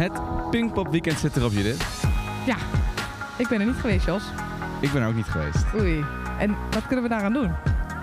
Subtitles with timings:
[0.00, 1.84] Het Pinkpop Weekend zit erop, Judith.
[2.46, 2.56] Ja,
[3.38, 4.22] ik ben er niet geweest, Jos.
[4.80, 5.64] Ik ben er ook niet geweest.
[5.74, 6.04] Oei.
[6.38, 7.50] En wat kunnen we daaraan doen?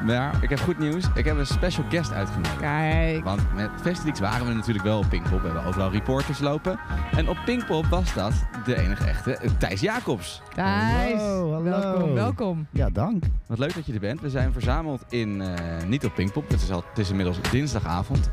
[0.05, 1.05] Maar ik heb goed nieuws.
[1.15, 2.57] Ik heb een special guest uitgenodigd.
[2.57, 3.23] Kijk.
[3.23, 5.39] Want met Festilix waren we natuurlijk wel op Pinkpop.
[5.39, 6.79] We hebben overal reporters lopen.
[7.15, 8.33] En op Pinkpop was dat
[8.65, 10.41] de enige echte Thijs Jacobs.
[10.55, 11.21] Thijs.
[11.21, 11.63] Hallo, hallo.
[11.63, 12.67] Welkom, welkom.
[12.71, 13.23] Ja, dank.
[13.47, 14.21] Wat leuk dat je er bent.
[14.21, 16.49] We zijn verzameld in, eh, niet op Pinkpop.
[16.49, 18.31] Het is, al, het is inmiddels dinsdagavond.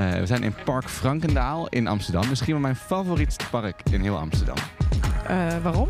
[0.00, 2.28] Eh, we zijn in Park Frankendaal in Amsterdam.
[2.28, 4.56] Misschien wel mijn favorietste park in heel Amsterdam.
[5.26, 5.88] Eh, waarom?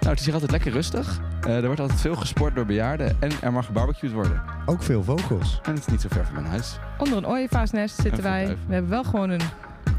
[0.00, 1.20] Nou, het is hier altijd lekker rustig.
[1.40, 3.16] Eh, er wordt altijd veel gesport door bejaarden.
[3.20, 4.42] En er mag gebarbecued worden.
[4.66, 5.60] Ook veel vogels.
[5.62, 6.78] En het is niet zo ver van mijn huis.
[6.98, 8.46] Onder een ooievaarsnest zitten En wij.
[8.66, 9.42] We hebben wel gewoon een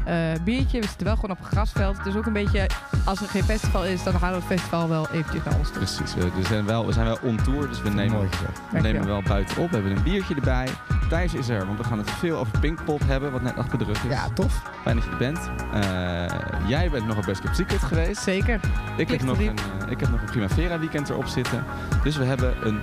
[0.04, 0.80] eh, biertje.
[0.80, 2.04] We zitten wel gewoon op een grasveld.
[2.04, 2.68] Dus ook een beetje,
[3.04, 5.76] als er geen festival is, dan gaan we het festival wel eventjes naar ons toe.
[5.78, 6.14] Precies.
[6.14, 8.28] We, we zijn, wel, we zijn wel on tour, dus we nemen, Mooi
[8.70, 9.68] we nemen wel buiten op.
[9.70, 10.68] We hebben een biertje erbij.
[11.08, 13.84] Thijs is er, want we gaan het veel over Pinkpop hebben, wat net achter de
[13.84, 14.10] rug is.
[14.10, 14.62] Ja, tof.
[14.82, 15.50] Fijn dat je er bent.
[15.72, 18.22] Eh, jij bent nog op Best Kept Secret geweest.
[18.22, 18.60] Zeker.
[18.96, 21.64] Ik heb, nog een, eh, ik heb nog een Primavera weekend erop zitten.
[22.02, 22.80] Dus we hebben een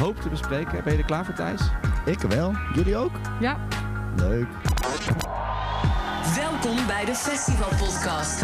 [0.00, 0.84] hoop te bespreken.
[0.84, 1.60] Ben je er klaar voor, Thijs?
[2.04, 2.54] Ik wel.
[2.74, 3.12] Jullie ook?
[3.40, 3.56] Ja.
[4.16, 4.46] Leuk.
[6.32, 8.40] Welkom bij de Festival Podcast.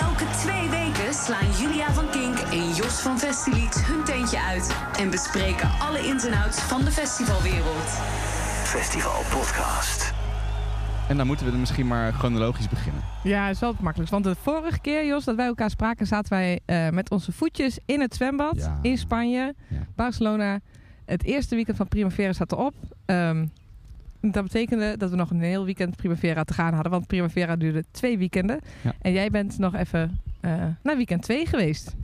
[0.00, 5.10] Elke twee weken slaan Julia van Kink en Jos van Festilied hun tentje uit en
[5.10, 7.88] bespreken alle ins en outs van de festivalwereld.
[8.64, 10.12] Festival Podcast.
[11.08, 13.02] En dan moeten we er misschien maar chronologisch beginnen.
[13.22, 14.12] Ja, is wel het makkelijkst.
[14.14, 17.78] Want de vorige keer, Jos, dat wij elkaar spraken, zaten wij eh, met onze voetjes
[17.84, 18.78] in het zwembad Ja.
[18.82, 19.86] in Spanje, Ja.
[19.96, 20.58] Barcelona.
[21.04, 22.74] Het eerste weekend van Primavera zat erop.
[23.04, 23.46] Ehm,
[24.30, 26.92] dat betekende dat we nog een heel weekend Primavera te gaan hadden.
[26.92, 28.60] Want Primavera duurde twee weekenden.
[28.82, 28.92] Ja.
[29.00, 30.50] En jij bent nog even eh,
[30.82, 31.94] naar weekend 2 geweest.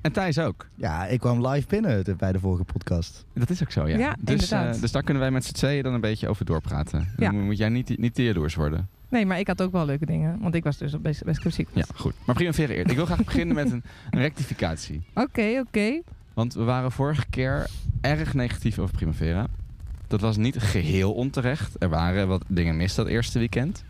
[0.00, 0.66] En Thijs ook.
[0.74, 3.24] Ja, ik kwam live binnen de- bij de vorige podcast.
[3.32, 3.96] Dat is ook zo, ja.
[3.98, 4.74] Ja, dus, inderdaad.
[4.74, 7.08] eh, dus daar kunnen wij met z'n tweeën dan een beetje over doorpraten.
[7.16, 7.30] Ja.
[7.30, 8.88] Dan moet jij niet, niet worden.
[9.08, 10.38] Nee, maar ik had ook wel leuke dingen.
[10.40, 11.68] Want ik was dus best, best Secret.
[11.72, 12.14] Ja, goed.
[12.26, 12.90] Maar Primavera eerst.
[12.90, 15.02] Ik wil graag beginnen met een, een rectificatie.
[15.14, 16.00] Oké, oké.
[16.34, 17.66] Want we waren vorige keer
[18.00, 19.46] erg negatief over Primavera.
[20.06, 21.76] Dat was niet geheel onterecht.
[21.82, 23.84] Er waren wat dingen mis dat eerste weekend.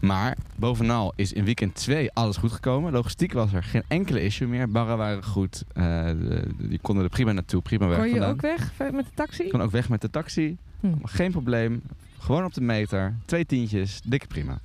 [0.00, 2.92] Maar bovenal is in weekend 2 alles goed gekomen.
[2.92, 4.70] Logistiek was er geen enkele issue meer.
[4.70, 5.64] Barren waren goed.
[5.72, 7.62] Eh, de- die konden er prima naartoe.
[7.62, 8.30] Prima weg Kon je vandaan.
[8.30, 9.42] ook weg met de taxi?
[9.42, 10.56] Ik kon ook weg met de taxi.
[10.80, 10.92] Hm.
[11.02, 11.82] Geen probleem.
[12.18, 13.14] Gewoon op de meter.
[13.24, 14.00] Twee tientjes.
[14.04, 14.58] Dikke prima.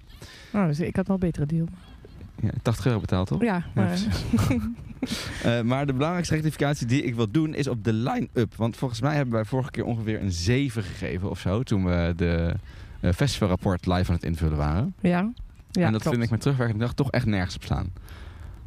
[0.54, 1.68] Oh, dus ik had wel een betere deal.
[2.42, 3.42] Ja, 80 euro betaald, toch?
[3.42, 4.00] Ja, maar.
[5.44, 8.56] Eh, maar de belangrijkste rectificatie die ik wil doen is op de line-up.
[8.56, 11.64] Want volgens mij hebben wij vorige keer ongeveer een 7 gegeven of zo.
[11.64, 12.54] Toen we de
[13.00, 14.94] eh, festivalrapport live aan het invullen waren.
[15.02, 15.32] ja.
[15.72, 16.16] ja en dat klopt.
[16.16, 17.92] vind ik met terugwerkende dag toch echt nergens op staan.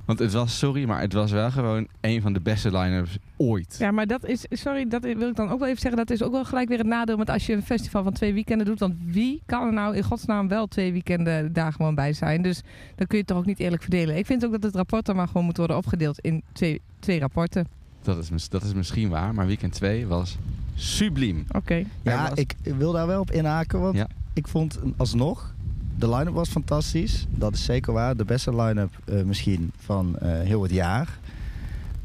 [0.05, 3.77] Want het was, sorry, maar het was wel gewoon een van de beste line-ups ooit.
[3.79, 6.07] Ja, maar dat is, sorry, dat wil ik dan ook wel even zeggen.
[6.07, 8.33] Dat is ook wel gelijk weer het nadeel met als je een festival van twee
[8.35, 8.79] weekenden doet.
[8.81, 12.43] Want wie kan er nou in godsnaam wel twee weekenden daar gewoon bij zijn?
[12.43, 12.61] Dus
[12.95, 14.17] dan kun je het toch ook niet eerlijk verdelen.
[14.17, 17.21] Ik vind ook dat het rapport dan maar gewoon moet worden opgedeeld in twee, twee
[17.21, 17.67] rapporten.
[18.03, 20.37] Dat, is, dat is misschien waar, maar weekend 2 was
[20.75, 21.45] subliem.
[21.53, 21.85] Oké.
[22.03, 24.09] Ja, was- ik wil daar wel op inhaken, want Ja.
[24.33, 25.54] ik vond alsnog,
[25.97, 27.27] de line-up was fantastisch.
[27.31, 28.17] Dat is zeker waar.
[28.17, 31.19] De beste line-up eh, misschien van eh, heel het jaar.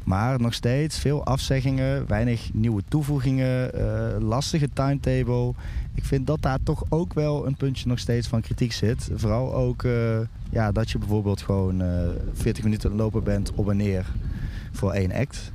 [0.04, 5.52] Maar nog steeds veel afzeggingen, weinig nieuwe toevoegingen, eh, lastige timetable.
[5.94, 9.10] Ik vind dat daar toch ook wel een puntje nog steeds van kritiek zit.
[9.14, 9.84] Vooral ook
[10.50, 14.06] ja, dat je bijvoorbeeld gewoon eh 40 minuten lopen bent op en neer
[14.72, 15.52] voor één act.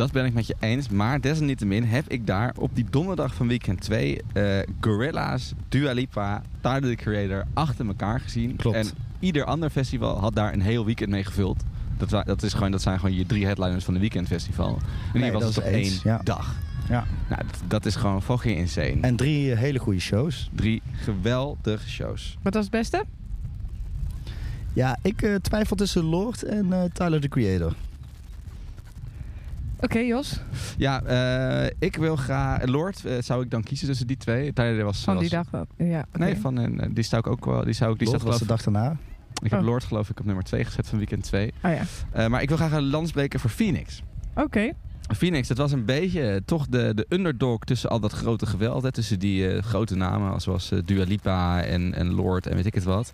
[0.00, 0.88] Dat ben ik met je eens.
[0.88, 6.42] Maar desalniettemin heb ik daar op die donderdag van weekend 2 eh Gorilla's, Dua Lipa,
[6.60, 8.56] Tyler the Creator achter elkaar gezien.
[8.56, 8.76] Klopt.
[8.76, 8.86] En
[9.18, 11.62] ieder ander festival had daar een heel weekend mee gevuld.
[11.96, 14.68] Dat, dat, is gewoon, dat zijn gewoon je drie headliners van de weekendfestival.
[14.68, 16.20] En hier Nee, was dat het op één ja.
[16.24, 16.56] dag.
[16.88, 17.04] Ja.
[17.28, 18.98] Nou, dat, dat is gewoon fucking insane.
[19.00, 20.50] En drie hele goede shows.
[20.54, 22.38] Drie geweldige shows.
[22.42, 23.04] Wat was het beste?
[24.72, 27.74] Ja, ik eh, twijfel tussen Lord en eh, Tyler the Creator.
[29.80, 30.40] Oké, Jos.
[30.76, 32.66] Ja, eh, ik wil graag...
[32.66, 34.52] Lord eh, zou ik dan kiezen tussen die twee.
[34.52, 35.00] Tyler was...
[35.00, 35.66] Van die was- dag.
[35.76, 35.88] wel.
[35.88, 36.04] Ja.
[36.12, 37.64] Nee, van, eh, die zou ik ook wel...
[37.64, 38.96] Die zou ik, die Lord staat was de dag daarna.
[39.42, 39.66] Ik heb Oh.
[39.66, 41.52] Lord geloof ik op nummer 2 gezet van weekend 2.
[41.64, 41.82] Oh ja.
[42.12, 44.02] Eh, maar ik wil graag een lans breken voor Phoenix.
[44.34, 44.72] Oké.
[45.16, 48.82] Phoenix, dat was een beetje eh, toch de, de underdog tussen al dat grote geweld.
[48.82, 52.66] Hè, tussen die eh, grote namen zoals eh, Dua Lipa en, en Lord en weet
[52.66, 53.12] ik het wat.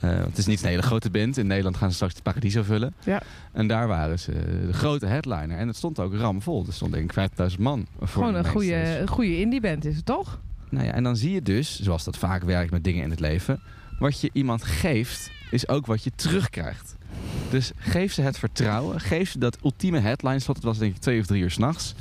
[0.00, 1.36] Eh, het is niet een hele grote band.
[1.36, 2.94] In Nederland gaan ze straks de Paradiso vullen.
[3.04, 3.22] Ja.
[3.52, 4.32] En daar waren ze
[4.66, 5.58] de grote headliner.
[5.58, 6.64] En het stond ook ramvol.
[6.66, 7.86] Er stond denk ik 50.000 man.
[7.98, 10.40] Voor Gewoon een goede, Dus- een goede indie band is het toch?
[10.70, 13.20] nou ja, en dan zie je dus, zoals dat vaak werkt met dingen in het
[13.20, 13.60] leven,
[13.98, 16.96] wat je iemand geeft, is ook wat je terugkrijgt.
[17.50, 20.56] Dus geef ze het vertrouwen, geef ze dat ultieme headline slot.
[20.56, 21.94] Het was denk ik twee of drie uur s'nachts.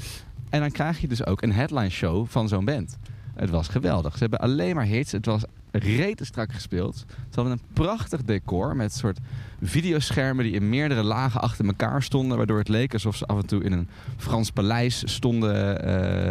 [0.50, 2.98] En dan krijg je dus ook een headline show van zo'n band.
[3.36, 4.14] Het was geweldig.
[4.14, 5.12] Ze hebben alleen maar hits.
[5.12, 6.96] Het was rete strak gespeeld.
[7.08, 9.20] Ze hadden een prachtig decor met soort
[9.62, 12.38] videoschermen die in meerdere lagen achter elkaar stonden.
[12.38, 13.88] Waardoor het leek alsof ze af en toe in een
[14.18, 15.84] Frans paleis stonden.
[15.84, 16.28] eh,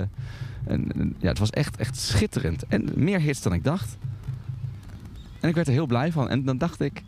[0.66, 2.64] en, en- ja, het was echt, echt schitterend.
[2.68, 3.96] En meer hits dan ik dacht.
[5.40, 6.28] En ik werd er heel blij van.
[6.28, 7.02] En dan dacht ik,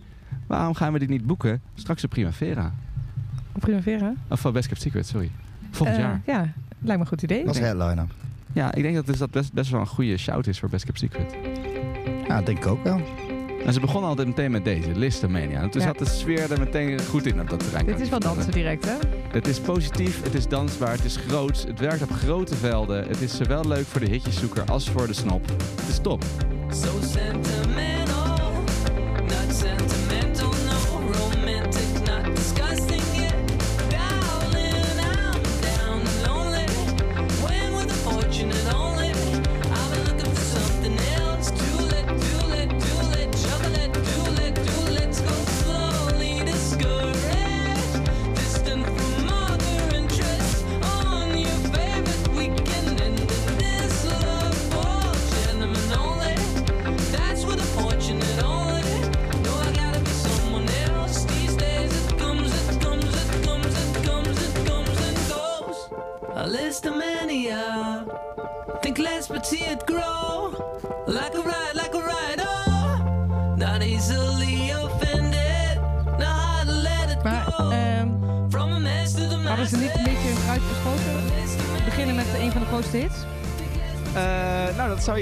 [0.46, 2.74] waarom gaan we dit niet boeken straks op Primavera?
[3.52, 4.12] Op Primavera?
[4.28, 5.30] Of van Best Kept Secret, sorry.
[5.70, 6.20] Volgend Eh, jaar.
[6.26, 7.46] Ja, lijkt me een goed idee.
[7.46, 8.06] Als Ik denk- headliner.
[8.52, 10.84] Ja, ik denk dat dus dat best, best wel een goede shout is voor Best
[10.84, 11.34] Kept Secret.
[12.30, 13.00] Ja, dat denk ik ook wel.
[13.64, 15.60] En ze begonnen altijd meteen met deze, Listomania.
[15.60, 15.86] En toen Ja.
[15.86, 17.86] zat de sfeer er meteen goed in op dat terrein.
[17.86, 18.94] Dit is wel dansen direct, hè?
[19.32, 21.64] Het is positief, het is dansbaar, het is groots.
[21.64, 23.08] Het werkt op grote velden.
[23.08, 25.46] Het is zowel leuk voor de hitjeszoeker als voor de snop.
[25.80, 26.24] Het is top.
[26.70, 27.99] So sentimental,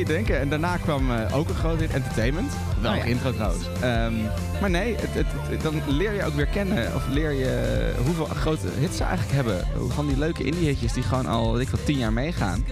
[0.08, 0.38] denken.
[0.40, 2.52] En daarna kwam eh, ook een groot hit, Entertainment.
[2.80, 3.10] Wel Oh, een ja.
[3.10, 3.64] intro trouwens.
[3.80, 4.12] Ehm,
[4.60, 6.94] maar nee, het, het, het- dan leer je ook weer kennen.
[6.94, 9.66] Of leer je hoeveel grote hits ze eigenlijk hebben.
[9.88, 12.64] Van die leuke indie-hitjes die gewoon al, weet ik wel, tien jaar meegaan.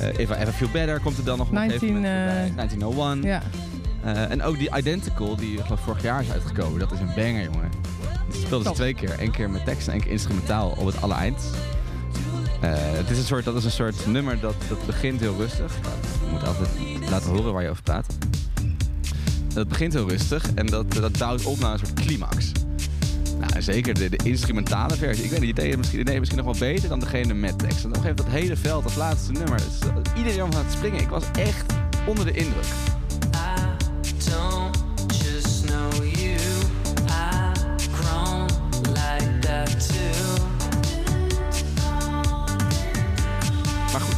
[0.00, 2.30] Eh If I Ever Feel Better komt er dan nog op een gegeven 19, moment
[2.30, 2.48] voorbij.
[2.48, 3.22] eh, 1901.
[3.22, 3.42] Ja.
[4.28, 6.78] En ook die Identical, die ik geloof vorig jaar is uitgekomen.
[6.78, 7.70] Dat is een banger, jongen.
[8.30, 9.14] Die speelden ze twee keer.
[9.18, 11.42] Eén keer met tekst en één keer instrumentaal op het allereind.
[12.64, 15.72] Eh, het is een soort, dat is een soort nummer dat, dat begint heel rustig.
[16.24, 16.68] Je moet altijd
[17.10, 18.06] laten horen waar je over praat.
[19.54, 22.52] Het begint heel rustig en dat, dat bouwt op naar een soort climax.
[23.38, 25.24] Nou, zeker de, instrumentale versie.
[25.24, 27.84] Ik weet niet, die deed misschien, deed misschien nog wel beter dan degene met tekst.
[27.84, 29.60] En dan geeft dat hele veld als laatste nummer.
[29.80, 31.00] Eh, iedereen was aan het springen.
[31.00, 31.72] Ik was echt
[32.06, 32.66] onder de indruk.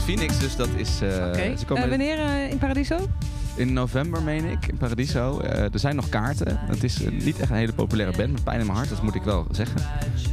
[0.06, 1.00] Phoenix dus, dat is...
[1.02, 1.56] Oké.
[1.56, 3.08] ze komen Eh, wanneer eh, in Paradiso?
[3.56, 5.40] in november, meen ik, in Paradiso.
[5.40, 6.58] Er zijn nog kaarten.
[6.60, 9.14] Het is niet echt een hele populaire band, met pijn in mijn hart, dat moet
[9.14, 9.80] ik wel zeggen.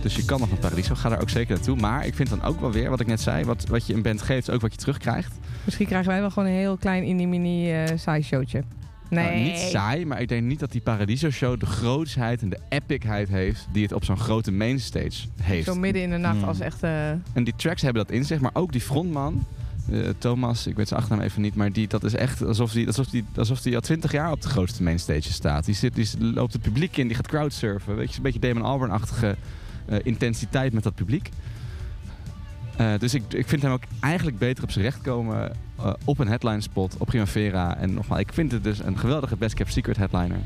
[0.01, 1.75] Dus je kan nog naar Paradiso, ga daar ook zeker naartoe.
[1.75, 4.01] Maar ik vind dan ook wel weer, wat ik net zei, wat, wat je een
[4.01, 5.33] band geeft, ook wat je terugkrijgt.
[5.63, 8.63] Misschien krijgen wij wel gewoon een heel klein indie-mini saai showtje.
[9.09, 9.25] Nee.
[9.25, 13.29] Nou, niet saai, maar ik denk niet dat die Paradiso-show de grootsheid en de epicheid
[13.29, 15.65] heeft die het op zo'n grote mainstage heeft.
[15.65, 16.47] Zo midden in de nacht Hmm.
[16.47, 16.83] als echt...
[16.83, 19.45] En die tracks hebben dat in zich, maar ook die frontman,
[19.91, 22.87] eh, Thomas, ik weet zijn achternaam even niet, maar die, dat is echt alsof die,
[22.87, 25.65] alsof die, alsof die al twintig jaar op de grootste mainstage staat.
[25.65, 27.95] Die, zit, die loopt het publiek in, die gaat crowdsurfen.
[27.95, 29.35] Weet je, een beetje Damon Albarn-achtige
[29.85, 31.29] eh, intensiteit met dat publiek.
[32.77, 35.51] Eh, dus ik, ik vind hem ook eigenlijk beter op zijn recht komen
[36.05, 37.77] op een headline spot op Primavera.
[37.77, 40.37] En nogmaals, ik vind het dus een geweldige Best Kept Secret headliner.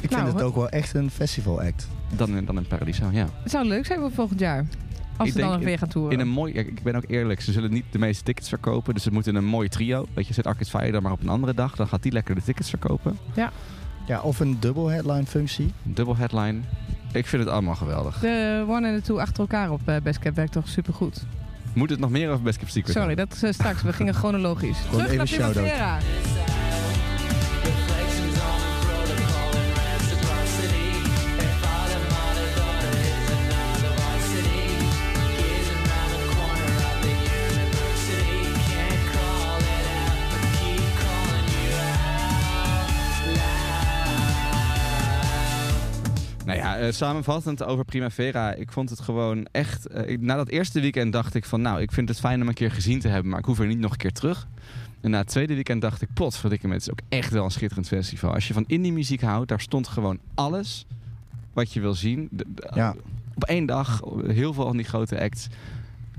[0.00, 1.88] Ik Nou, vind het ho- ook wel echt een festival act.
[2.16, 3.26] Dan, in- dan in Paradiso, ja.
[3.42, 4.64] het zou leuk zijn voor volgend jaar.
[5.16, 6.12] Als Ik ze dan weer gaan toeren.
[6.12, 8.94] In een mooi, ik ben ook eerlijk, ze zullen niet de meeste tickets verkopen.
[8.94, 10.06] Dus ze moeten een mooi trio.
[10.14, 11.76] Weet je, zet Arcade Fire dan maar op een andere dag.
[11.76, 13.18] Dan gaat die lekker de tickets verkopen.
[14.06, 15.72] Ja, of een dubbel headline functie.
[15.82, 16.60] Dubbel headline.
[17.12, 18.18] Ik vind het allemaal geweldig.
[18.18, 21.22] De one en de two achter elkaar op eh, Best Cap werkt toch supergoed.
[21.74, 22.96] Moet het nog meer over Best Kept Secret?
[22.96, 23.82] Sorry, dat is eh, straks.
[23.82, 24.78] We gingen chronologisch.
[24.90, 25.52] Terug even naar shout-out.
[25.54, 25.98] Primavera.
[46.62, 48.52] Ja, eh, samenvattend over Primavera.
[48.54, 49.86] Ik vond het gewoon echt...
[49.86, 51.60] eh, ik- na dat eerste weekend dacht ik van...
[51.60, 53.30] Nou, ik vind het fijn om een keer gezien te hebben.
[53.30, 54.48] Maar ik hoef er niet nog een keer terug.
[55.00, 56.08] En na het tweede weekend dacht ik...
[56.14, 58.34] Potverdikke me, het is ook echt wel een schitterend festival.
[58.34, 60.86] Als je van indie muziek houdt, daar stond gewoon alles
[61.52, 62.28] wat je wil zien.
[62.30, 62.94] De- de- Ja.
[63.34, 65.46] Op één dag, heel veel van die grote acts.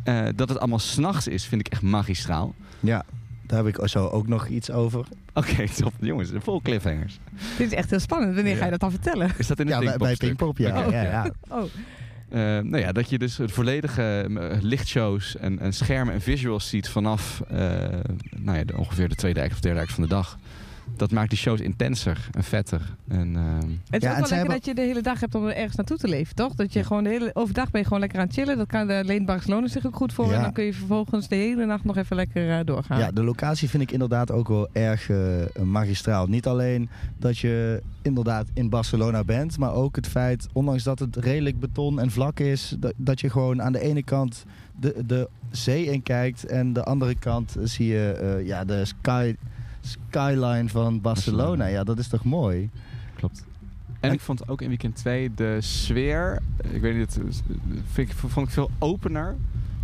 [0.03, 2.53] Eh, dat het allemaal s'nachts is, vind ik echt magistraal.
[2.79, 3.05] Ja,
[3.53, 5.05] daar heb ik zo ook nog iets over.
[5.33, 5.93] Oké, top.
[5.99, 7.19] Jongens, vol cliffhangers.
[7.57, 8.35] Dit is echt heel spannend.
[8.35, 9.31] Wanneer ga je dat dan vertellen?
[9.37, 11.03] Is dat in het Ja, bij, bij Pinkpop Pinkpop, ja.
[11.03, 11.31] Ja, ja.
[11.49, 11.63] Oh,
[12.29, 16.69] Eh, nou ja, dat je dus het volledige eh, lichtshows en, en schermen en visuals
[16.69, 17.57] ziet vanaf eh,
[18.37, 20.37] nou ja, de, ongeveer de tweede act of derde act van de dag.
[20.95, 22.95] Dat maakt die shows intenser en vetter.
[23.07, 25.35] En, ehm, Het is Ja, ook wel lekker hebben- dat je de hele dag hebt
[25.35, 26.55] om er ergens naartoe te leven, toch?
[26.55, 26.85] Dat je Ja.
[26.85, 28.57] gewoon de hele overdag ben je gewoon lekker aan het chillen.
[28.57, 30.25] Dat kan de Leen Barcelona zich ook goed voor.
[30.27, 30.33] Ja.
[30.35, 32.99] En dan kun je vervolgens de hele nacht nog even lekker eh, doorgaan.
[32.99, 35.17] Ja, de locatie vind ik inderdaad ook wel erg eh,
[35.63, 36.27] magistraal.
[36.27, 41.15] Niet alleen dat je inderdaad in Barcelona bent, maar ook het feit, ondanks dat het
[41.15, 44.45] redelijk beton en vlak is, dat, dat je gewoon aan de ene kant
[44.79, 49.35] de, de zee in kijkt en de andere kant zie je eh, ja, de sky,
[49.83, 51.65] skyline van Barcelona.
[51.65, 52.69] Ja, dat is toch mooi?
[53.15, 53.45] klopt.
[53.99, 57.41] En ik vond ook in weekend 2 de sfeer, ik weet niet, het
[57.91, 59.35] vind ik, vond ik veel opener.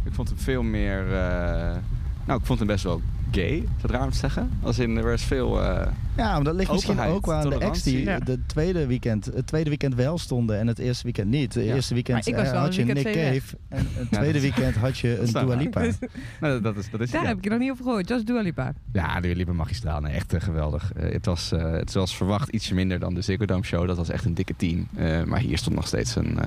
[0.03, 1.77] Ik vond hem veel meer, eh,
[2.25, 3.01] nou ik vond hem best wel
[3.31, 4.49] gay, is dat raar om te zeggen?
[4.61, 7.59] Als in, er was veel, eh, Ja, maar dat ligt misschien ook wel aan de
[7.65, 11.53] acts die de tweede weekend, het tweede weekend wel stonden en het eerste weekend niet.
[11.53, 11.73] Het Ja.
[11.75, 13.15] eerste weekend was eh, had je weekend Nick.
[13.41, 15.55] Cave en het tweede dat- weekend had je Dat een Dua.
[15.55, 15.81] Lipa.
[16.41, 17.27] nou, dat is, dat is Daar ja.
[17.27, 18.09] heb ik er nog niet over gehoord.
[18.09, 18.73] Just Dua Lipa.
[18.93, 19.99] Ja, de liepen magistraal.
[20.01, 20.91] Nee, echt eh, geweldig.
[20.93, 23.87] Eh, het, was, eh, het was verwacht ietsje minder dan de Ziggo Dome show.
[23.87, 24.87] Dat was echt een dikke 10.
[24.95, 26.45] Eh, maar hier stond nog steeds een, eh,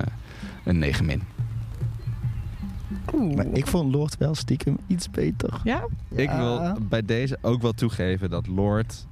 [0.63, 1.21] een 9 min.
[3.13, 3.35] Oeh.
[3.35, 5.61] Maar ik vond Lord wel stiekem iets beter.
[5.63, 5.85] Ja?
[6.09, 9.05] Ik wil bij deze ook wel toegeven dat Lord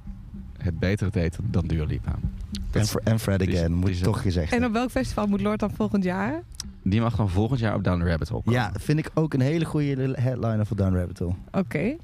[0.58, 2.14] het beter deed dan Dua Lipa.
[2.70, 5.26] En, Fr- en Fred is- Again, die moet is- toch gezegd En op welk festival
[5.26, 6.42] moet Lord dan volgend jaar?
[6.84, 8.60] Die mag dan volgend jaar op Down the Rabbit Hole komen.
[8.60, 11.34] Ja, vind ik ook een hele goede headliner voor Down Rabbit Hole.
[11.52, 11.96] Oké.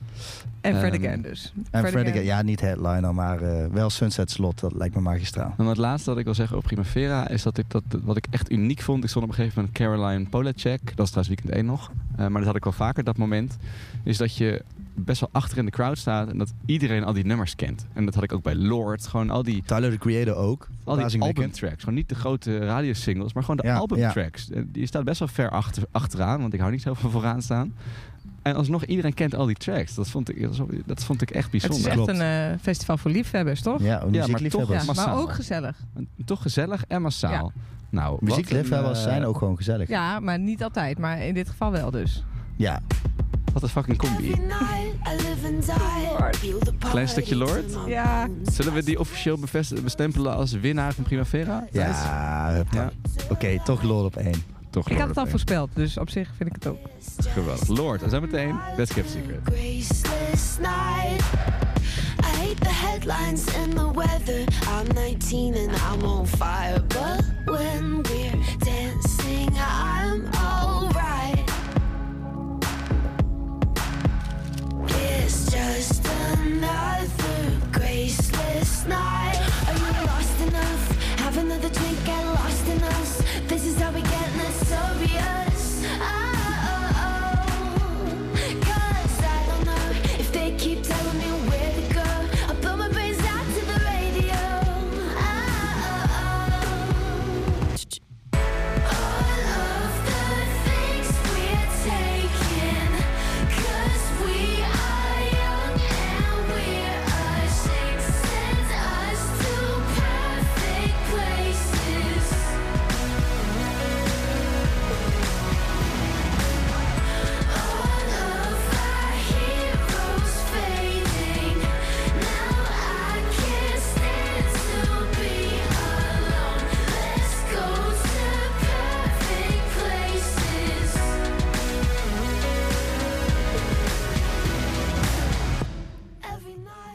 [0.60, 1.52] En Fred Ehm, Again dus.
[1.70, 4.60] En Fred, Again, ja, niet headliner, maar eh, wel Sunset Slot.
[4.60, 5.54] Dat lijkt me magistraal.
[5.58, 8.26] En het laatste dat ik wil zeggen over Primavera is dat ik dat wat ik
[8.30, 9.04] echt uniek vond.
[9.04, 10.80] Ik stond op een gegeven moment Caroline Polacek.
[10.96, 11.90] Dat is trouwens weekend 1 nog.
[12.12, 13.56] Eh, maar dat had ik wel vaker dat moment.
[14.04, 14.62] Is dat je
[15.04, 17.86] best wel achter in de crowd staat en dat iedereen al die nummers kent.
[17.92, 19.06] En dat had ik ook bij Lord.
[19.06, 20.68] Gewoon al die, Tyler, the Creator ook.
[20.84, 21.80] al die albumtracks.
[21.80, 24.50] Gewoon niet de grote radiosingles, maar gewoon de Ja, albumtracks.
[24.50, 27.42] Eh, Die staat best wel ver achter, achteraan, want ik hou niet zo van vooraan
[27.42, 27.74] staan.
[28.42, 29.94] En alsnog, iedereen kent al die tracks.
[29.94, 30.48] Dat vond ik,
[30.86, 31.90] dat vond ik echt Het is bijzonder.
[31.90, 32.20] echt Klopt.
[32.20, 33.82] een eh, festival voor liefhebbers, toch?
[33.82, 34.80] Ja, maar muziekliefhebbers.
[34.80, 35.06] Ja, massaal.
[35.14, 35.76] maar ook gezellig.
[35.94, 37.52] En Toch gezellig en massaal.
[37.90, 39.88] Nou, wat Muziekliefhebbers een, zijn eh, ook gewoon gezellig.
[39.88, 40.98] Ja, maar niet altijd.
[40.98, 42.24] Maar in dit geval wel dus.
[42.56, 42.80] Ja.
[43.52, 44.34] Wat een fucking combi.
[46.78, 47.76] Klein stukje Lord?
[47.86, 48.28] Ja.
[48.42, 49.38] Zullen we die officieel
[49.82, 51.66] bestempelen als winnaar van Primavera?
[51.72, 52.64] Ja.
[52.70, 52.90] Ja.
[53.30, 54.42] Oké, toch Lord op één.
[54.70, 56.78] Toch Ik had het al voorspeld, dus op zich vind ik het ook.
[57.18, 57.68] Geweldig.
[57.68, 59.40] Lord, en zo meteen Best Kept Secret.
[59.44, 61.22] Graceless night.
[62.20, 64.44] I hate the headlines and the weather.
[64.66, 66.80] I'm 19 and I'm on fire.
[66.88, 71.50] But when we're dancing, I'm alright.
[74.86, 79.37] It's just another graceless night.
[83.46, 84.68] This is how we get notorious.
[84.72, 85.47] Oh,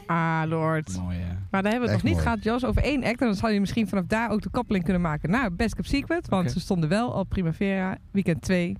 [0.06, 0.98] Ah, Lord.
[0.98, 1.32] Mooi, hè?
[1.50, 2.24] Maar daar hebben we het nog niet mooi.
[2.24, 3.20] gehad, Jos, over één act.
[3.20, 5.88] En dan zou je misschien vanaf daar ook de koppeling kunnen maken naar Best Kept
[5.88, 6.28] Secret.
[6.28, 8.76] Want ze stonden wel op Primavera, weekend 2.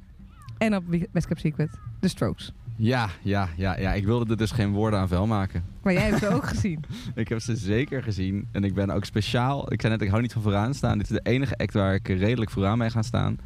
[0.58, 2.52] En op Best Kept Secret, The Strokes.
[2.76, 3.92] Ja, ja, ja, ja.
[3.92, 5.64] Ik wilde er dus geen woorden aan vuil maken.
[5.82, 6.84] Maar jij hebt ze ook gezien.
[7.14, 8.48] Ik heb ze zeker gezien.
[8.52, 9.72] En ik ben ook speciaal...
[9.72, 10.98] Ik zei net, ik hou niet van vooraan staan.
[10.98, 13.38] Dit is de enige act waar ik redelijk vooraan mee ga staan.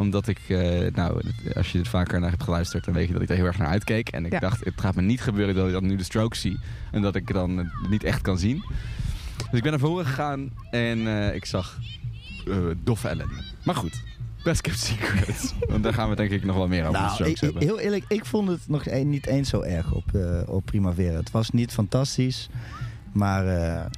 [0.00, 0.38] Omdat ik...
[0.48, 1.20] eh, nou,
[1.54, 2.84] als je er vaker naar hebt geluisterd...
[2.84, 4.08] dan weet je dat ik er heel erg naar uitkeek.
[4.08, 4.38] En ik Ja.
[4.38, 6.58] dacht, het gaat me niet gebeuren dat ik dan nu de stroke zie.
[6.90, 8.62] En dat ik dan het niet echt kan zien.
[9.36, 10.50] Dus ik ben naar voren gegaan.
[10.70, 11.78] En eh, ik zag
[12.46, 13.34] eh, doffe ellende.
[13.64, 14.02] Maar goed.
[14.44, 15.54] Best kept secret.
[15.70, 17.62] Want daar gaan we denk ik nog wel meer over de Nou, strokes ik, hebben.
[17.62, 21.16] heel eerlijk, ik vond het nog een- niet eens zo erg op, eh, op Primavera.
[21.16, 22.48] Het was niet fantastisch,
[23.12, 23.44] maar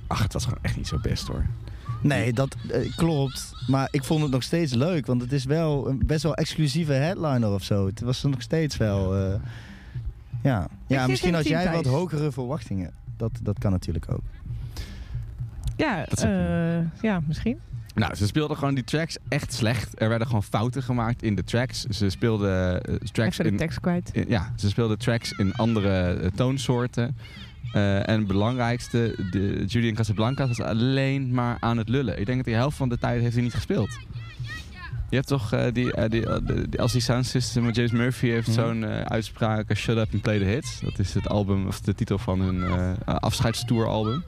[0.07, 1.47] Ach, het was gewoon echt niet zo best hoor.
[2.03, 3.53] Nee, dat eh, klopt.
[3.67, 6.93] Maar ik vond het nog steeds leuk, want het is wel een best wel exclusieve
[6.93, 7.87] headliner of zo.
[7.87, 9.35] Het was er nog steeds wel, eh,
[10.43, 10.69] ja.
[10.87, 12.91] Ja, zit misschien had jij wat hogere verwachtingen.
[13.17, 14.23] Dat, dat kan natuurlijk ook.
[15.77, 17.59] Ja, eh, ja, misschien.
[17.95, 20.01] Nou, ze speelden gewoon die tracks echt slecht.
[20.01, 21.85] Er werden gewoon fouten gemaakt in de tracks.
[21.85, 24.11] Ze speelden eh, tracks Even de in, tekst kwijt.
[24.13, 27.17] in- ja, ze speelden tracks in andere eh, toonsoorten.
[27.73, 32.19] Eh, en het belangrijkste, de, Julian Casablancas was alleen maar aan het lullen.
[32.21, 33.91] Ik denk dat die helft van de tijd heeft hij niet gespeeld.
[35.11, 38.27] Je hebt toch, eh, die, eh, die, de- die, als die sound system, James Murphy
[38.29, 38.57] heeft Mhm.
[38.61, 40.81] zo'n uitspraak, Shut Up and Play the Hits.
[40.81, 44.25] Dat is het album, of de titel van hun eh afscheidstour album.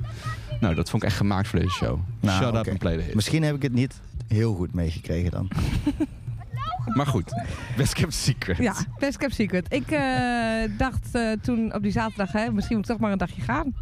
[0.60, 1.98] Nou, dat vond ik echt gemaakt voor deze show.
[2.20, 3.14] Nou, Shut Up and Play the Hits.
[3.14, 5.48] Misschien heb ik het niet heel goed meegekregen dan.
[6.96, 7.32] Maar goed,
[7.76, 8.56] Best Kept Secret.
[8.56, 9.72] Ja, Best Kept Secret.
[9.72, 13.18] Ik eh, dacht eh, toen op die zaterdag, hè, misschien moet ik toch maar een
[13.18, 13.74] dagje gaan.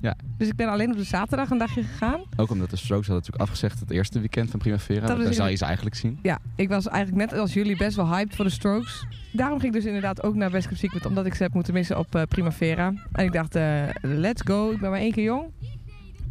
[0.00, 0.16] Ja.
[0.36, 2.20] Dus ik ben alleen op de zaterdag een dagje gegaan.
[2.36, 5.06] Ook omdat de Strokes hadden natuurlijk afgezegd het eerste weekend van Primavera.
[5.06, 6.18] Dat Daar zou je ze eigenlijk zien.
[6.22, 9.06] Ja, ik was eigenlijk net als jullie best wel hyped voor de Strokes.
[9.32, 11.72] Daarom ging ik dus inderdaad ook naar Best Kept Secret, omdat ik ze heb moeten
[11.72, 12.92] missen op eh, Primavera.
[13.12, 13.54] En ik dacht,
[14.00, 15.50] let's go, ik ben maar één keer jong.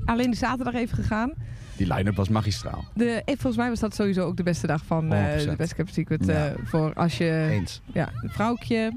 [0.05, 1.33] Alleen de zaterdag even gegaan.
[1.77, 2.85] Die line-up was magistraal.
[2.93, 5.49] De, eh, volgens mij was dat sowieso ook de beste dag van eh, 100%.
[5.49, 6.25] de Best Kept Secret.
[6.25, 6.47] Ja.
[6.47, 7.81] eh, voor als je, Eens.
[7.93, 8.91] ja, een vrouwtje,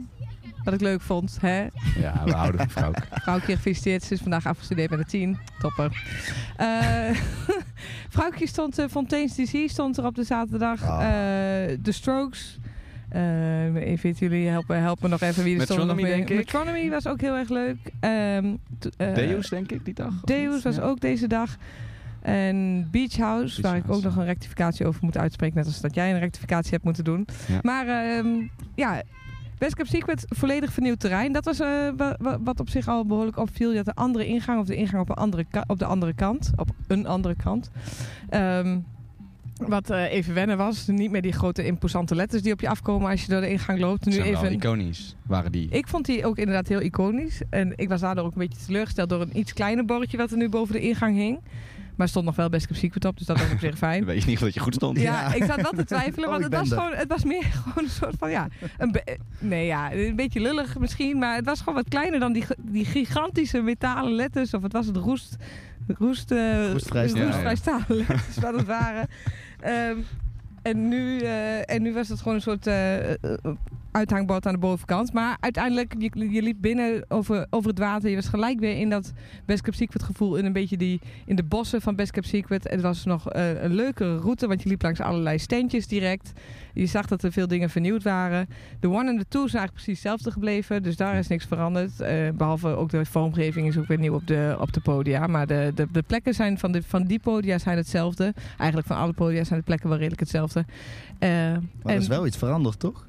[0.65, 1.37] wat ik leuk vond.
[1.41, 1.61] Hè?
[2.01, 2.93] Ja, we houden van vrouw.
[3.23, 5.39] Vrouwtje gefeliciteerd, ze is vandaag afgestudeerd met een 10.
[5.59, 6.03] Topper.
[6.57, 7.11] Eh
[8.15, 10.83] vrouwtje stond, eh Fontaine's DC stond er op de zaterdag.
[10.85, 11.03] Ah.
[11.03, 12.59] Eh, The Strokes.
[13.09, 15.79] Eh, even jullie helpen, helpen me nog even wie er stond.
[15.79, 16.37] Metronomy, nog denk ik.
[16.37, 17.77] Metronomy was ook heel erg leuk.
[18.01, 18.55] Ehm,
[18.97, 20.21] eh, Deus, denk ik, die dag.
[20.25, 20.83] Deus was Ja.
[20.83, 21.57] ook deze dag.
[22.23, 25.57] En Beach House, Beach waar ik ook nog een rectificatie over moet uitspreken.
[25.57, 27.27] Net als dat jij een rectificatie hebt moeten doen.
[27.49, 27.59] Ja.
[27.63, 28.29] Maar ehm,
[28.75, 29.03] ja,
[29.59, 31.33] Best Kept Secret, volledig vernieuwd terrein.
[31.33, 33.71] Dat was eh, wa- wa- wat op zich al behoorlijk opviel.
[33.71, 36.51] Je had een andere ingang of de ingang op, een andere op de andere kant.
[36.57, 37.71] Op een andere kant.
[38.29, 38.79] Ehm,
[39.67, 40.87] wat eh, even wennen was.
[40.87, 43.79] Niet meer die grote imposante letters die op je afkomen als je door de ingang
[43.79, 44.05] loopt.
[44.05, 44.53] Nu Zijn wel even...
[44.53, 45.69] iconisch, waren die.
[45.71, 47.41] Ik vond die ook inderdaad heel iconisch.
[47.51, 50.37] En ik was daardoor ook een beetje teleurgesteld door een iets kleiner bordje wat er
[50.37, 51.39] nu boven de ingang hing.
[52.01, 54.05] Maar stond nog wel Best Kept Secret op, dus dat was op zich fijn.
[54.11, 55.01] Weet je niet dat je goed stond?
[55.01, 55.35] Ja, Ja.
[55.35, 57.91] ik zat wel te twijfelen, Oh, want het was, gewoon, het was meer gewoon een
[57.91, 58.95] soort van, ja, een
[59.39, 62.85] nee ja, een beetje lullig misschien, maar het was gewoon wat kleiner dan die, die
[62.85, 65.37] gigantische metalen letters, of het was het roest,
[65.99, 67.85] roest, eh, Roestvrij stalen.
[67.89, 69.09] letters wat het waren.
[69.61, 69.97] Ehm,
[70.63, 73.11] en, nu, eh, en nu was het gewoon een soort eh,
[73.93, 75.13] uithangbord aan de bovenkant.
[75.13, 78.09] Maar uiteindelijk, je, je liep binnen over, over het water.
[78.11, 79.13] Je was gelijk weer in dat
[79.47, 80.37] Best Kept Secret gevoel.
[80.37, 82.69] In een beetje die, in de bossen van Best Kept Secret.
[82.71, 86.33] Het was nog eh, een leukere route, want je liep langs allerlei standjes direct.
[86.75, 88.49] Je zag dat er veel dingen vernieuwd waren.
[88.81, 90.83] De one en de two zijn eigenlijk precies hetzelfde gebleven.
[90.83, 92.01] Dus daar is niks veranderd.
[92.01, 95.27] Eh, behalve ook de vormgeving is ook weer nieuw op de, op de podia.
[95.27, 98.35] Maar de, de, de plekken zijn van, de, van die podia zijn hetzelfde.
[98.57, 100.65] Eigenlijk van alle podia zijn de plekken wel redelijk hetzelfde.
[101.19, 103.07] Eh, Maar en- er is wel iets veranderd, toch?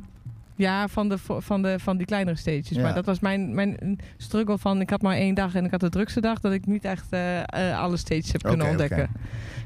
[0.62, 2.70] Ja, van, de, van, de, van die kleinere stages.
[2.70, 2.82] Ja.
[2.82, 4.82] Maar dat was mijn, mijn struggle van...
[4.82, 6.40] Ik had maar één dag en ik had de drukste dag...
[6.40, 9.10] dat ik niet echt eh, eh, alle stages heb kunnen ontdekken.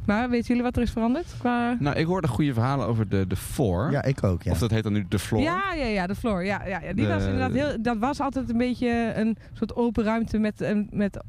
[0.05, 1.36] Maar weten jullie wat er is veranderd?
[1.39, 1.75] Qua...
[1.79, 3.91] Nou, ik hoorde goede verhalen over de, de Four.
[3.91, 4.51] Ja, ik ook, ja.
[4.51, 5.41] Of dat heet dan nu de Floor.
[5.41, 6.43] Ja, ja, ja, de floor.
[6.45, 6.93] Ja, ja, ja.
[6.93, 10.62] Die De- was inderdaad heel, dat was altijd een beetje een soort open ruimte met,
[10.62, 11.19] een- met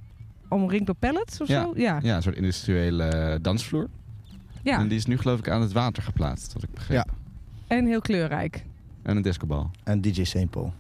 [0.49, 1.63] omringd door pallets of Ja.
[1.63, 1.73] zo.
[1.77, 1.99] Ja.
[2.03, 3.89] Ja, een soort industriële eh, dansvloer.
[4.63, 4.79] ja.
[4.79, 6.97] En die is nu geloof ik aan het water geplaatst, wat ik begreep.
[6.97, 7.07] Ja.
[7.67, 8.65] En heel kleurrijk.
[9.07, 9.71] En een discobal.
[9.85, 10.51] En DJ St.
[10.51, 10.73] Paul.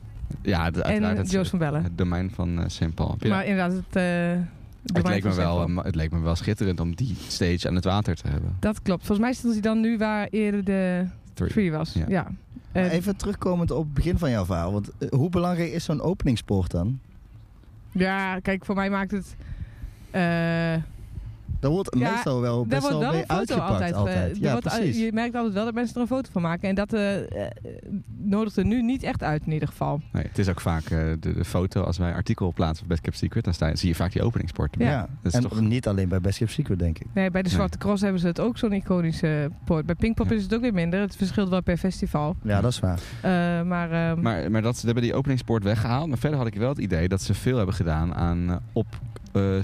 [0.42, 1.82] Ja, de, uiteraard En het, Joost van Bellen.
[1.82, 2.94] het domein van eh St.
[2.94, 3.16] Paul.
[3.28, 4.42] Maar inderdaad, het, eh,
[4.96, 8.14] het, leek me wel, het leek me wel schitterend om die stage aan het water
[8.16, 8.56] te hebben.
[8.60, 9.00] Dat klopt.
[9.06, 11.72] Volgens mij stond hij dan nu waar eerder de Three.
[11.72, 11.96] was.
[12.08, 12.26] Ja.
[12.72, 14.72] Even terugkomend op het begin van jouw verhaal.
[14.72, 16.98] Want eh, hoe belangrijk is zo'n openingspoort dan?
[17.92, 19.36] Ja, kijk, voor mij maakt het.
[20.10, 20.74] eh
[21.60, 23.70] Daar wordt Ja, meestal wel best wordt wel mee uitgepakt.
[23.70, 23.94] altijd.
[23.94, 24.36] altijd.
[24.40, 24.98] Ja, wordt, precies.
[24.98, 26.68] je merkt altijd wel dat mensen er een foto van maken.
[26.68, 27.52] En dat eh, eh,
[28.16, 30.00] nodigt er nu niet echt uit, in ieder geval.
[30.12, 33.00] Nee, het is ook vaak eh, de, de foto als wij artikel plaatsen op Best
[33.00, 33.44] Kept Secret.
[33.44, 34.74] Dan sta zie je vaak die openingsport.
[34.78, 34.90] Ja.
[34.90, 37.06] Ja, Dat is en toch- niet alleen bij Best Kept Secret, denk ik.
[37.14, 37.56] Nee, bij de Nee.
[37.56, 39.86] Zwarte Cross hebben ze het ook zo'n iconische poort.
[39.86, 40.34] Bij Pinkpop Ja.
[40.36, 41.00] is het ook weer minder.
[41.00, 42.36] Het verschilt wel per festival.
[42.42, 43.00] Ja, dat is waar.
[43.20, 43.30] Eh,
[43.66, 46.08] maar, ehm, Maar, maar dat, ze hebben die openingspoort weggehaald.
[46.08, 48.86] Maar verder had ik wel het idee dat ze veel hebben gedaan aan op,
[49.36, 49.62] eh, eh,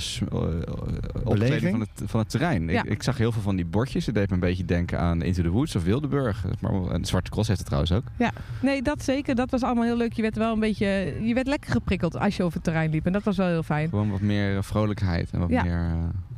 [1.15, 1.71] opkleding Beleving?
[1.71, 2.69] van het, van het terrein.
[2.69, 2.83] Ja.
[2.85, 4.07] Ik, ik zag heel veel van die bordjes.
[4.07, 6.45] Het deed me een beetje denken aan Into the Woods of Wildeburg.
[6.61, 8.31] Maar, en Zwarte Cross heeft het trouwens ook.
[8.63, 9.35] nee, dat zeker.
[9.35, 10.13] Dat was allemaal heel leuk.
[10.13, 10.87] Je werd wel een beetje.
[11.23, 13.07] Je werd lekker geprikkeld als je over het terrein liep.
[13.07, 13.89] En dat was wel heel fijn.
[13.89, 15.63] Gewoon wat meer eh, vrolijkheid en wat Ja.
[15.63, 15.73] meer...
[15.91, 15.95] eh,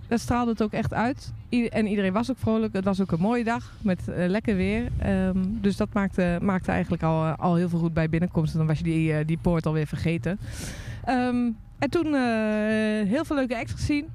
[0.08, 1.32] Dat straalde het ook echt uit.
[1.50, 2.72] I- en iedereen was ook vrolijk.
[2.72, 4.88] Het was ook een mooie dag met eh, lekker weer.
[4.98, 8.52] Ehm, dus dat maakte, maakte eigenlijk al, eh, al heel veel goed bij binnenkomst.
[8.52, 10.38] En dan was je die, eh, die poort alweer vergeten.
[11.04, 11.36] Ehm,
[11.84, 12.20] en toen eh,
[13.10, 14.06] heel veel leuke acts gezien.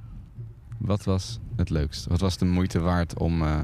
[0.78, 2.06] wat was het leukst?
[2.08, 3.58] Wat was de moeite waard om eh,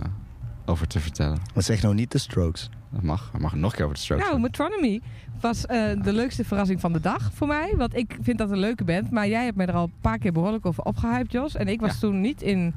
[0.66, 1.38] over te vertellen?
[1.54, 2.70] Maar zeg nou niet de Strokes.
[2.92, 3.30] Dat mag.
[3.34, 4.40] We mogen nog een keer over de strokes Nou.
[4.40, 5.02] Metronomy
[5.42, 7.74] was eh, de leukste verrassing van de dag voor mij.
[7.78, 9.12] Want ik vind dat een leuke band.
[9.12, 11.56] Maar jij hebt mij er al een paar keer behoorlijk over opgehyped, Jos.
[11.56, 12.00] En ik was Ja.
[12.00, 12.74] toen niet in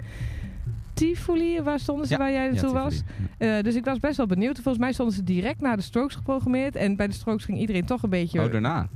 [0.95, 2.19] Tivoli, waar stonden ze, Ja.
[2.19, 3.03] waar jij naartoe was.
[3.38, 4.55] Eh, dus ik was best wel benieuwd.
[4.55, 6.77] Volgens mij stonden ze direct na de Strokes geprogrammeerd.
[6.77, 8.43] En bij de Strokes ging iedereen toch een beetje...
[8.45, 8.88] Oh, daarna.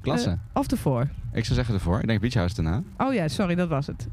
[0.00, 0.28] Klasse.
[0.30, 1.08] Eh, of ervoor?
[1.32, 2.00] ik zou zeggen ervoor.
[2.00, 2.82] Ik denk Beach House daarna.
[2.96, 4.06] Oh ja, sorry, dat was het.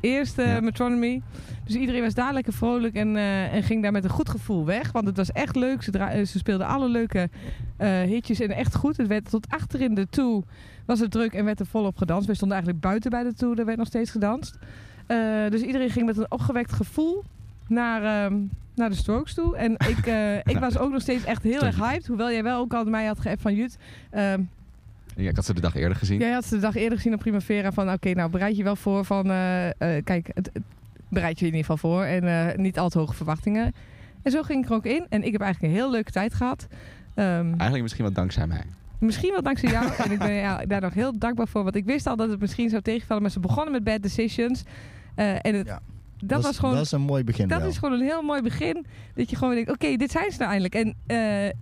[0.00, 0.60] Eerst Ja.
[0.60, 1.22] Metronomy.
[1.64, 4.64] Dus iedereen was daar lekker vrolijk en, eh, en ging daar met een goed gevoel
[4.64, 4.92] weg.
[4.92, 5.82] Want het was echt leuk.
[5.82, 7.30] Ze, eh, ze speelden alle leuke
[8.06, 8.96] hitjes en echt goed.
[8.96, 10.42] Het werd tot achterin de toe
[10.84, 12.26] was het druk en werd er volop gedanst.
[12.26, 14.58] We stonden eigenlijk buiten bij de toe, er werd nog steeds gedanst.
[15.48, 17.24] Dus iedereen ging met een opgewekt gevoel
[17.68, 18.38] naar, ehm,
[18.74, 19.56] naar de Strokes toe.
[19.56, 20.06] En ik,
[20.54, 22.06] ik was ook nog steeds echt heel erg hyped.
[22.06, 23.78] Hoewel jij wel ook al mij had geappt van Jut.
[25.16, 26.18] Ja, ik had ze de dag eerder gezien.
[26.18, 28.76] Jij had ze de dag eerder gezien op Primavera van oké, nou bereid je wel
[28.76, 30.62] voor van eh, eh, kijk, het, het
[31.08, 33.72] bereid je in ieder geval voor en eh, niet al te hoge verwachtingen.
[34.22, 36.34] En zo ging ik er ook in en ik heb eigenlijk een heel leuke tijd
[36.34, 36.66] gehad.
[37.14, 38.62] Ehm, Eigenlijk misschien wat dankzij mij.
[38.98, 41.84] misschien wel dankzij jou en ik ben ja, daar nog heel dankbaar voor, want ik
[41.84, 44.62] wist al dat het misschien zou tegenvallen, maar ze begonnen met Bad Decisions.
[45.14, 45.80] Eh, en het, Ja.
[46.24, 47.68] dat, was gewoon Dat is een mooi begin dat wel.
[47.68, 48.86] is gewoon een heel mooi begin.
[49.14, 50.74] Dat je gewoon denkt, oké, dit zijn ze nou eindelijk.
[50.74, 51.52] En eh,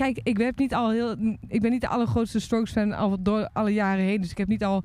[0.00, 1.14] kijk, ik, heb niet al heel,
[1.48, 4.20] ik ben niet de allergrootste Strokes fan al door alle jaren heen.
[4.20, 4.82] Dus ik heb niet al,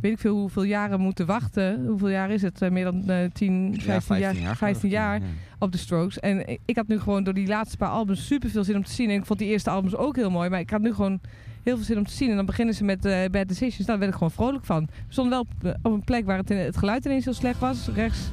[0.00, 1.86] weet ik veel hoeveel jaren moeten wachten.
[1.86, 2.62] Hoeveel jaar is het?
[2.62, 5.20] Eh, meer dan eh 10, 15, jaar, 15 jaar
[5.58, 6.18] op de Strokes.
[6.20, 8.92] En ik- had nu gewoon door die laatste paar albums super veel zin om te
[8.92, 9.10] zien.
[9.10, 10.48] En ik vond die eerste albums ook heel mooi.
[10.48, 11.20] Maar ik had nu gewoon
[11.62, 12.30] heel veel zin om te zien.
[12.30, 13.76] En dan beginnen ze met eh Bad Decisions.
[13.86, 14.84] Nou, daar werd ik gewoon vrolijk van.
[14.84, 17.58] We stonden wel op, eh, op een plek waar het, het geluid ineens heel slecht
[17.58, 17.88] was.
[17.94, 18.30] Rechts,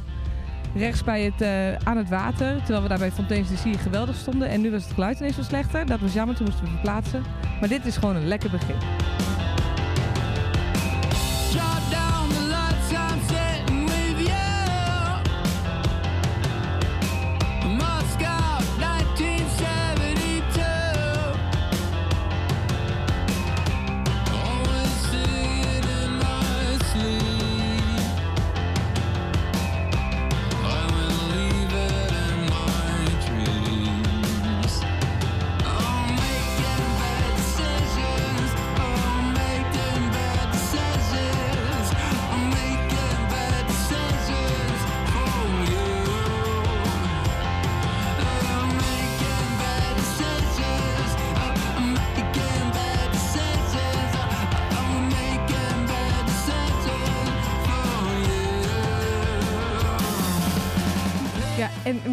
[0.76, 2.58] rechts bij het, eh, aan het water.
[2.58, 4.50] Terwijl we daar bij Fontaine's DC geweldig stonden.
[4.50, 5.86] En nu was het geluid ineens veel slechter.
[5.86, 7.24] Dat was jammer, toen moesten we verplaatsen.
[7.60, 8.76] Maar dit is gewoon een lekker begin.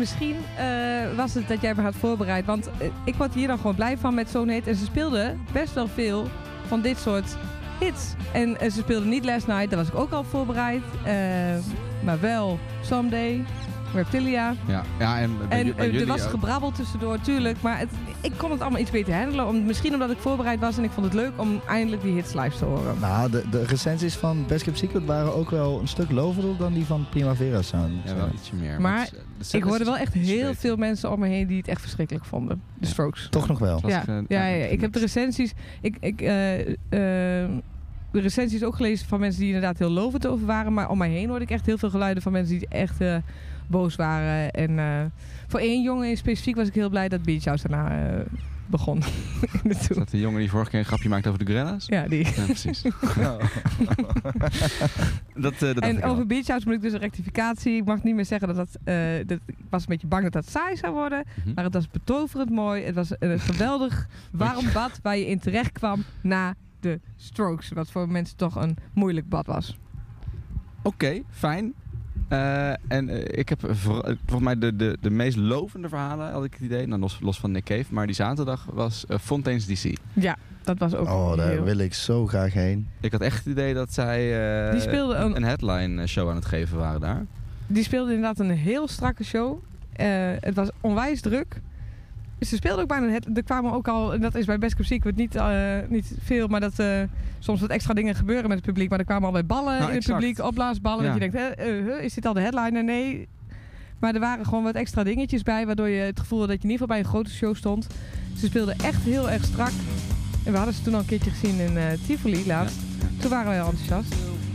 [0.01, 0.67] Misschien eh,
[1.17, 2.47] was het dat jij me had voorbereid.
[2.47, 4.67] Want eh, ik word hier dan gewoon blij van met zo'n hit.
[4.67, 6.29] En ze speelden best wel veel
[6.67, 7.37] van dit soort
[7.81, 8.15] hits.
[8.33, 10.83] En eh, ze speelden niet Last Night, daar was ik ook al voorbereid.
[12.03, 13.45] Maar wel Someday,
[13.95, 14.55] Reptilia.
[14.67, 17.63] Ja, ja en, En er was gebrabbel tussendoor, tuurlijk.
[17.63, 19.47] Maar het, ik kon het allemaal iets beter handelen.
[19.47, 22.35] Om, misschien omdat ik voorbereid was en ik vond het leuk om eindelijk die hits
[22.35, 22.97] live te horen.
[23.01, 26.73] Nou, de, de recensies van Best Kept Secret waren ook wel een stuk lovender dan
[26.73, 27.93] die van Primavera Sound.
[28.05, 28.81] Ja, wel ietsje meer.
[28.81, 31.81] Maar het Ik hoorde wel echt heel veel mensen om me heen die het echt
[31.81, 32.63] verschrikkelijk vonden.
[32.79, 32.93] De Ja.
[32.93, 33.29] Strokes.
[33.31, 33.81] Toch nog wel.
[33.81, 34.65] Was Ja, ik, ja, ja, ja, ja.
[34.65, 35.53] ik heb de recensies.
[35.81, 37.51] Ik, ik, eh, eh,
[38.13, 40.73] de recensies ook gelezen van mensen die inderdaad heel lovend over waren.
[40.73, 43.17] Maar om mij heen hoorde ik echt heel veel geluiden van mensen die echt eh,
[43.71, 44.51] boos waren.
[44.51, 45.05] En eh,
[45.49, 48.21] voor één jongen in specifiek was ik heel blij dat Beach House daarna eh,
[48.67, 49.03] begon.
[49.63, 51.87] Is dat de jongen die vorige keer een grapje maakte over de Gorillas?
[51.87, 52.25] Ja, die.
[52.37, 52.83] Ja, precies.
[55.35, 56.11] dat, eh dat En al.
[56.11, 57.77] over Beach House moet ik dus een rectificatie.
[57.77, 58.79] Ik mag niet meer zeggen dat dat...
[58.85, 58.95] eh,
[59.27, 61.25] dat ik was een beetje bang dat dat saai zou worden.
[61.45, 61.55] Mhm.
[61.55, 62.85] Maar het was betoverend mooi.
[62.85, 67.69] Het was een geweldig warm bad waar je in terecht kwam na de strokes.
[67.69, 69.79] Wat voor mensen toch een moeilijk bad was.
[70.83, 71.75] Oké, fijn.
[72.31, 76.33] Eh, en eh, ik heb voor- eh, volgens mij de, de, de meest lovende verhalen,
[76.33, 76.87] had ik het idee.
[76.87, 77.85] Nou, los, los van Nick Cave.
[77.89, 79.97] Maar die zaterdag was Fontaine's DC.
[80.13, 81.63] Ja, dat was ook Oh, daar heel...
[81.63, 82.89] wil ik zo graag heen.
[83.01, 84.21] Ik had echt het idee dat zij
[84.67, 87.27] eh, Die speelde een- een headline show aan het geven waren daar.
[87.67, 89.59] Die speelde inderdaad een heel strakke show.
[89.93, 90.07] Eh,
[90.41, 91.61] het was onwijs druk.
[92.41, 93.37] Ze speelden ook bijna het.
[93.37, 96.47] Er kwamen ook al, en dat is bij Best Kept Secret niet, eh, niet veel,
[96.47, 97.03] maar dat eh,
[97.39, 98.91] soms wat extra dingen gebeuren met het publiek.
[98.91, 101.05] Maar er kwamen al bij ballen Nou, in het publiek, opblaasballen.
[101.05, 101.13] Ja.
[101.13, 102.85] Dat je denkt, eh, is dit al de headliner?
[102.85, 103.29] Nee.
[103.99, 106.69] Maar er waren gewoon wat extra dingetjes bij, waardoor je het gevoel had dat je
[106.69, 107.87] in ieder geval bij een grote show stond.
[108.37, 109.73] Ze speelden echt heel erg strak.
[110.45, 112.77] En we hadden ze toen al een keertje gezien in Tivoli laatst.
[113.19, 114.15] Toen waren we heel enthousiast.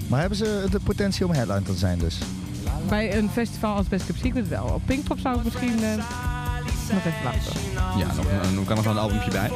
[0.10, 2.19] Maar hebben ze de potentie om headline te zijn dus?
[2.89, 4.65] Bij een festival als Best Kept Secret wel.
[4.65, 5.80] Op Pinkpop zou ik misschien
[6.93, 7.62] nog even wachten.
[7.98, 9.50] Ja, nog, een- nog kan er nog een albumje bij.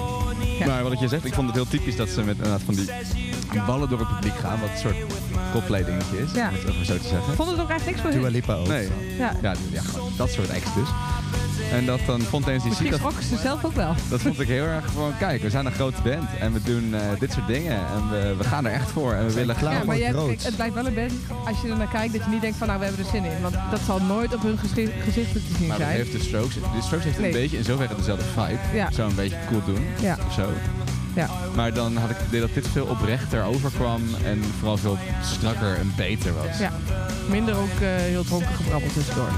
[0.59, 0.65] Ja.
[0.65, 3.61] Maar wat je zegt, ik vond het heel typisch dat ze met inderdaad van die
[3.65, 4.59] ballen door het publiek gaan.
[4.59, 4.95] Wat een soort
[5.51, 6.49] Coldplay dingetje is, Ja.
[6.49, 7.29] om het zo te zeggen.
[7.29, 8.31] Ik vond het ook echt niks voor Dua hun.
[8.31, 8.67] Lipa ook.
[8.67, 8.87] Nee,
[9.17, 9.33] Ja.
[9.41, 9.53] ja,
[10.17, 10.87] dat soort acts dus.
[11.71, 13.93] En dat dan Fontaine's DC, Misschien dat, schrokken ze zelf ook wel.
[14.09, 16.93] dat vond ik heel erg gewoon, kijk, we zijn een grote band en we doen
[16.93, 19.71] eh, dit soort dingen en we, we gaan er echt voor en we willen klaar.
[19.71, 19.79] graag...
[19.81, 20.27] Ja, maar je hebt, groot.
[20.29, 21.11] kijk, het blijft wel een band
[21.45, 23.23] als je er naar kijkt dat je niet denkt van nou we hebben er zin
[23.23, 23.41] in.
[23.41, 25.97] Want dat zal nooit op hun gezichten te zien Maar dat zijn.
[25.99, 27.27] heeft de Strokes, de Strokes heeft Nee.
[27.33, 28.59] een beetje in zoverre dezelfde vibe.
[28.77, 28.91] Ja.
[28.91, 30.17] Zo een beetje cool doen Ja.
[30.27, 30.49] of zo.
[31.15, 31.29] Ja.
[31.55, 35.75] Maar dan had ik het idee dat dit veel oprechter overkwam en vooral veel strakker
[35.77, 36.57] en beter was.
[36.59, 36.71] Ja.
[37.29, 39.29] Minder ook eh, heel dronken gebrabbel tussendoor.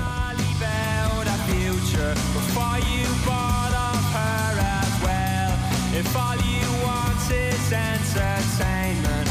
[2.10, 3.74] Before you bought
[4.18, 5.54] her as well.
[5.94, 9.31] If all you want is entertainment,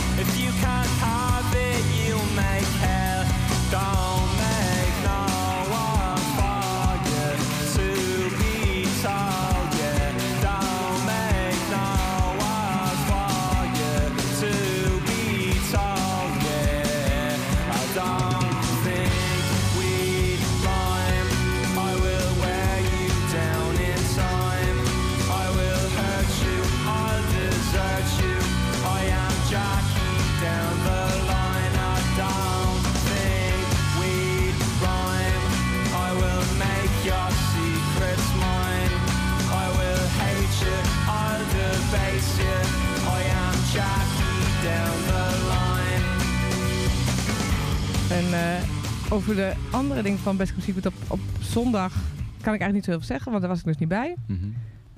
[49.11, 51.93] over de andere dingen van Best Secret op, op zondag
[52.41, 54.17] kan ik eigenlijk niet zo heel veel zeggen, want daar was ik dus niet bij.
[54.27, 54.39] Mhm.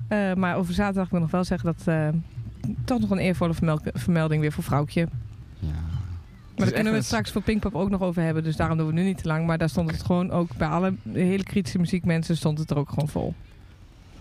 [0.07, 2.07] Eh, maar over zaterdag wil ik nog wel zeggen dat eh,
[2.85, 5.07] toch nog een eervolle vermel- vermelding weer voor vrouwtje.
[5.59, 5.67] Ja.
[5.69, 8.43] Maar daar kunnen we het straks voor Pinkpop ook nog over hebben.
[8.43, 9.45] Dus daarom doen we nu niet te lang.
[9.45, 12.89] Maar daar stond het gewoon ook bij alle hele kritische muziekmensen stond het er ook
[12.89, 13.33] gewoon vol.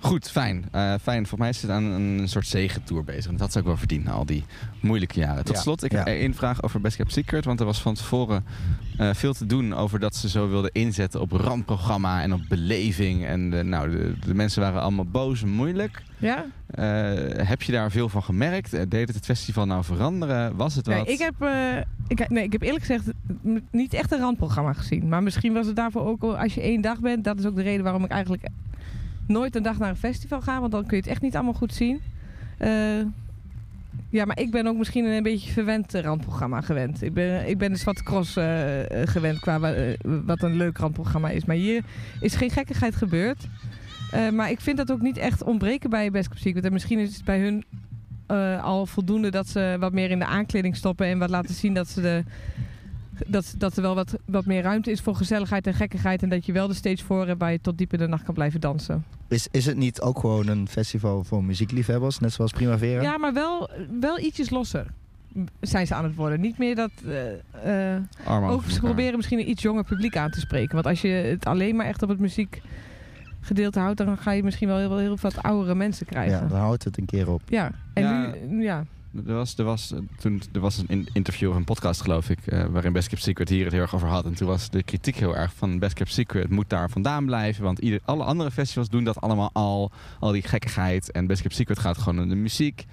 [0.02, 0.64] Goed, fijn.
[0.70, 1.26] Eh, fijn.
[1.26, 3.24] Volgens mij is het aan een soort zegentour bezig.
[3.24, 4.44] En dat had ze ook wel verdiend na al die
[4.80, 5.44] moeilijke jaren.
[5.44, 5.60] Tot Ja.
[5.62, 5.98] slot, ik Ja.
[5.98, 7.44] heb één vraag over Best Kept Secret.
[7.44, 8.44] Want er was van tevoren
[8.98, 13.24] eh, veel te doen over dat ze zo wilden inzetten op randprogramma en op beleving.
[13.26, 16.02] En de, nou, de, de mensen waren allemaal boos en moeilijk.
[16.18, 16.44] Ja?
[16.66, 16.84] Eh,
[17.46, 18.70] heb je daar veel van gemerkt?
[18.70, 20.56] Deed het het festival nou veranderen?
[20.56, 20.94] Was het wat?
[20.94, 21.76] Nee, ik heb, eh,
[22.08, 23.10] ik, nee, ik heb eerlijk gezegd
[23.70, 25.08] niet echt een randprogramma gezien.
[25.08, 27.56] Maar misschien was het daarvoor ook, al- als je één dag bent, dat is ook
[27.56, 28.44] de reden waarom ik eigenlijk
[29.26, 30.60] nooit een dag naar een festival ga.
[30.60, 32.00] Want dan kun je het echt niet allemaal goed zien.
[32.58, 32.70] Eh,
[34.08, 37.02] ja, maar ik ben ook misschien een beetje verwend eh, randprogramma gewend.
[37.02, 41.28] Ik ben, ik ben dus wat cross eh, gewend qua wa- wat een leuk randprogramma
[41.30, 41.44] is.
[41.44, 41.82] Maar hier
[42.20, 43.48] is geen gekkigheid gebeurd.
[44.32, 46.64] Maar ik vind dat ook niet echt ontbreken bij Best Kept Secret.
[46.64, 47.64] En misschien is het bij hun
[48.62, 51.88] al voldoende dat ze wat meer in de aankleding stoppen en wat laten zien dat
[51.88, 52.24] ze de.
[53.26, 56.22] Dat, dat er wel wat, wat meer ruimte is voor gezelligheid en gekkigheid.
[56.22, 58.24] En dat je wel de stage voor hebt waar je tot diep in de nacht
[58.24, 59.04] kan blijven dansen.
[59.28, 63.02] Is, is het niet ook gewoon een festival voor muziekliefhebbers, net zoals Primavera?
[63.02, 64.86] Ja, maar wel, wel ietsjes losser
[65.60, 66.40] zijn ze aan het worden.
[66.40, 66.90] Niet meer dat...
[67.06, 70.74] eh, eh, Armen ook over ze proberen misschien een iets jonger publiek aan te spreken.
[70.74, 73.96] Want als je het alleen maar echt op het muziekgedeelte houdt...
[73.98, 76.40] dan ga je misschien wel heel, heel wat oudere mensen krijgen.
[76.40, 77.42] Ja, dan houdt het een keer op.
[77.46, 78.34] Ja, en Ja.
[78.46, 78.62] nu...
[78.62, 78.84] Ja.
[79.26, 82.46] Er was, er was, toen, er was een in- interview of een podcast, geloof ik,
[82.46, 84.24] eh, waarin Best Kept Secret hier het heel erg over had.
[84.24, 87.64] En toen was de kritiek heel erg van Best Kept Secret moet daar vandaan blijven.
[87.64, 89.90] Want ieder, alle andere festivals doen dat allemaal al.
[90.20, 91.10] Al die gekkigheid.
[91.10, 92.84] En Best Kept Secret gaat gewoon om de muziek.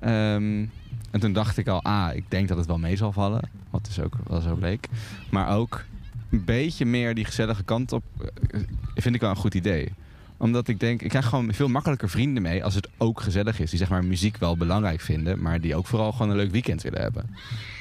[0.00, 0.64] Ehm,
[1.10, 3.50] en toen dacht ik al, ah, ik denk dat het wel mee zal vallen.
[3.70, 4.88] Wat dus ook wel zo bleek.
[5.30, 5.84] Maar ook
[6.30, 8.04] een beetje meer die gezellige kant op
[8.50, 8.60] eh,
[8.94, 9.92] vind ik wel een goed idee
[10.38, 13.70] omdat ik denk, ik krijg gewoon veel makkelijker vrienden mee als het ook gezellig is.
[13.70, 16.82] Die zeg maar muziek wel belangrijk vinden, maar die ook vooral gewoon een leuk weekend
[16.82, 17.24] willen hebben.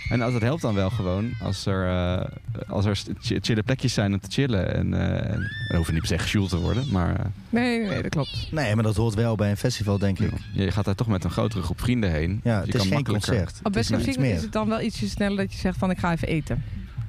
[0.10, 2.26] En als dat helpt dan wel gewoon, als er, eh,
[2.68, 4.74] als er ch- chille plekjes zijn om te chillen.
[4.76, 8.12] En, eh en het niet per se gesjoeld te worden, maar eh, Nee, nee, dat
[8.12, 8.48] klopt.
[8.52, 10.32] Nee, maar dat hoort wel bij een festival, denk ik.
[10.54, 12.40] je gaat daar toch met een grotere groep vrienden heen.
[12.44, 13.60] Ja, Dus het je is kan geen concert.
[13.64, 14.34] Op Best meer.
[14.36, 16.64] is het dan wel ietsje sneller dat je zegt van ik ga even eten.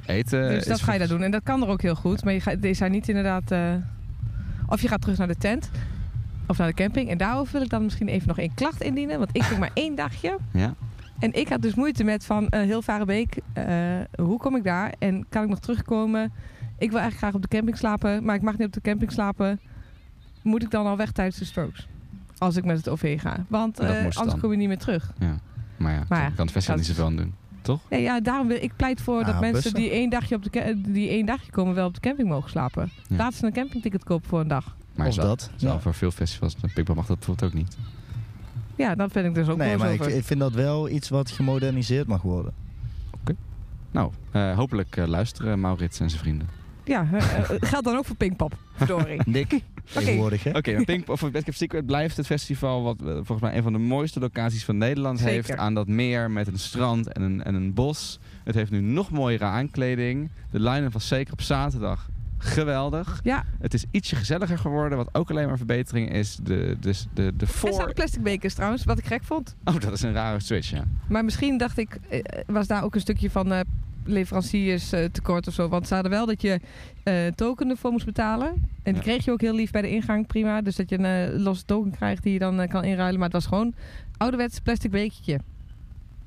[0.07, 1.23] Eten dus dat ga je daar doen.
[1.23, 2.25] En dat kan er ook heel goed.
[2.25, 3.53] Maar je, gaat, je zijn niet inderdaad...
[4.69, 5.71] of je gaat terug naar de tent.
[6.47, 7.11] Of naar de camping.
[7.11, 9.19] En daarover wil ik dan misschien even nog één klacht indienen.
[9.19, 10.37] Want ik ging maar één dagje.
[10.53, 10.75] Ja.
[11.19, 13.37] En ik had dus moeite met van eh heel Varenbeek.
[13.53, 13.65] eh
[14.17, 14.95] hoe kom ik daar?
[14.99, 16.23] En kan ik nog terugkomen?
[16.79, 18.25] Ik wil eigenlijk graag op de camping slapen.
[18.25, 19.61] Maar ik mag niet op de camping slapen.
[20.43, 21.89] Moet ik dan al weg tijdens de strokes?
[22.39, 23.45] Als ik met het OV ga.
[23.49, 24.41] Want eh, anders dan.
[24.41, 25.13] kom je niet meer terug.
[25.19, 25.39] ja.
[25.77, 27.35] Maar ja, Maar ja, kan het festival niet zoveel aan doen.
[27.63, 27.81] Toch?
[27.91, 29.81] Nee, ja, daarom wil ik pleit voor dat Ah, mensen bussen.
[29.81, 32.91] die één, dagje op de die één dagje komen wel op de camping mogen slapen.
[33.09, 33.17] Ja.
[33.17, 34.77] Laat ze een campingticket kopen voor een dag.
[34.95, 35.51] Maar Of is dat.
[35.57, 35.79] Ja.
[35.81, 37.77] voor veel festivals, Pinkpop mag dat bijvoorbeeld ook niet.
[38.77, 40.15] Ja, dat vind ik dus ook Nee, wel maar over.
[40.17, 42.53] ik vind dat wel iets wat gemoderniseerd mag worden.
[43.91, 46.49] Nou, eh, hopelijk eh, luisteren Maurits en zijn vrienden.
[46.89, 48.57] Ja, eh, eh, geldt dan ook voor Pinkpop.
[48.75, 49.21] Verdorie.
[49.27, 49.61] Nick,
[49.93, 50.51] tegenwoordig hè?
[50.51, 53.73] Oké, maar Pink of Best Secret blijft het festival wat eh, volgens mij een van
[53.73, 55.35] de mooiste locaties van Nederland Zeker.
[55.35, 55.57] heeft.
[55.57, 58.19] Aan dat meer met een strand en een, en een bos.
[58.45, 60.31] Het heeft nu nog mooiere aankleding.
[60.51, 63.21] De line-up was zeker op zaterdag geweldig.
[63.23, 66.37] Ja, Het is ietsje gezelliger geworden, wat ook alleen maar verbetering is.
[66.43, 67.73] De, de, de, de voor...
[67.73, 69.57] zouden plastic bekers trouwens, wat ik gek vond.
[69.65, 70.85] Oh, dat is een rare switch, ja.
[71.09, 71.99] Maar misschien dacht ik,
[72.47, 73.61] was daar ook een stukje van eh,
[74.09, 75.69] leveranciers eh, tekort of zo.
[75.69, 76.61] Want ze hadden wel dat je
[77.03, 78.49] eh token ervoor moest betalen.
[78.49, 79.01] En die Ja.
[79.01, 80.61] kreeg je ook heel lief bij de ingang, prima.
[80.63, 83.19] Dus dat je een eh, losse token krijgt die je dan kan inruilen.
[83.19, 83.75] Maar het was gewoon
[84.17, 85.41] ouderwets plastic bekertje.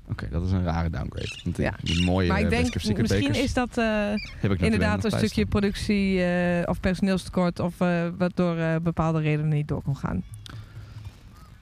[0.10, 1.40] Oké, dat is een rare downgrade.
[1.44, 1.74] Want die, Ja.
[1.84, 4.14] die mooie maar ik denk, misschien bekers is dat eh,
[4.58, 7.60] inderdaad een stukje productie eh, of personeelstekort.
[7.60, 10.24] Of eh, wat door eh, bepaalde redenen niet door kon gaan.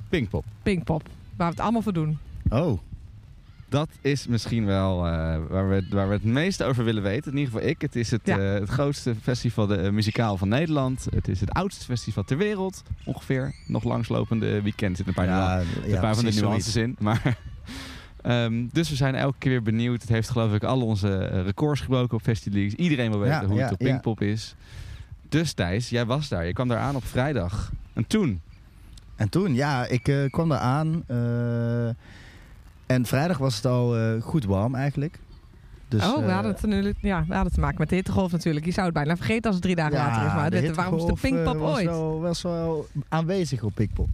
[0.10, 0.46] Pinkpop.
[0.64, 1.04] Pinkpop,
[1.36, 2.18] waar we het allemaal voor doen.
[2.50, 2.80] Oh,
[3.70, 7.32] Dat is misschien wel eh, waar, we, waar we het meeste over willen weten.
[7.32, 7.82] In ieder geval ik.
[7.82, 8.38] Het is het, Ja.
[8.38, 11.08] eh, het grootste festival de, eh, muzikaal van Nederland.
[11.16, 12.84] Het is het oudste festival ter wereld.
[13.06, 13.54] Ongeveer.
[13.68, 14.98] Nog langslopende weekend.
[14.98, 16.96] Zit een paar, ja, een ja, paar van de nuances in.
[17.00, 17.38] Maar,
[18.22, 20.02] ehm, dus we zijn elke keer weer benieuwd.
[20.02, 22.74] Het heeft geloof ik al onze eh, records gebroken op Festileaks.
[22.74, 23.88] Iedereen wil weten Ja, hoe ja, het op ja.
[23.88, 24.56] Pinkpop is.
[25.30, 26.46] Dus Thijs, jij was daar.
[26.46, 27.72] Je kwam daar aan op vrijdag.
[27.94, 28.42] En toen?
[29.16, 31.04] En toen, ja, ik eh, kwam daar aan.
[32.92, 35.20] En vrijdag was het al eh, goed warm eigenlijk.
[35.88, 38.32] Dus, oh, we eh, hadden, het nu, ja, we hadden te maken met de hittegolf
[38.32, 38.66] natuurlijk.
[38.66, 40.34] Je zou het bijna vergeten als het drie dagen later is.
[40.34, 41.86] Maar de dit, waarom is de hittegolf, Pinkpop eh, was ooit?
[41.86, 44.10] Wel, was wel aanwezig op Pinkpop.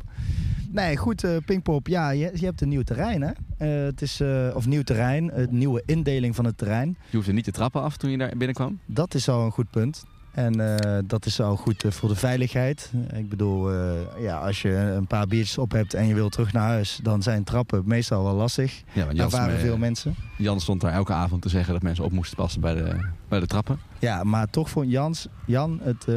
[0.75, 1.87] Nee, goed, eh, Pinkpop.
[1.87, 3.31] Ja, je, je hebt een nieuw terrein, hè?
[3.57, 6.97] Eh, het is, eh, of nieuw terrein, een nieuwe indeling van het terrein.
[7.09, 8.79] Je hoefde niet te trappen af toen je daar binnenkwam.
[8.85, 10.05] Dat is al een goed punt.
[10.35, 12.91] En eh, dat is al goed eh, voor de veiligheid.
[13.13, 16.53] Ik bedoel, eh, ja, als je een paar biertjes op hebt en je wil terug
[16.53, 18.83] naar huis, dan zijn trappen meestal wel lastig.
[18.93, 20.15] Ja, want Er Jan, waren veel mensen.
[20.37, 23.39] Jan stond daar elke avond te zeggen dat mensen op moesten passen bij de, bij
[23.39, 23.79] de trappen.
[23.99, 26.15] Ja, maar toch vond Jans, Jan het eh,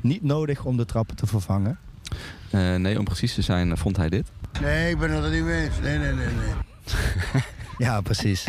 [0.00, 1.78] niet nodig om de trappen te vervangen.
[2.50, 4.28] Eh, nee, om precies te zijn vond hij dit.
[4.60, 5.80] Nee, ik ben het er niet mee eens.
[5.80, 7.42] Nee, nee, nee, nee.
[7.78, 8.46] Ja, precies.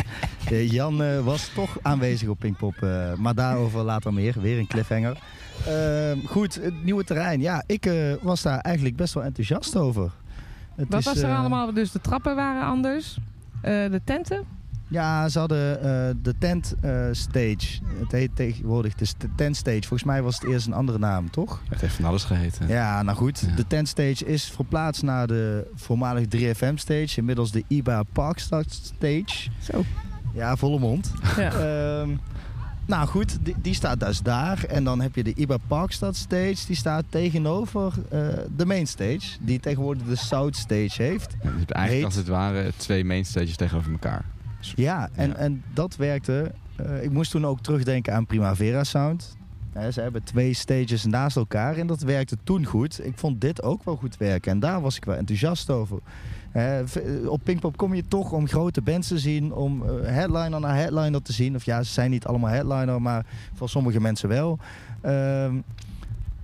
[0.50, 4.40] Eh, Jan eh, was toch aanwezig op Pinkpop, eh, maar daarover later meer.
[4.40, 5.18] Weer een cliffhanger.
[5.66, 7.40] Ehm, goed, het nieuwe terrein.
[7.40, 10.10] Ja, ik eh, was daar eigenlijk best wel enthousiast over.
[10.74, 11.72] Het Wat is, was er allemaal?
[11.72, 13.18] Dus de trappen waren anders.
[13.60, 14.44] Eh, de tenten?
[14.88, 17.80] Ja, ze hadden eh, de tent eh, stage.
[17.98, 19.80] Het heet tegenwoordig de tent stage.
[19.80, 21.62] Volgens mij was het eerst een andere naam, toch?
[21.68, 22.68] Het heeft van alles geheten.
[22.68, 23.44] Ja, nou goed.
[23.48, 23.54] Ja.
[23.54, 27.16] De tent stage is verplaatst naar de voormalig 3FM stage.
[27.16, 29.50] Inmiddels de IBA Parkstad stage.
[29.60, 29.84] Zo.
[30.34, 31.12] Ja, volle mond.
[31.36, 31.52] Ja.
[31.52, 32.10] Ehm,
[32.86, 34.64] nou goed, die, die staat dus daar.
[34.64, 36.56] En dan heb je de IBA Parkstad stage.
[36.66, 38.20] Die staat tegenover eh,
[38.56, 39.20] de main stage.
[39.40, 41.30] Die tegenwoordig de South stage heeft.
[41.30, 44.24] Ja, dus je hebt eigenlijk Heet- als het ware twee mainstages tegenover elkaar.
[44.74, 45.34] Ja, en, Ja.
[45.34, 46.52] en dat werkte.
[46.76, 49.36] Eh, ik moest toen ook terugdenken aan Primavera Sound.
[49.92, 53.06] Ze hebben twee stages naast elkaar en dat werkte toen goed.
[53.06, 55.98] Ik vond dit ook wel goed werken en daar was ik wel enthousiast over.
[56.52, 56.80] Eh,
[57.26, 61.22] op Pinkpop kom je toch om grote bands te zien, om eh, headliner naar headliner
[61.22, 61.54] te zien.
[61.54, 64.58] Of ja, ze zijn niet allemaal headliner, maar voor sommige mensen wel.
[65.00, 65.56] Ehm,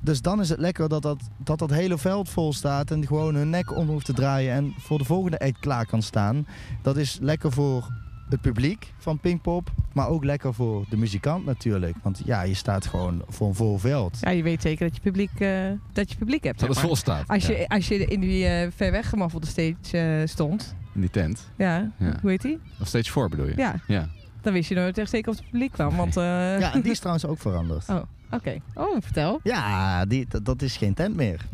[0.00, 3.34] dus dan is het lekker dat dat, dat dat hele veld vol staat en gewoon
[3.34, 6.46] hun nek om hoeft te draaien en voor de volgende act klaar kan staan.
[6.82, 7.88] Dat is lekker voor
[8.30, 11.96] het publiek van Pinkpop, maar ook lekker voor de muzikant natuurlijk.
[12.02, 14.18] Want ja, je staat gewoon voor een vol veld.
[14.20, 16.60] Ja, je weet zeker dat je publiek, eh, dat je publiek hebt.
[16.60, 17.28] Dat het vol staat.
[17.28, 21.10] Als je, als je in die eh, ver weg gemoffelde stage eh, stond, in die
[21.10, 21.50] tent.
[21.56, 22.18] ja, Ja.
[22.20, 22.58] hoe heet die?
[22.80, 23.52] Of stage 4 bedoel je?
[23.56, 24.08] Ja, Ja.
[24.40, 25.96] dan wist je nooit echt zeker of het publiek kwam.
[25.96, 26.24] Want, eh,
[26.60, 27.88] Ja, en die is trouwens ook veranderd.
[27.90, 28.58] Oh, oké.
[28.74, 29.40] Oh, vertel.
[29.42, 31.46] Ja, die, dat, dat is geen tent meer.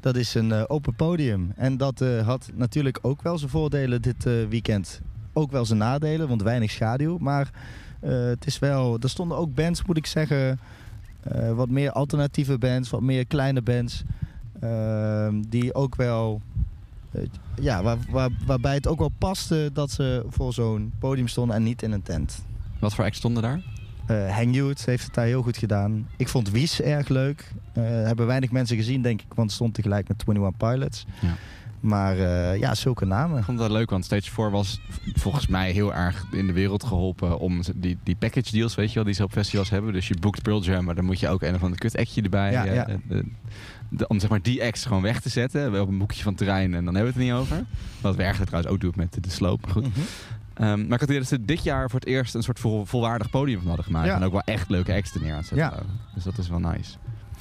[0.00, 1.52] Dat is een open podium.
[1.56, 5.00] En dat eh, had natuurlijk ook wel zijn voordelen dit eh, weekend.
[5.32, 7.18] Ook wel zijn nadelen, want weinig schaduw.
[7.18, 7.50] Maar
[8.00, 8.96] eh, het is wel...
[9.00, 10.58] Er stonden ook bands, moet ik zeggen...
[11.22, 14.02] eh, wat meer alternatieve bands, wat meer kleine bands.
[14.60, 16.40] ehm, die ook wel...
[17.12, 17.22] eh,
[17.60, 21.62] ja, waar, waar, waarbij het ook wel paste dat ze voor zo'n podium stonden en
[21.62, 22.44] niet in een tent.
[22.78, 23.60] Wat voor acts stonden daar?
[24.30, 26.08] Hang Youth heeft het daar heel goed gedaan.
[26.16, 27.52] Ik vond Wies erg leuk.
[27.72, 31.06] Hebben weinig mensen gezien, denk ik, want het stond tegelijk met 21 Pilots.
[31.20, 31.34] Ja.
[31.80, 33.38] Maar eh, ja, zulke namen.
[33.38, 34.80] Ik vond dat leuk, want Stage 4 was
[35.14, 38.94] volgens mij heel erg in de wereld geholpen om die, die package deals, weet je
[38.94, 39.92] wel, die ze op festivals hebben.
[39.92, 42.22] Dus je boekt Pearl Jam, maar dan moet je ook een of ander kut actje
[42.22, 42.52] erbij.
[42.52, 42.88] Ja, eh, ja.
[42.88, 43.24] eh, de-
[43.88, 46.74] de- om zeg maar die acts gewoon weg te zetten, op een boekje van terrein
[46.74, 47.64] en dan hebben we het er niet over.
[48.00, 49.60] Wat we eigenlijk trouwens ook doen met de, de sloop.
[49.62, 49.82] Maar Goed.
[49.82, 50.00] Mhm.
[50.54, 52.58] Ehm, maar ik had het idee dat ze dit jaar voor het eerst een soort
[52.60, 54.06] vol, volwaardig podium van hadden gemaakt.
[54.06, 54.14] Ja.
[54.14, 55.66] En ook wel echt leuke acts er neer aan het zetten.
[55.66, 55.82] Ja.
[56.14, 56.92] Dus dat is wel nice.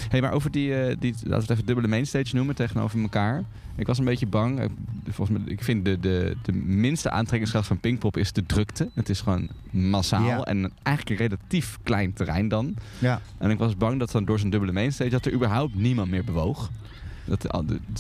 [0.10, 3.44] Hey, maar over die, eh, die, laten we het even dubbele mainstage noemen tegenover elkaar.
[3.76, 4.60] Ik was een beetje bang.
[4.60, 4.66] Eh,
[5.10, 8.90] Volgens mij, ik vind de, de, de minste aantrekkingskracht van Pinkpop is de drukte.
[8.94, 10.44] Het is gewoon massaal Ja.
[10.44, 12.76] en eigenlijk een relatief klein terrein dan.
[13.00, 13.22] Ja.
[13.38, 16.24] En ik was bang dat dan door zijn dubbele mainstage dat er überhaupt niemand meer
[16.24, 16.70] bewoog.
[17.26, 17.48] Dat,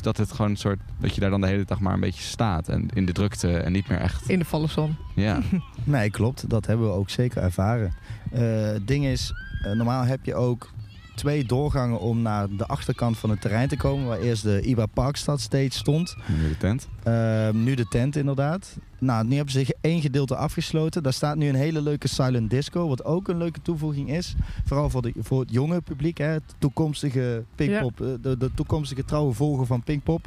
[0.01, 2.23] dat het gewoon een soort dat je daar dan de hele dag maar een beetje
[2.23, 4.29] staat en in de drukte en niet meer echt.
[4.29, 4.95] In de volle zon.
[5.15, 5.39] Ja.
[5.83, 6.49] Nee, klopt.
[6.49, 7.93] Dat hebben we ook zeker ervaren.
[8.31, 9.33] Eh, het ding is,
[9.63, 10.71] eh, normaal heb je ook
[11.19, 14.07] twee doorgangen om naar de achterkant van het terrein te komen.
[14.07, 16.15] Waar eerst de IBA Parkstad stage stond.
[16.27, 16.87] Nu de tent.
[17.03, 18.77] Ehm, nu de tent inderdaad.
[18.99, 21.03] Nou, nu hebben ze zich één gedeelte afgesloten.
[21.03, 22.87] Daar staat nu een hele leuke silent disco.
[22.87, 24.35] Wat ook een leuke toevoeging is.
[24.65, 26.17] Vooral voor, de, voor het jonge publiek.
[26.17, 28.01] Hè, het toekomstige Pinkpop.
[28.01, 30.25] eh, De, de toekomstige trouwe volger van Pinkpop.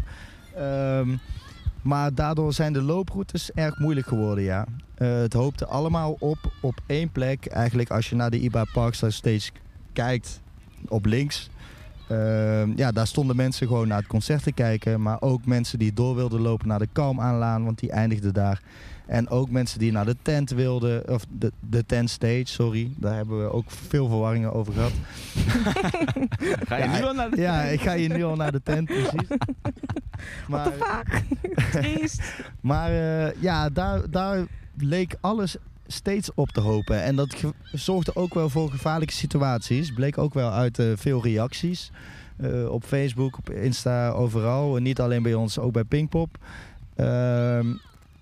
[0.56, 1.08] Ehm,
[1.82, 4.66] maar daardoor zijn de looproutes erg moeilijk geworden, ja.
[4.94, 7.46] Eh, het hoopte allemaal op op één plek.
[7.46, 9.50] Eigenlijk als je naar de IBA Parkstar Stage
[9.92, 10.40] kijkt,
[10.88, 11.50] op links.
[12.08, 15.02] Ehm, ja, daar stonden mensen gewoon naar het concert te kijken.
[15.02, 18.60] Maar ook mensen die door wilden lopen naar de Kalm aanlaan, want die eindigde daar.
[19.06, 22.90] En ook mensen die naar de tent wilden, of de, de tent stage, sorry.
[22.96, 24.92] Daar hebben we ook veel verwarringen over gehad.
[26.68, 28.60] Ga je Ja, nu al naar de Ja, ik ga hier nu al naar de
[28.62, 29.28] tent, precies.
[30.48, 30.72] Maar,
[31.72, 32.22] Triest.
[32.60, 35.56] maar eh, ja, daar, daar leek alles
[35.92, 37.02] steeds op te hopen.
[37.02, 37.36] En dat
[37.72, 39.92] zorgde ook wel voor gevaarlijke situaties.
[39.92, 41.90] Bleek ook wel uit eh, veel reacties.
[42.36, 44.76] Eh, op Facebook, op Insta, overal.
[44.76, 46.38] En niet alleen bij ons, ook bij Pinkpop.
[46.94, 47.66] Ehm,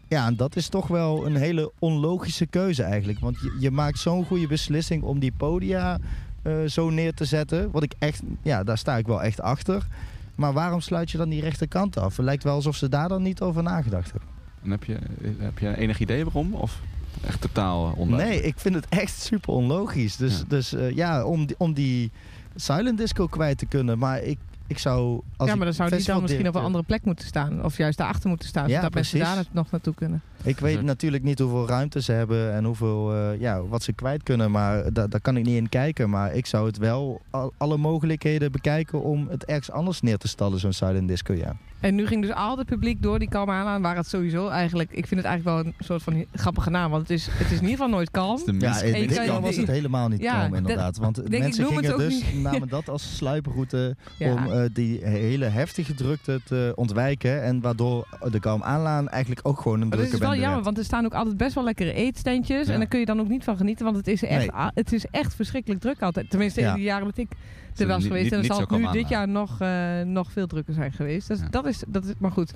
[0.08, 3.18] ja, en dat is toch wel een hele onlogische keuze eigenlijk.
[3.18, 5.98] Want je, je maakt zo'n goede beslissing om die podia
[6.42, 7.70] eh, zo neer te zetten.
[7.70, 9.86] Wat ik echt, ja, daar sta ik wel echt achter.
[10.34, 12.16] Maar waarom sluit je dan die rechterkant af?
[12.16, 14.28] Het lijkt wel alsof ze daar dan niet over nagedacht hebben.
[14.62, 14.98] En heb je,
[15.38, 16.54] heb je enig idee waarom?
[16.54, 16.80] Of
[17.26, 18.40] echt totaal onduidelijk?
[18.40, 20.16] Nee, ik vind het echt super onlogisch.
[20.16, 20.44] Dus Ja.
[20.48, 22.10] dus, eh, ja om, die, om die
[22.54, 23.98] silent disco kwijt te kunnen.
[23.98, 25.20] Maar ik, ik zou...
[25.36, 27.64] Als ja, maar dan zou die dan misschien op een andere plek moeten staan.
[27.64, 28.68] Of juist daarachter moeten staan.
[28.68, 30.22] Ja, zodat mensen daar nog naartoe kunnen.
[30.42, 34.22] Ik weet natuurlijk niet hoeveel ruimte ze hebben en hoeveel, eh, ja, wat ze kwijt
[34.22, 34.50] kunnen.
[34.50, 36.10] Maar da- daar kan ik niet in kijken.
[36.10, 40.28] Maar ik zou het wel al- alle mogelijkheden bekijken om het ergens anders neer te
[40.28, 41.56] stallen, zo'n silent disco, ja.
[41.80, 43.82] En nu ging dus al het publiek door die kalm aan.
[43.82, 44.90] Waar het sowieso eigenlijk...
[44.92, 46.90] Ik vind het eigenlijk wel een soort van grappige naam.
[46.90, 48.36] Want het is, het is in ieder geval nooit kalm.
[48.36, 50.54] Dat is de Ja, in ik dit kan- geval was het helemaal niet Ja, kalm
[50.54, 50.96] inderdaad.
[50.96, 52.42] Want mensen noem het gingen ook dus, niet.
[52.52, 54.32] namen dat als sluiproute Ja.
[54.32, 57.42] om eh, die hele heftige drukte te ontwijken.
[57.42, 60.44] En waardoor de kalm aanlaan eigenlijk ook gewoon een Maar dat drukke is wel bende
[60.44, 60.64] jammer, werd.
[60.64, 62.66] want er staan ook altijd best wel lekkere eetstandjes.
[62.66, 62.72] Ja.
[62.72, 64.70] En daar kun je dan ook niet van genieten, want het is echt, Nee.
[64.74, 66.30] het is echt verschrikkelijk druk altijd.
[66.30, 66.68] Tenminste, Ja.
[66.68, 67.28] in de jaren dat ik
[67.76, 68.22] er was geweest.
[68.24, 71.28] niet- en niet zal het nu dit jaar nog, eh, nog veel drukker zijn geweest.
[71.28, 71.48] Dus Ja.
[71.50, 72.52] dat, is, dat is, maar goed,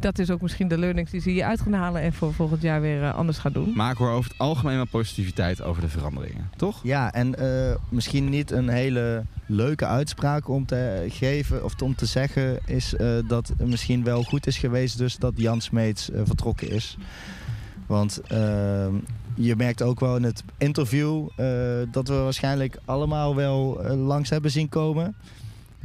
[0.00, 2.62] dat is ook misschien de learnings die ze hier uit gaan halen en voor volgend
[2.62, 3.72] jaar weer eh, anders gaan doen.
[3.74, 6.50] Maar ik hoor over het algemeen wel positiviteit over de veranderingen.
[6.56, 6.80] Toch?
[6.82, 12.06] Ja, en eh, misschien niet een hele leuke uitspraak om te geven of om te
[12.06, 16.70] zeggen is eh, dat het misschien wel goed is geweest dus dat Jan Smeets vertrokken
[16.70, 16.96] is.
[17.86, 18.94] Want ehm,
[19.36, 21.46] je merkt ook wel in het interview eh,
[21.90, 25.14] dat we waarschijnlijk allemaal wel eh, langs hebben zien komen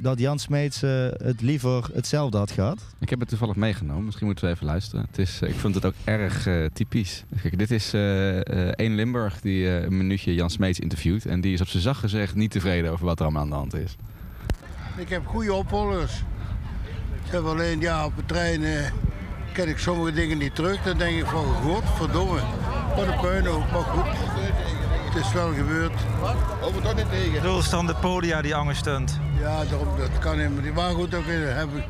[0.01, 2.81] dat Jan Smeets eh, het liever hetzelfde had gehad.
[2.99, 4.05] Ik heb het toevallig meegenomen.
[4.05, 5.05] Misschien moeten we even luisteren.
[5.07, 7.23] Het is, ik vond het ook erg eh, typisch.
[7.41, 11.25] Kijk, dit is eh eh, een Limburg die eh, een minuutje Jan Smeets interviewt.
[11.25, 13.55] En die is op zijn zacht gezegd niet tevreden over wat er allemaal aan de
[13.55, 13.95] hand is.
[14.97, 16.23] Ik heb goede opvolgers.
[17.25, 18.61] Ze hebben alleen, ja, op de trein
[19.51, 20.81] ken ik sommige dingen niet terug.
[20.81, 22.39] Dan denk ik van, godverdomme,
[22.95, 23.71] wat een puinhoop.
[23.71, 24.05] Maar goed,
[25.13, 25.93] het is wel gebeurd.
[26.61, 27.85] Over dat niet tegen.
[27.85, 29.19] de podia die angststunt.
[29.39, 30.73] Ja, daarom, dat kan helemaal niet.
[30.73, 31.83] Maar goed, ook weer heb ik...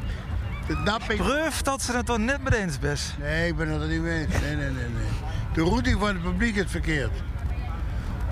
[0.68, 1.18] Dat nap ik.
[1.18, 3.14] Proof dat ze het er net mee eens is.
[3.20, 4.42] Nee, ik ben het er niet mee eens.
[4.42, 5.10] Nee, nee, nee, nee.
[5.54, 7.12] De routing van het publiek is verkeerd.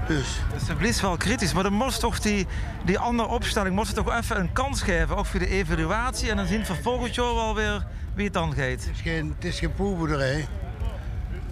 [0.08, 2.48] Dus, Dus ze blijft wel kritisch, maar dan moest toch die,
[2.86, 6.30] die andere opstelling moest toch even een kans geven, ook voor de evaluatie.
[6.30, 7.86] En dan zien we volgend jaar wel weer
[8.20, 8.86] wie het dan gaat.
[8.86, 10.48] het is geen, het is geen poelboerderij.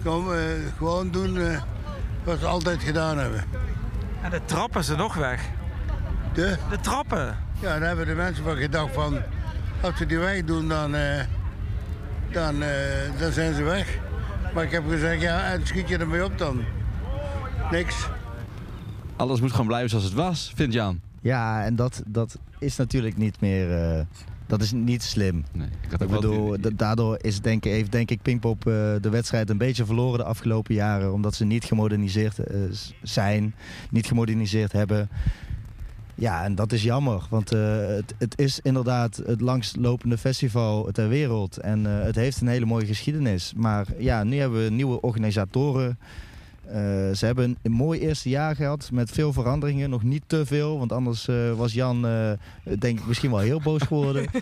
[0.04, 0.40] Kom, eh,
[0.76, 1.62] gewoon doen eh,
[2.24, 3.44] wat ze altijd gedaan hebben.
[4.22, 5.48] En de trappen zijn nog weg.
[6.32, 6.56] De?
[6.70, 7.36] De trappen.
[7.60, 9.18] Ja, daar hebben de mensen van gedacht van...
[9.80, 11.24] als we die weg doen, dan, eh,
[12.32, 13.98] dan, eh, dan zijn ze weg.
[14.54, 16.64] Maar ik heb gezegd, ja, en schiet je ermee op dan?
[17.70, 18.08] Niks.
[19.16, 21.00] Alles moet gewoon blijven zoals het was, vindt Jan.
[21.20, 24.06] Ja, en dat, dat is natuurlijk niet meer.
[24.48, 25.44] Dat is niet slim.
[25.52, 29.08] Nee, ik had Ik bedoel, daardoor is denk ik, heeft denk ik Pinkpop eh, de
[29.10, 31.12] wedstrijd een beetje verloren de afgelopen jaren.
[31.12, 32.60] Omdat ze niet gemoderniseerd eh,
[33.02, 33.54] zijn,
[33.90, 35.08] niet gemoderniseerd hebben.
[36.14, 37.26] Ja, en dat is jammer.
[37.30, 41.56] Want eh, het, het is inderdaad het langstlopende festival ter wereld.
[41.56, 43.52] En het heeft een hele mooie geschiedenis.
[43.56, 45.98] Maar ja, nu hebben we nieuwe organisatoren.
[46.68, 49.90] Eh, ze hebben een, een mooi eerste jaar gehad met veel veranderingen.
[49.90, 52.30] Nog niet te veel, want anders eh, was Jan, eh,
[52.78, 54.26] denk ik, misschien wel heel boos geworden.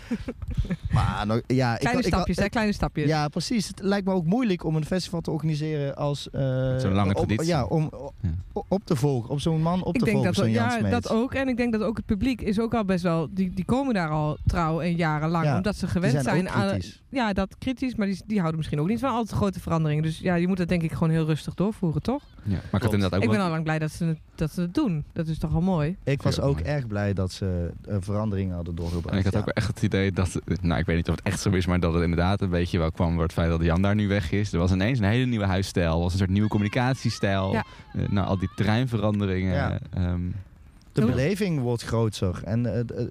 [0.91, 2.49] Maar nog, ja, ik, Kleine ik- stapjes, ik- hè?
[2.49, 3.07] Kleine stapjes.
[3.07, 3.67] Ja, precies.
[3.67, 6.29] Het lijkt me ook moeilijk om een festival te organiseren als...
[6.29, 6.41] eh,
[6.77, 7.45] Zo'n lange om- traditie.
[7.47, 8.29] Ja, om o- Ja.
[8.53, 9.29] o- op te volgen.
[9.29, 10.89] Op zo'n man op ik te denk volgen, dat, zo'n ja, Smeets.
[10.89, 11.33] dat ook.
[11.33, 13.27] En ik denk dat ook het publiek is ook al best wel...
[13.31, 15.45] Die, die komen daar al trouw en jarenlang.
[15.45, 16.67] Ja, omdat ze Die gewend zijn, zijn, ook aan...
[16.67, 17.01] kritisch.
[17.09, 17.95] Ja, dat kritisch.
[17.95, 20.03] Maar die, die houden misschien ook niet van al te grote veranderingen.
[20.03, 22.16] Dus ja, je moet dat denk ik gewoon heel rustig doorvoeren, toch?
[22.43, 22.53] Ja.
[22.53, 24.51] Maar ik had inderdaad ook ik ben wel- al lang blij dat ze, het, dat
[24.51, 25.03] ze het doen.
[25.13, 25.95] Dat is toch al mooi.
[26.03, 29.09] Ik was ook erg blij dat ze eh, veranderingen hadden doorgebracht.
[29.13, 29.39] En ik had ja.
[29.39, 31.79] ook echt het idee dat, nou ik weet niet of het echt zo is, maar
[31.79, 34.31] dat het inderdaad een beetje wel kwam door het feit dat Jan daar nu weg
[34.31, 34.53] is.
[34.53, 37.51] Er was ineens een hele nieuwe huisstijl, er was een soort nieuwe communicatiestijl.
[37.51, 37.65] Ja.
[37.93, 39.53] Eh, nou, al die terreinveranderingen.
[39.53, 39.79] Ja.
[39.93, 40.21] ehm,
[40.91, 42.41] De beleving wordt groter.
[42.43, 43.05] En eh,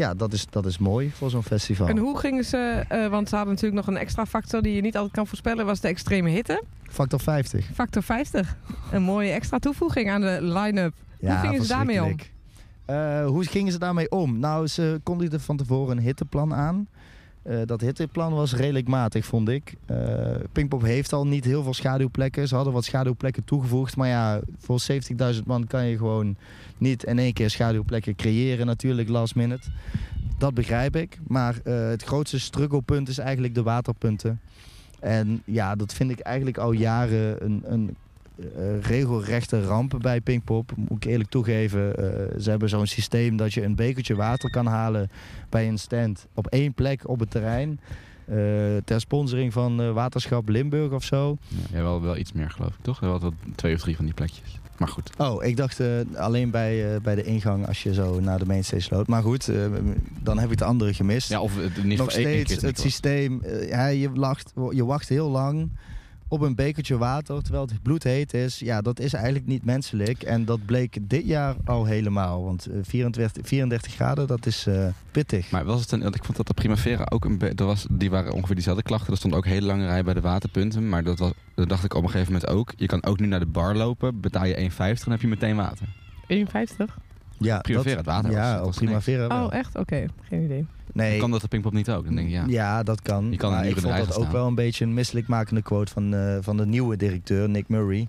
[0.00, 1.88] ja, dat is, dat is mooi voor zo'n festival.
[1.88, 2.84] En hoe gingen ze...
[2.88, 5.66] eh, want ze hadden natuurlijk nog een extra factor die je niet altijd kan voorspellen.
[5.66, 6.62] Was de extreme hitte.
[6.82, 7.70] Factor 50.
[7.74, 8.56] Factor 50.
[8.92, 10.94] Een mooie extra toevoeging aan de line-up.
[11.18, 12.16] Ja, gingen ze daarmee om?
[12.84, 14.38] Eh, hoe gingen ze daarmee om?
[14.38, 16.88] Nou, ze kondigden van tevoren een hitteplan aan.
[17.42, 19.74] Eh, dat hitteplan was redelijk matig, vond ik.
[19.86, 19.96] Eh
[20.52, 22.48] Pinkpop heeft al niet heel veel schaduwplekken.
[22.48, 23.96] Ze hadden wat schaduwplekken toegevoegd.
[23.96, 24.80] Maar ja, voor
[25.34, 26.36] 70.000 man kan je gewoon
[26.78, 29.68] niet in één keer schaduwplekken creëren natuurlijk last minute.
[30.38, 31.18] Dat begrijp ik.
[31.26, 34.40] Maar eh, het grootste strugglepunt is eigenlijk de waterpunten.
[35.00, 37.96] En ja, dat vind ik eigenlijk al jaren een, een
[38.80, 40.72] regelrechte rampen bij Pinkpop.
[40.76, 41.96] Moet ik eerlijk toegeven.
[41.96, 45.10] Eh, ze hebben zo'n systeem dat je een bekertje water kan halen
[45.48, 47.80] bij een stand op één plek op het terrein.
[48.24, 48.36] Eh,
[48.84, 51.36] ter sponsoring van eh, Waterschap Limburg of zo.
[51.72, 53.00] ja, wel, wel iets meer geloof ik, toch?
[53.00, 54.58] Had wel twee of drie van die plekjes.
[54.78, 55.10] Maar goed.
[55.18, 58.46] Oh, ik dacht eh, alleen bij, eh, bij de ingang als je zo naar de
[58.46, 59.08] mainstage loopt.
[59.08, 59.56] Maar goed, eh,
[60.22, 61.28] dan heb ik de andere gemist.
[61.28, 63.42] Ja, of in ieder Nog geval steeds het systeem.
[63.42, 65.70] eh, ja, je, lacht, je wacht heel lang
[66.30, 68.58] op een bekertje water terwijl het bloedheet is.
[68.58, 70.22] Ja, dat is eigenlijk niet menselijk.
[70.22, 72.44] En dat bleek dit jaar al helemaal.
[72.44, 75.50] Want eh, 24, 34 graden, dat is eh, pittig.
[75.50, 78.32] Maar was het een, ik vond dat de Primavera ook een beetje, was, die waren
[78.32, 79.12] ongeveer diezelfde klachten.
[79.12, 80.88] Er stond ook een hele lange rij bij de waterpunten.
[80.88, 82.72] Maar dat, was, dat dacht ik op een gegeven moment ook.
[82.76, 85.56] Je kan ook nu naar de bar lopen, betaal je 1,50 dan heb je meteen
[85.56, 85.88] water.
[86.26, 86.98] 51.
[87.40, 89.44] Ja, Primavera, het water was- Ja, dat op was Primavera wel.
[89.46, 89.76] Oh, echt?
[89.78, 90.04] Oké.
[90.22, 90.66] Geen idee.
[90.92, 92.04] nee, Dan kan dat de Pinkpop niet ook?
[92.04, 92.44] Dan denk ik, ja.
[92.46, 93.30] Ja, dat kan.
[93.30, 95.92] Je kan een maar uur ik vond dat ook wel een beetje een misselijkmakende quote
[95.92, 98.08] van, eh, van de nieuwe directeur, Nick Murray.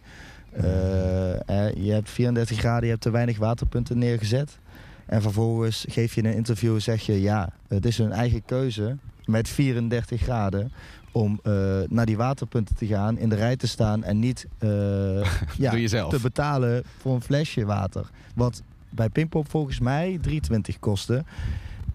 [0.52, 1.34] Eh,
[1.68, 4.58] eh, je hebt 34 graden, je hebt te weinig waterpunten neergezet.
[5.06, 8.98] En vervolgens geef je in een interview, zeg je ja, het is hun eigen keuze
[9.26, 10.72] met 34 graden
[11.12, 11.54] om eh,
[11.90, 14.70] naar die waterpunten te gaan, in de rij te staan en niet eh,
[15.58, 15.72] ja,
[16.10, 18.10] te betalen voor een flesje water.
[18.36, 18.62] Wat
[18.92, 21.24] bij Pinkpop volgens mij 3,20 kostte.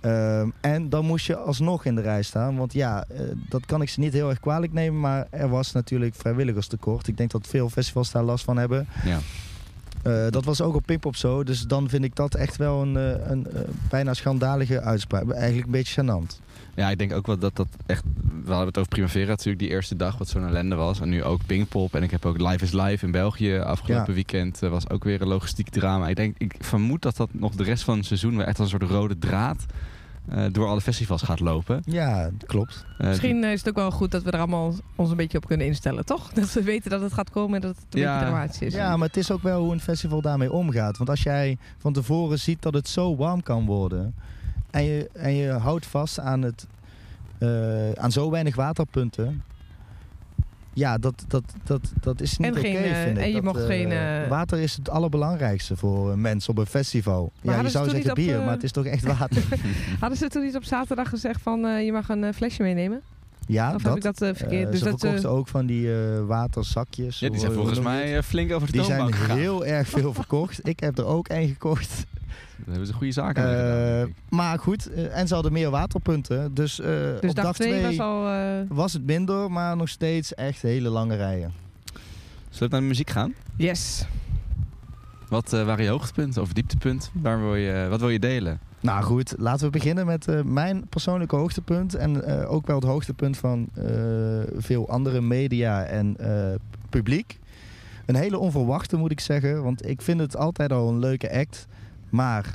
[0.01, 2.57] Ehm, en dan moest je alsnog in de rij staan.
[2.57, 5.01] Want ja, eh, dat kan ik ze niet heel erg kwalijk nemen.
[5.01, 7.09] Maar er was natuurlijk vrijwilligerstekort.
[7.09, 8.87] Ik denk dat veel festivals daar last van hebben.
[9.05, 9.19] Ja.
[10.07, 11.45] Eh, dat was ook op Pinkpop zo.
[11.45, 15.31] Dus dan vind ik dat echt wel een, eh, een eh, bijna schandalige uitspraak.
[15.31, 16.41] Eigenlijk een beetje gênant.
[16.75, 18.03] Ja, ik denk ook wel dat dat echt...
[18.45, 21.01] We hadden het over Primavera natuurlijk die eerste dag, wat zo'n ellende was.
[21.01, 21.95] En nu ook Pinkpop.
[21.95, 24.13] En ik heb ook Live is Live in België afgelopen Ja.
[24.13, 24.59] weekend.
[24.59, 26.09] was ook weer een logistiek drama.
[26.09, 28.73] Ik denk, ik vermoed dat dat nog de rest van het seizoen weer echt als
[28.73, 29.67] een soort rode draad
[30.29, 31.83] eh, door alle festivals gaat lopen.
[31.85, 32.85] Ja, klopt.
[32.99, 35.47] Eh, Misschien is het ook wel goed dat we er allemaal ons een beetje op
[35.47, 36.33] kunnen instellen, toch?
[36.33, 38.13] Dat we weten dat het gaat komen en dat het een Ja.
[38.19, 38.75] beetje dramatisch is.
[38.75, 40.97] Ja, maar het is ook wel hoe een festival daarmee omgaat.
[40.97, 44.15] Want als jij van tevoren ziet dat het zo warm kan worden...
[44.71, 46.67] en je, en je houdt vast aan, het,
[47.39, 49.43] eh, aan zo weinig waterpunten...
[50.77, 53.23] Ja, dat, dat, dat, dat is niet oké, eh, vind ik.
[53.23, 56.59] en je Dat, mocht eh, geen, eh, Water is het allerbelangrijkste voor een mens op
[56.59, 57.33] een festival.
[57.41, 59.43] ja, je zou zeggen op, bier, maar het is toch echt water.
[60.01, 63.01] Hadden ze toen niet op zaterdag gezegd van eh, je mag een flesje meenemen?
[63.47, 63.95] ja, of dat.
[63.95, 64.71] heb ik dat verkeerd?
[64.71, 67.19] Dus ze dat, verkochten ook van die eh, waterzakjes.
[67.19, 69.37] ja, die zijn volgens mij flink over de Die zijn gegaan.
[69.39, 70.69] heel erg veel verkocht.
[70.69, 72.05] Ik heb er ook één gekocht.
[72.57, 75.71] Daar hebben ze goede zaken mee Eh, gedaan, maar goed, eh, en ze hadden meer
[75.71, 76.55] waterpunten.
[76.55, 76.87] Dus, eh,
[77.21, 78.31] dus op dag dag 2 2 was al...
[78.69, 81.53] was het minder, maar nog steeds echt hele lange rijen.
[82.51, 83.35] Zullen we naar de muziek gaan?
[83.57, 84.07] yes.
[85.29, 87.11] Wat eh, waren je hoogtepunten of dieptepunten?
[87.13, 88.59] Waar wil je, wat wil je delen?
[88.81, 91.95] Nou goed, laten we beginnen met eh, mijn persoonlijke hoogtepunt.
[91.95, 93.85] En eh, ook wel het hoogtepunt van eh,
[94.57, 96.55] veel andere media en eh,
[96.91, 97.39] publiek.
[98.07, 101.67] Een hele onverwachte moet ik zeggen, want ik vind het altijd al een leuke act.
[102.17, 102.55] Maar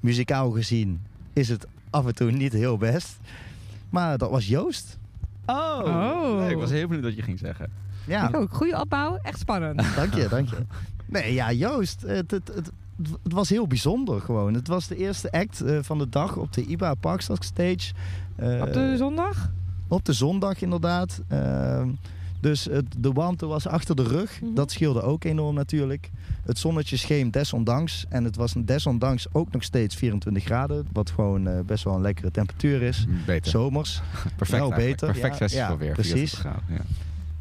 [0.00, 1.00] muzikaal gezien
[1.32, 3.18] is het af en toe niet heel best.
[3.90, 4.98] Maar dat was Joost.
[5.46, 6.38] Oh, Oh.
[6.38, 7.70] Nee, ik was heel benieuwd wat je ging zeggen.
[8.06, 8.52] Ja, Ik ook.
[8.54, 9.18] Goede opbouw.
[9.22, 9.84] Echt spannend.
[9.96, 10.56] dank je, dank je.
[11.06, 12.70] Nee, ja, Joost, het, het, het,
[13.22, 14.54] het was heel bijzonder gewoon.
[14.54, 17.92] Het was de eerste act eh, van de dag op de IBA Parkstad Stage.
[18.36, 19.50] Eh, Op de zondag?
[19.88, 21.20] Op de zondag inderdaad.
[21.28, 21.88] Ehm,
[22.42, 24.40] Dus het, de warmte was achter de rug.
[24.40, 24.54] Mhm.
[24.54, 26.10] Dat scheelde ook enorm natuurlijk.
[26.44, 28.04] Het zonnetje scheen desondanks.
[28.08, 30.86] En het was desondanks ook nog steeds 24 graden.
[30.92, 33.06] Wat gewoon eh, best wel een lekkere temperatuur is.
[33.26, 33.50] Beter.
[33.50, 34.00] Zomers.
[34.36, 35.92] Perfect wel beter, Perfect ja, weer.
[35.92, 36.12] precies.
[36.34, 36.80] 24 graden, Ja.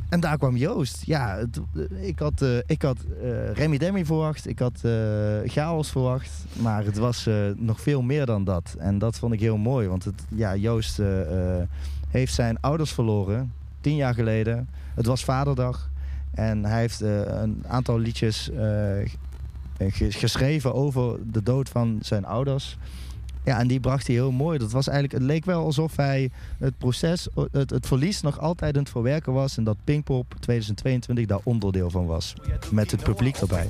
[0.09, 1.05] En daar kwam Joost.
[1.05, 4.47] Ja, het- eh, ik had, eh, ik had eh, Remy Demi verwacht.
[4.47, 4.91] Ik had eh,
[5.45, 6.29] Chaos verwacht.
[6.61, 8.75] Maar het was eh, nog veel meer dan dat.
[8.79, 9.87] En dat vond ik heel mooi.
[9.87, 11.67] Want het, ja, Joost eh, eh,
[12.09, 13.51] heeft zijn ouders verloren.
[13.81, 14.69] Tien jaar geleden.
[14.95, 15.89] Het was vaderdag.
[16.33, 18.57] En hij heeft eh, een aantal liedjes eh,
[19.77, 22.77] ge- geschreven over de dood van zijn ouders.
[23.43, 24.57] Ja, en die bracht hij heel mooi.
[24.57, 26.29] Dat was eigenlijk, het leek wel alsof hij
[26.59, 29.57] het proces, het, verlies nog altijd aan het verwerken was.
[29.57, 32.33] En dat Pinkpop 2022 daar onderdeel van was.
[32.71, 33.67] Met het publiek erbij.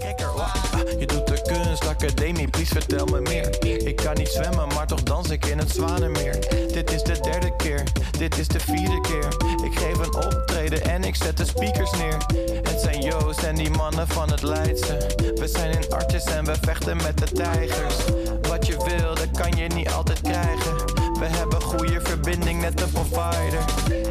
[1.00, 3.66] Je doet de kunstacademie, please vertel me meer.
[3.88, 6.40] Ik kan niet zwemmen, maar toch dans ik in het Zwanenmeer.
[6.74, 7.84] Dit is de derde keer,
[8.18, 9.28] dit is de vierde keer.
[9.66, 12.18] Ik geef een optreden en ik zet de speakers neer.
[12.62, 14.98] Het zijn Joost en die mannen van het Leidse.
[15.36, 17.96] We zijn in artjes en we vechten met de tijgers.
[18.42, 20.76] Wat je wil, dat kan je niet altijd krijgen.
[21.20, 23.64] We hebben goede verbinding met de provider.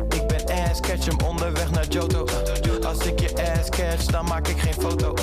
[0.08, 2.26] Ik ben ass, catch hem onderweg naar Joto.
[2.86, 5.14] Als ik je ass catch, dan maak ik geen foto.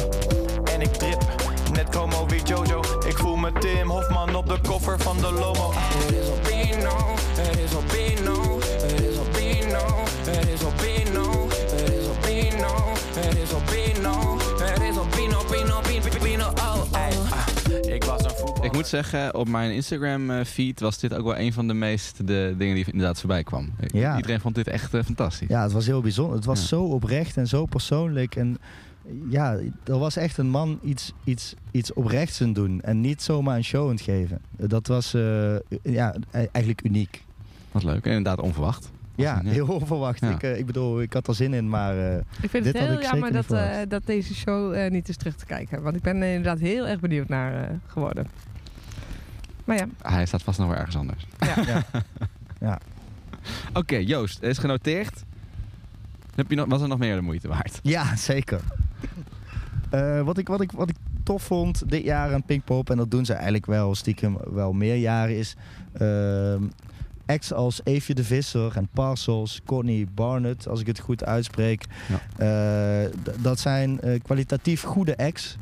[0.63, 1.25] En ik drip,
[1.73, 2.81] net como wie Jojo.
[3.07, 5.71] Ik voel me Tim Hofman op de koffer van de Lomo.
[5.73, 6.95] Het is Albino,
[7.35, 14.36] het is Albino, het is Albino, het is Albino, het is Albino, het is Albino,
[18.77, 22.27] moet zeggen, op mijn Instagram eh, feed was dit ook wel een van de meest
[22.27, 23.69] de dingen die inderdaad voorbij kwam.
[23.87, 24.15] Ja.
[24.15, 25.47] Iedereen vond dit echt eh, fantastisch.
[25.49, 26.35] Ja, het was heel bijzonder.
[26.35, 26.65] Het was Ja.
[26.65, 28.35] zo oprecht en zo persoonlijk.
[28.35, 28.57] En
[29.29, 32.81] ja, er was echt een man iets, iets, iets oprechts aan doen.
[32.81, 34.39] En niet zomaar een show aan het geven.
[34.57, 37.23] Dat was eh, ja, e- eigenlijk uniek.
[37.71, 38.05] Wat leuk.
[38.05, 38.91] En inderdaad onverwacht.
[39.15, 40.19] Ja, heel onverwacht.
[40.19, 40.29] Ja.
[40.41, 42.87] Ik, ik bedoel, ik had er zin in, maar eh, Ik vind Dit het had
[42.87, 43.89] heel ik jammer zeker dat, niet eh, verwacht.
[43.89, 45.81] dat deze show eh, niet is terug te kijken.
[45.81, 48.27] Want ik ben er inderdaad heel erg benieuwd naar eh, geworden.
[49.67, 51.25] Maar ja, Hij staat vast nog wel ergens anders.
[51.39, 51.55] Ja.
[51.65, 51.83] Ja.
[52.59, 52.79] Ja.
[53.73, 55.23] Oké, Joost, is genoteerd.
[56.35, 57.79] Heb je nog, was er nog meer de moeite waard?
[57.83, 58.61] ja, zeker.
[59.89, 63.11] Eh, wat, ik, wat, ik, wat ik tof vond dit jaar aan Pinkpop, en dat
[63.11, 65.55] doen ze eigenlijk wel stiekem wel meer jaren, is
[65.93, 66.63] ehm
[67.27, 71.85] acts als Eefje de Visser en Parcels, Connie Barnett, als ik het goed uitspreek.
[72.37, 73.01] Eh,
[73.39, 75.57] dat zijn eh, kwalitatief goede acts.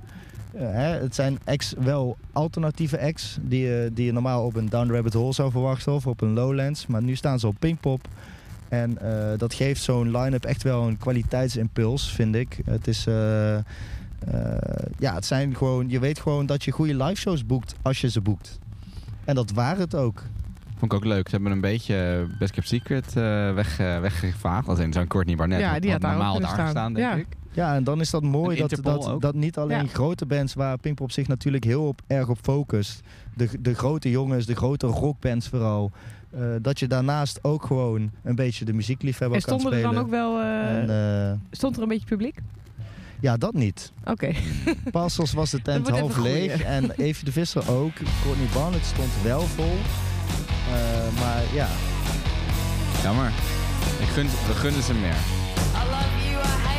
[0.56, 4.70] Eh, hè, het zijn acts wel alternatieve acts die je, die je normaal op een
[4.70, 6.88] Down Rabbit Hole zou verwachten of op een Lowlands.
[6.88, 8.08] Maar nu staan ze op Pinkpop.
[8.70, 12.58] En eh, dat geeft zo'n line-up echt wel een kwaliteitsimpuls, vind ik.
[12.66, 13.08] Het is...
[13.08, 13.62] eh, eh,
[15.00, 15.90] ja, het zijn gewoon...
[15.90, 18.60] Je weet gewoon dat je goede live shows boekt als je ze boekt.
[19.26, 20.24] En dat waren het ook.
[20.78, 21.30] Vond ik ook leuk.
[21.30, 24.68] Ze hebben een beetje eh, Best Kept Secret eh, weg, eh, weggevaagd.
[24.68, 25.62] Als in zo'n Courtney Barnett.
[25.62, 26.64] Ja, die had normaal daar staan.
[26.66, 27.16] gestaan, denk Ja.
[27.16, 27.28] ik.
[27.56, 29.88] Ja, en dan is dat mooi En dat, dat, dat niet alleen Ja.
[29.88, 33.02] grote bands waar Pinkpop zich natuurlijk heel op, erg op focust.
[33.36, 35.92] De, de grote jongens, de grote rockbands vooral.
[36.32, 39.96] eh, dat je daarnaast ook gewoon een beetje de muziekliefhebber en kan stonden er spelen.
[39.96, 40.40] dan ook wel...
[40.42, 42.38] eh, En, eh, stond er een beetje publiek?
[43.20, 43.92] ja, dat niet.
[44.06, 44.32] Oké.
[44.92, 46.52] Passels was de tent half even leeg.
[46.52, 46.66] groeien.
[46.66, 47.92] En Evie de Visser ook.
[48.24, 49.66] Courtney Barnett stond wel vol.
[49.66, 51.68] Eh, maar ja,
[53.04, 53.32] Jammer.
[54.00, 55.10] Ik gun, we gunnen ze meer.
[55.10, 56.75] I love you, I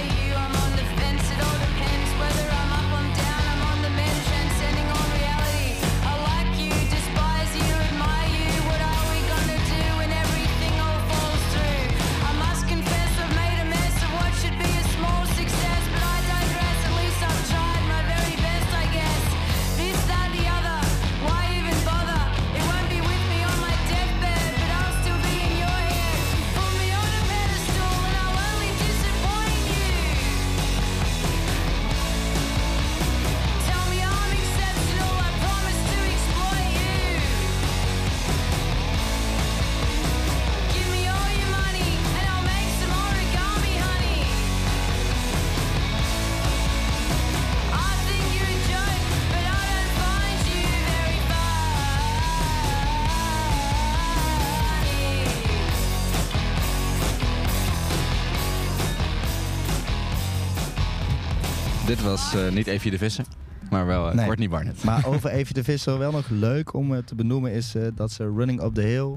[61.96, 63.24] Dit was eh, niet Evie de Visser,
[63.70, 64.24] maar wel uh, Nee.
[64.24, 64.84] Courtney Barnett.
[64.84, 68.12] maar over Evie de Visser wel nog leuk om eh, te benoemen is eh, dat
[68.12, 69.16] ze Running Up the Hill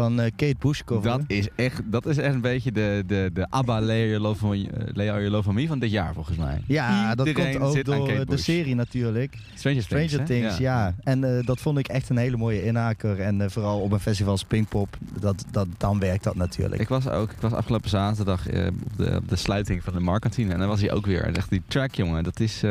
[0.00, 1.10] van eh, Kate Bush cover.
[1.10, 5.42] Dat is echt, dat is echt een beetje de, de, de ABBA Leo Your Love
[5.42, 6.62] van Me van dit jaar volgens mij.
[6.66, 9.36] Ja, dat komt ook door de serie natuurlijk.
[9.54, 10.26] Stranger Things, Stranger?
[10.26, 10.94] Things, ja.
[11.02, 13.20] En eh, dat vond ik echt een hele mooie inhaker.
[13.20, 16.80] En eh, vooral op een festival als Pinkpop, dat, dat, dan werkt dat natuurlijk.
[16.80, 20.52] Ik was ook, ik was afgelopen zaterdag op, de, op de sluiting van de Markantine
[20.52, 21.24] en dan was hij ook weer.
[21.24, 22.62] En echt die track, jongen, dat is,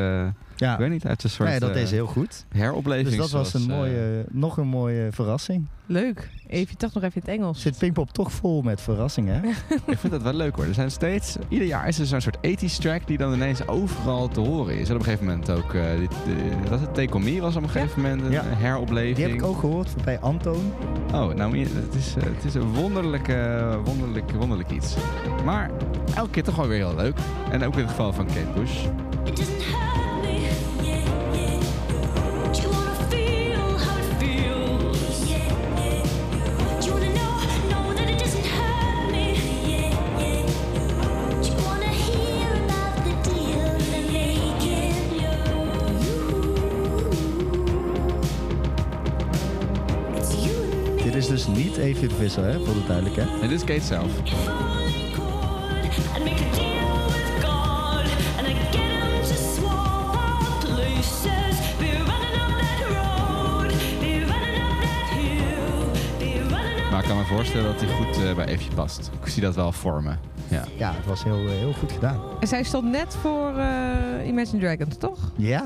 [0.58, 2.46] ja, ik weet niet, uit een soort nee, dat eh, is heel goed.
[2.50, 3.08] heropleving.
[3.08, 5.66] Dus dat was een eh, mooie, nog een mooie verrassing.
[5.86, 6.30] Leuk.
[6.48, 7.62] Even toch nog even in het Engels.
[7.62, 9.50] Zit Pinkpop toch vol met verrassingen, hè?
[9.92, 10.66] Ik vind dat wel leuk hoor.
[10.66, 14.28] Er zijn steeds, ieder jaar is er zo'n soort 80s track die dan ineens overal
[14.28, 14.90] te horen is.
[14.90, 17.56] En op een gegeven moment ook, eh dit, eh, was het Take On Me was
[17.56, 18.44] op een gegeven moment een Ja.
[18.46, 19.16] heropleving.
[19.16, 20.74] Die heb ik ook gehoord bij Antoon.
[21.14, 24.96] Oh, nou, het is, eh, het is een wonderlijk, eh, wonderlijk, wonderlijk iets.
[25.46, 25.70] Maar
[26.16, 27.18] elke keer toch wel weer heel leuk.
[27.52, 28.86] En ook in het geval van Kate Bush.
[51.48, 53.30] Is dus niet Evie de Visser, hè, voor de duidelijkheid.
[53.42, 54.12] En dit is Kate zelf.
[54.24, 55.98] falling chord.
[56.16, 58.06] I'd make a deal with God,
[58.38, 61.76] and I get him to swap our places.
[61.80, 63.70] Be running up that road,
[64.00, 66.92] be running up that hill, be running up.
[66.92, 69.12] Maar ik kan me voorstellen dat hij goed eh, bij Evie past.
[69.22, 70.12] Ik zie dat wel voor me.
[70.50, 70.64] Ja.
[70.78, 72.20] Ja, het was heel, eh, heel goed gedaan.
[72.40, 75.32] En zij stond net voor eh, Imagine Dragons, toch?
[75.36, 75.64] Ja,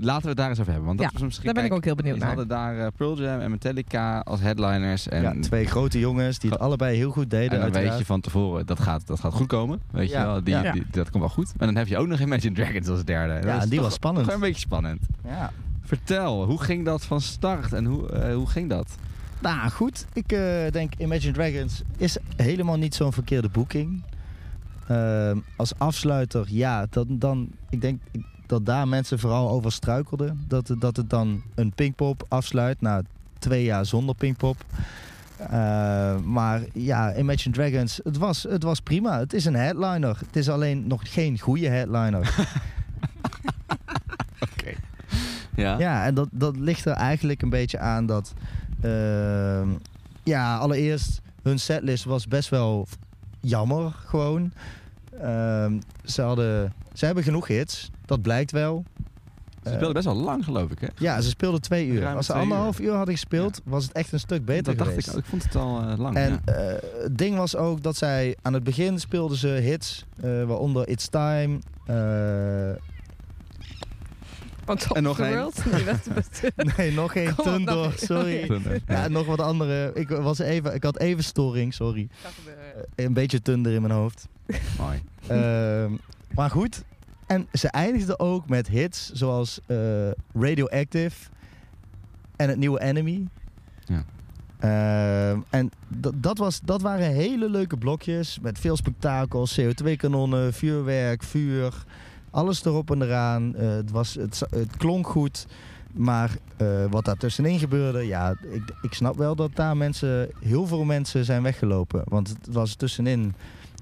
[0.00, 0.86] Laten we het daar eens over hebben.
[0.86, 2.28] Want dat Ja, was misschien, Daar ben ik ook heel benieuwd Ze naar.
[2.28, 5.08] hadden daar eh, Pearl Jam en Metallica als headliners.
[5.08, 7.50] En, ja, twee grote jongens die het allebei heel goed deden.
[7.62, 9.80] en dan weet je van tevoren, dat gaat, dat gaat goed komen.
[9.90, 10.72] Weet Ja, je wel, die, ja.
[10.72, 11.52] die- dat komt wel goed.
[11.58, 13.46] En dan heb je ook nog Imagine Dragons als derde.
[13.46, 14.32] Ja, en die toch- was spannend.
[14.32, 15.00] een beetje spannend.
[15.24, 15.52] Ja.
[15.82, 18.96] Vertel, hoe ging dat van start en hoe, eh, hoe ging dat?
[19.40, 20.40] Nou goed, ik eh,
[20.70, 24.02] denk Imagine Dragons is helemaal niet zo'n verkeerde boeking.
[24.88, 28.00] Ehm, als afsluiter, ja, dan, dan, ik denk
[28.48, 30.44] dat daar mensen vooral over struikelden.
[30.48, 33.02] Dat, het- dat het dan een Pinkpop afsluit na
[33.38, 34.64] twee jaar zonder Pinkpop.
[35.36, 35.48] Eh,
[36.18, 39.18] maar ja, Imagine Dragons, het was, het was prima.
[39.18, 40.18] Het is een headliner.
[40.26, 42.34] Het is alleen nog geen goede headliner.
[45.56, 45.78] Ja.
[45.78, 48.34] Ja, en dat, dat ligt er eigenlijk een beetje aan dat...
[48.80, 49.68] ehm,
[50.22, 52.86] ja, allereerst, hun setlist was best wel
[53.40, 54.52] jammer gewoon.
[55.20, 58.84] Ehm, ze, hadden, ze hebben genoeg hits, dat blijkt wel.
[59.62, 60.86] Ze speelden best wel lang, geloof ik, hè?
[60.98, 62.00] Ja, ze speelden twee uur.
[62.00, 64.88] Ruim Als ze anderhalf uur, hadden gespeeld, was het echt een stuk beter dat dacht
[64.88, 65.08] geweest.
[65.08, 65.18] ik ook.
[65.20, 66.16] Ik vond het al eh, lang.
[66.16, 66.52] En ja.
[66.54, 70.88] eh, het ding was ook dat zij aan het begin speelden ze hits, eh, waaronder
[70.88, 71.58] It's Time.
[71.86, 72.82] eh,
[74.64, 75.50] Top En nog één.
[76.76, 78.46] Nee, nog geen Tundor, sorry.
[78.46, 79.90] Thunder, Ja, en nog wat andere.
[79.94, 82.08] Ik, was even, ik had even storing, sorry.
[82.94, 84.28] Een beetje Thunder in mijn hoofd.
[84.78, 85.02] Mooi.
[86.34, 86.84] Maar goed.
[87.26, 89.76] En ze eindigde ook met hits zoals eh,
[90.32, 91.30] Radioactive
[92.36, 93.26] en het nieuwe Enemy.
[93.84, 94.04] Ja.
[94.58, 95.70] Ehm, en
[96.14, 101.84] dat, was, dat waren hele leuke blokjes met veel spektakel, CO2-kanonnen, vuurwerk, vuur.
[102.30, 103.54] Alles erop en eraan.
[103.56, 105.46] Eh, het, was, het klonk goed.
[105.96, 110.66] Maar eh, wat daar tussenin gebeurde, ja, ik, ik snap wel dat daar mensen, heel
[110.66, 112.02] veel mensen zijn weggelopen.
[112.04, 113.34] Want het was tussenin,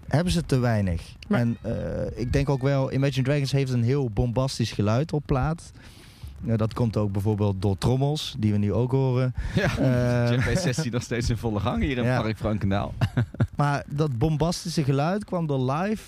[0.08, 1.02] hebben ze te weinig.
[1.28, 1.72] Maar- En eh,
[2.20, 5.72] ik denk ook wel, Imagine Dragons heeft een heel bombastisch geluid op plaat.
[6.46, 9.34] Ja, dat komt ook bijvoorbeeld door trommels, die we nu ook horen.
[9.54, 12.20] Ja, Eh, Jam sessie nog steeds in volle gang hier in Ja.
[12.20, 12.94] Park Frankendaal.
[13.56, 16.02] Maar dat bombastische geluid kwam door live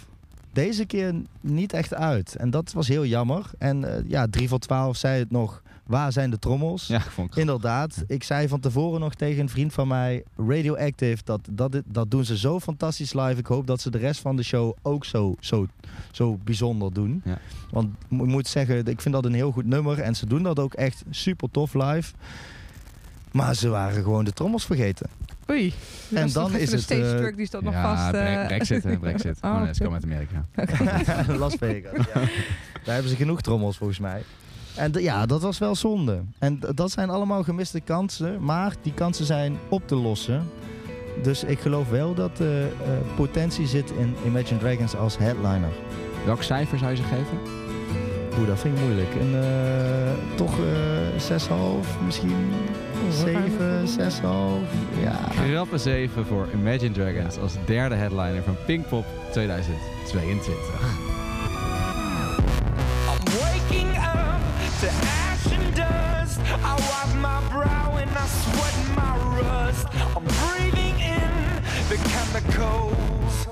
[0.53, 2.36] deze keer niet echt uit.
[2.36, 3.51] En dat was heel jammer.
[3.59, 6.87] En eh, ja, 3 voor 12 zei het nog, waar zijn de trommels?
[6.87, 10.22] Ja, ik vond het Inderdaad, ik zei van tevoren nog tegen een vriend van mij,
[10.37, 13.39] Radioactive, dat, dat, dat doen ze zo fantastisch live.
[13.39, 15.66] Ik hoop dat ze de rest van de show ook zo, zo,
[16.11, 17.22] zo bijzonder doen.
[17.24, 17.39] Ja.
[17.70, 20.59] Want ik moet zeggen, ik vind dat een heel goed nummer en ze doen dat
[20.59, 22.12] ook echt super tof live.
[23.32, 25.09] Maar ze waren gewoon de trommels vergeten.
[25.51, 25.72] Oei.
[26.14, 28.11] En dan is een het, stage eh, struck, die staat nog ja, vast.
[28.11, 28.47] Bre- eh.
[28.47, 29.39] Brexit, hè, Brexit.
[29.45, 29.84] Oh, Oh, nee, ze oké.
[29.84, 31.32] komen uit Amerika.
[31.45, 32.12] Las Vegas, ja.
[32.84, 34.22] Daar hebben ze genoeg trommels volgens mij.
[34.77, 36.20] En ja, dat was wel zonde.
[36.39, 38.45] En dat zijn allemaal gemiste kansen.
[38.45, 40.49] Maar die kansen zijn op te lossen.
[41.22, 42.70] Dus ik geloof wel dat er eh,
[43.16, 45.72] potentie zit in Imagine Dragons als headliner.
[46.24, 47.39] Welk cijfer zou je ze geven?
[48.39, 49.14] Oeh, dat vind ik moeilijk.
[49.20, 52.53] En, eh, toch eh 6,5 misschien?
[53.11, 55.03] 7, 6,5?
[55.03, 55.18] Ja.
[55.49, 61.06] Grappe 7 voor Imagine Dragons als derde headliner van Pinkpop 2022.
[68.27, 69.87] sweat my rust.
[70.14, 73.47] I'm breathing in the chemicals.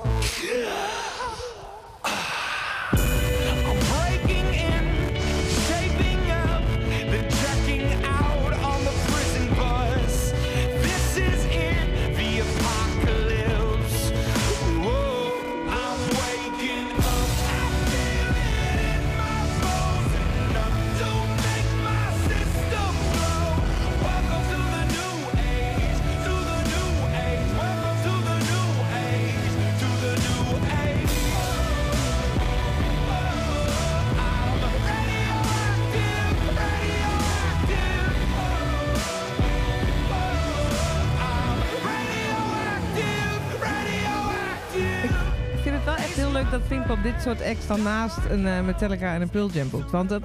[46.59, 49.91] Dat Pinkpop dit soort acts dan naast een eh, Metallica en een Pearl Jam boekt.
[49.91, 50.21] Want dat,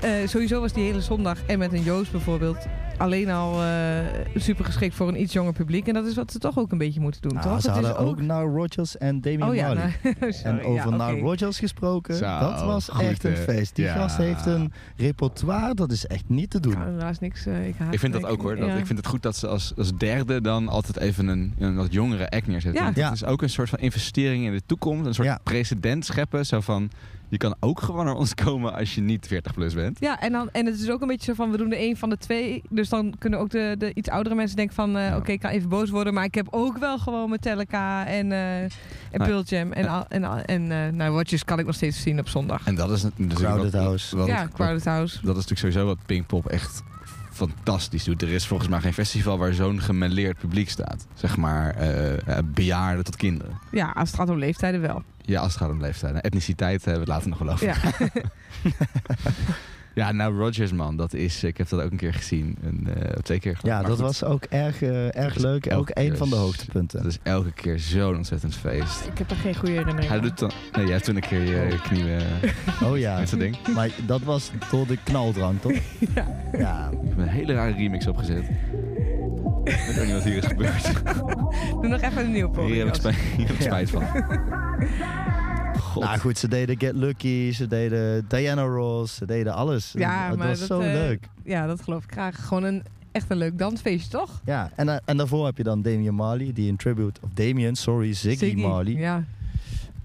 [0.00, 2.66] eh, sowieso was die hele zondag en met een Joost bijvoorbeeld
[3.02, 3.68] alleen al eh,
[4.34, 5.88] super geschikt voor een iets jonger publiek.
[5.88, 7.60] En dat is wat ze toch ook een beetje moeten doen, Nou, toch?
[7.60, 9.92] ze Het is hadden ook Nile Rodgers en Damian Oh ja, Marley.
[10.02, 11.20] nou, En over ja, Nile oké.
[11.20, 13.76] Rodgers gesproken, Zo, dat was goed, echt een feest.
[13.76, 13.94] Die ja.
[13.94, 16.72] gast heeft een repertoire, dat is echt niet te doen.
[16.78, 17.46] Nou, helaas niks.
[17.46, 18.56] eh, ik, Ik vind dat ook hoor.
[18.56, 18.74] Dat, ja.
[18.76, 21.92] Ik vind het goed dat ze als, als derde dan altijd even een, een wat
[21.92, 22.78] jongere act neerzetten.
[22.80, 22.84] Ja.
[22.84, 23.04] Want Ja.
[23.04, 25.06] Het is ook een soort van investering in de toekomst.
[25.06, 25.38] Een soort Ja.
[25.42, 26.46] precedent scheppen.
[26.46, 26.90] Zo van,
[27.32, 29.96] je kan ook gewoon naar ons komen als je niet 40 plus bent.
[30.00, 31.96] Ja, en, dan, en het is ook een beetje zo van, we doen er een
[31.96, 32.62] van de twee.
[32.68, 34.96] Dus dan kunnen ook de, de iets oudere mensen denken van...
[34.96, 35.16] eh, Ja.
[35.16, 38.62] oké, ik kan even boos worden, maar ik heb ook wel gewoon Metallica en, eh
[38.62, 38.70] en.
[39.10, 39.72] Pearl Jam.
[39.72, 42.66] En, al- en, en eh nou, Watches kan ik nog steeds zien op zondag.
[42.66, 44.16] En dat is natuurlijk Crowded House.
[44.16, 45.14] wat- ja, wat- Crowded House.
[45.22, 46.82] dat is natuurlijk sowieso wat Pinkpop echt
[47.32, 48.22] fantastisch doet.
[48.22, 51.06] Er is volgens mij geen festival waar zo'n gemêleerd publiek staat.
[51.14, 53.58] Zeg maar eh, bejaarden tot kinderen.
[53.70, 55.02] Ja, als het gaat om leeftijden wel.
[55.24, 56.20] Ja, als het gaat om leeftijd.
[56.20, 57.66] Etniciteit hebben we het later nog wel over.
[57.66, 57.76] Ja.
[59.94, 62.56] Ja, nou Rogers man, dat is, ik heb dat ook een keer gezien.
[62.62, 63.70] Een, eh, twee keer geloof ik.
[63.70, 65.72] Ja, Maar dat goed, was ook erg, eh, erg leuk.
[65.72, 67.02] Ook een van de hoogtepunten.
[67.02, 69.06] Dat is elke keer zo'n ontzettend feest.
[69.12, 70.22] ik heb er geen goede herinnering Hij aan.
[70.22, 72.20] doet dan, nee, jij hebt toen een keer je knieën
[72.90, 73.56] Oh ja, met zo'n ding.
[73.56, 75.72] Ik maar dat was door de knaldrank, toch?
[76.14, 76.26] Ja.
[76.58, 78.44] Ja, heb een hele rare remix opgezet.
[79.64, 81.02] Ik weet ook niet wat hier is gebeurd.
[81.80, 82.72] Doe nog even een nieuw poging.
[82.74, 83.64] Hier heb ik spijt, hier heb ik Ja.
[83.64, 84.02] spijt van.
[85.80, 86.02] God.
[86.02, 89.92] nou goed, ze deden Get Lucky, ze deden Diana Ross, ze deden alles.
[89.98, 91.28] Ja, het was dat, zo eh, leuk.
[91.44, 92.46] Ja, dat geloof ik graag.
[92.46, 94.40] Gewoon een, echt een leuk dansfeestje, toch?
[94.44, 97.76] Ja, en, da- en daarvoor heb je dan Damian Marley, die een tribute, of Damien,
[97.76, 99.24] sorry, Ziggy, Marley, Ja.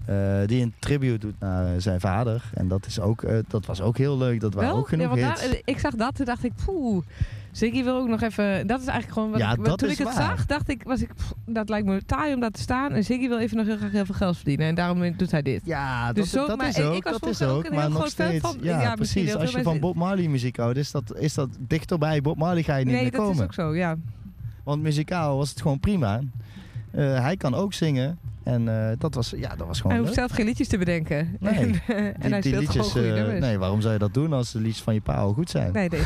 [0.04, 2.50] eh, die een tribute doet naar zijn vader.
[2.54, 4.78] En dat, is ook, eh, dat was ook heel leuk, dat waren Wel?
[4.78, 7.04] ook genoeg ja, daar- ik zag dat, toen dacht ik, poeh.
[7.52, 8.66] Ziggy wil ook nog even...
[8.66, 9.56] Dat is eigenlijk gewoon wat Ja, ik...
[9.56, 10.16] wat- dat toen ik het waar.
[10.36, 11.14] zag, dacht ik, was ik...
[11.14, 12.92] pff, dat lijkt me taai om daar te staan.
[12.92, 14.66] En Ziggy wil even nog heel graag heel veel geld verdienen.
[14.66, 15.60] En daarom doet hij dit.
[15.64, 17.80] Ja, dat, Dus zo- dat maar is ik ook, was dat is ook een maar
[17.84, 18.40] heel nog steeds.
[18.46, 19.34] van- ja, precies.
[19.34, 22.76] Als je van Bob Marley muziek houdt, is dat, is dat dichterbij Bob Marley ga
[22.76, 23.36] je niet nee, meer dat komen.
[23.36, 23.96] is ook zo, ja.
[24.64, 26.20] Want muzikaal was het gewoon prima.
[26.90, 28.18] Eh, hij kan ook zingen.
[28.48, 30.14] En eh, dat, was, ja, dat was Hij gewoon hoeft leuk.
[30.18, 31.36] zelf geen liedjes te bedenken.
[31.40, 31.54] Nee.
[31.86, 34.32] En, en Die- hij die speelt gewoon goede eh, nee, waarom zou je dat doen
[34.32, 35.72] als de liedjes van je pa al goed zijn?
[35.72, 36.04] Nee, deze.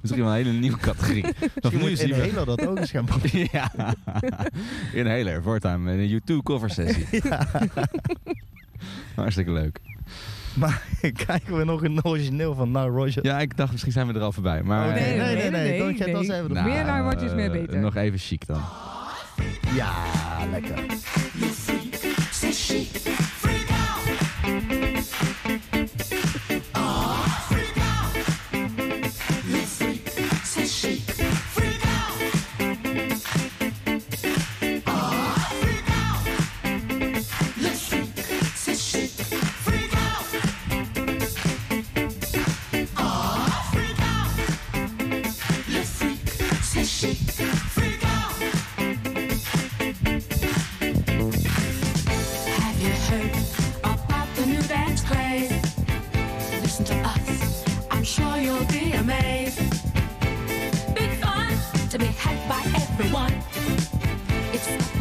[0.00, 1.24] Misschien wel een hele nieuwe categorie.
[1.70, 2.14] Nu moet zien we...
[2.28, 3.48] Inhaler dat ook eens gaan proberen.
[3.52, 3.72] ja.
[4.92, 7.06] Inhaler, voortaan met een U2 cover sessie.
[9.14, 9.78] Hartstikke leuk.
[10.54, 10.82] Maar
[11.12, 13.24] krijgen we nog een origineel van Now Roger?
[13.24, 14.62] Ja, ik dacht misschien zijn we er al voorbij.
[14.62, 15.60] Maar Oh, nee, nee, nee, nee.
[15.60, 16.24] nee, dan nee.
[16.24, 17.78] zijn we er Nou, Meer meer eh, beter.
[17.80, 18.60] Nog even chic dan.
[19.74, 19.94] Ja,
[20.50, 20.84] lekker.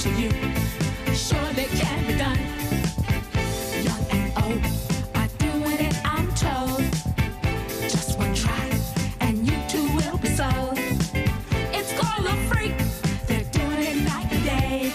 [0.02, 0.32] To you,
[1.14, 2.40] surely can be done.
[3.84, 4.66] Young and old
[5.14, 6.82] are doing it, I'm told.
[7.84, 8.66] Just one try,
[9.20, 10.80] and you too will be sold.
[11.72, 12.74] It's called a freak,
[13.28, 14.92] they're doing it night and day.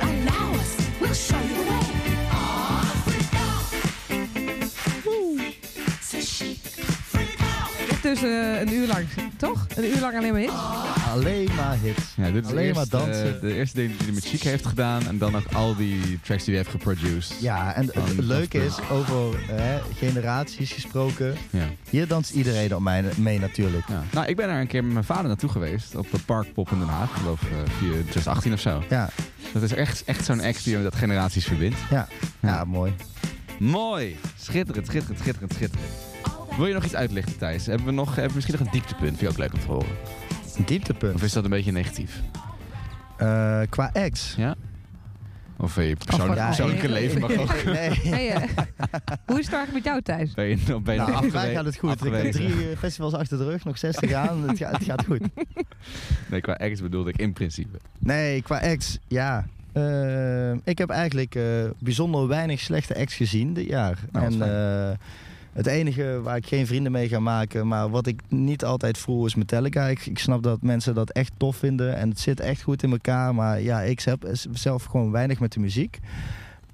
[0.00, 1.84] Allow us, we'll show you the way.
[7.88, 9.06] Dit dus eh, een uur lang,
[9.36, 9.66] toch?
[9.76, 10.97] Een uur lang alleen maar hits?
[11.12, 12.02] Alleen maar hits.
[12.16, 13.34] Ja, dit is Alleen maar dansen.
[13.34, 15.06] eh, de eerste ding die hij met Chic heeft gedaan.
[15.06, 17.40] En dan ook al die tracks die hij heeft geproduced.
[17.40, 21.34] Ja, en het, Van het leuke is, over hè, generaties gesproken.
[21.50, 21.64] Ja.
[21.90, 23.88] Hier danst iedereen op mij mee natuurlijk.
[23.88, 24.02] Ja.
[24.12, 25.94] Nou, ik ben daar een keer met mijn vader naartoe geweest.
[25.96, 27.10] Op de Parkpop in Den Haag.
[27.10, 27.48] Ik geloof eh,
[27.78, 28.82] via 2018 of zo.
[28.88, 29.10] Ja,
[29.52, 31.76] Dat is echt, echt zo'n act die dat generaties verbindt.
[31.90, 32.08] ja,
[32.40, 32.48] Ja.
[32.48, 32.92] ja, mooi.
[33.58, 34.16] Mooi.
[34.40, 35.86] Schitterend, schitterend, schitterend, schitterend.
[36.56, 37.66] Wil je nog iets uitlichten, Thijs?
[37.66, 39.08] Hebben we, nog, hebben we misschien nog een dieptepunt?
[39.08, 39.96] Vind je ook leuk om te horen?
[40.58, 41.14] Een dieptepunt.
[41.14, 42.20] Of is dat een beetje negatief?
[43.16, 44.34] Eh, qua ex.
[44.36, 44.54] Ja?
[45.56, 47.64] Of je persoonlijke, ja, persoonlijke nee, leven mag nee, ook.
[47.64, 47.90] nee.
[47.90, 48.42] Hey, eh,
[49.26, 50.34] hoe is het eigenlijk met jou, Thijs?
[50.34, 51.90] Ben je, ben je Nou, mij gaat het goed.
[51.92, 52.40] Ik heb afgewezen?
[52.40, 54.48] drie eh, festivals achter de rug, nog 60 aan.
[54.48, 55.20] Het gaat, het gaat goed.
[56.30, 57.78] Nee, qua ex bedoelde ik in principe.
[57.98, 59.46] Nee, qua ex, ja.
[59.72, 61.44] Eh, ik heb eigenlijk eh,
[61.78, 63.98] bijzonder weinig slechte ex gezien dit jaar.
[64.12, 64.90] Nou, wat en fijn.
[64.90, 64.96] eh,
[65.58, 69.26] Het enige waar ik geen vrienden mee ga maken, maar wat ik niet altijd voel
[69.26, 69.86] is Metallica.
[69.86, 72.90] Ik, ik snap dat mensen dat echt tof vinden en het zit echt goed in
[72.90, 73.34] elkaar.
[73.34, 75.98] Maar ja, ik heb zelf gewoon weinig met de muziek.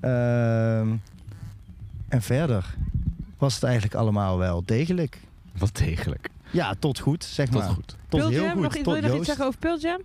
[0.01, 0.89] Ehm,
[2.09, 2.75] en verder
[3.39, 5.19] was het eigenlijk allemaal wel degelijk.
[5.59, 6.31] Wat degelijk.
[6.51, 7.71] Ja, tot goed, zeg Tot maar.
[7.71, 7.87] goed.
[7.87, 8.63] Tot Pearl heel Jam, goed.
[8.63, 9.27] nog, iets- tot wil je nog iets Joost.
[9.27, 10.01] zeggen over Pearl Jam?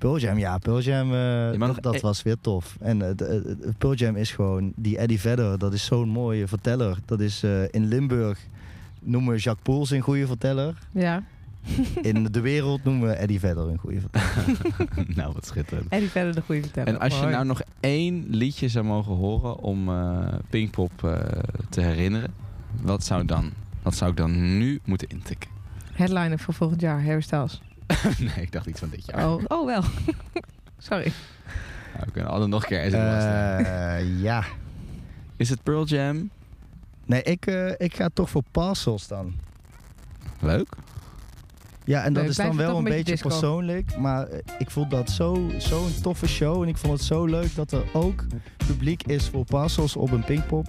[0.00, 2.76] Pearl Jam, ja, Pearl Jam, eh, mag dat, e- was weer tof.
[2.80, 6.98] En eh, de- Pearl Jam is gewoon, die Eddie Vedder, dat is zo'n mooie verteller.
[7.04, 8.38] Dat is eh, in Limburg
[9.00, 10.78] noemen we Jacques Poels een goede verteller.
[10.92, 11.22] Ja.
[12.02, 14.56] In de wereld noemen we Eddie Vedder een goede verteller.
[15.16, 15.88] nou, wat schitterend.
[15.88, 16.94] En die verder de goede vertellen.
[16.94, 20.18] En als je nou nog één liedje zou mogen horen om eh
[20.50, 21.12] Pinkpop eh,
[21.68, 22.30] te herinneren,
[22.82, 23.50] wat zou, dan,
[23.82, 25.50] wat zou ik dan nu moeten intikken?
[25.92, 27.60] Headliner voor volgend jaar, Harry Styles.
[28.18, 29.28] nee, ik dacht iets van dit jaar.
[29.30, 29.82] Oh, oh wel.
[30.78, 31.12] Sorry.
[31.94, 34.44] Nou, we kunnen alle nog een keer uh, Eh, ja.
[35.36, 36.30] Is het Pearl Jam?
[37.06, 39.34] Nee, ik, eh, ik ga toch voor Parcels dan.
[40.40, 40.68] Leuk.
[41.84, 43.28] Ja, en dat Nee, is dan wel toch een een beetje beetje disco.
[43.28, 43.96] persoonlijk.
[43.96, 46.62] Maar eh, ik vond dat zo'n zo zo'n toffe show.
[46.62, 48.24] En ik vond het zo leuk dat er ook
[48.66, 50.66] publiek is voor Parcels op een Pinkpop.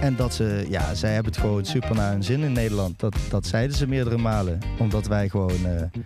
[0.00, 3.00] En dat ze, ja, zij hebben het gewoon super naar hun zin in Nederland.
[3.00, 4.58] Dat, dat zeiden ze meerdere malen.
[4.78, 6.00] Omdat wij gewoon eh,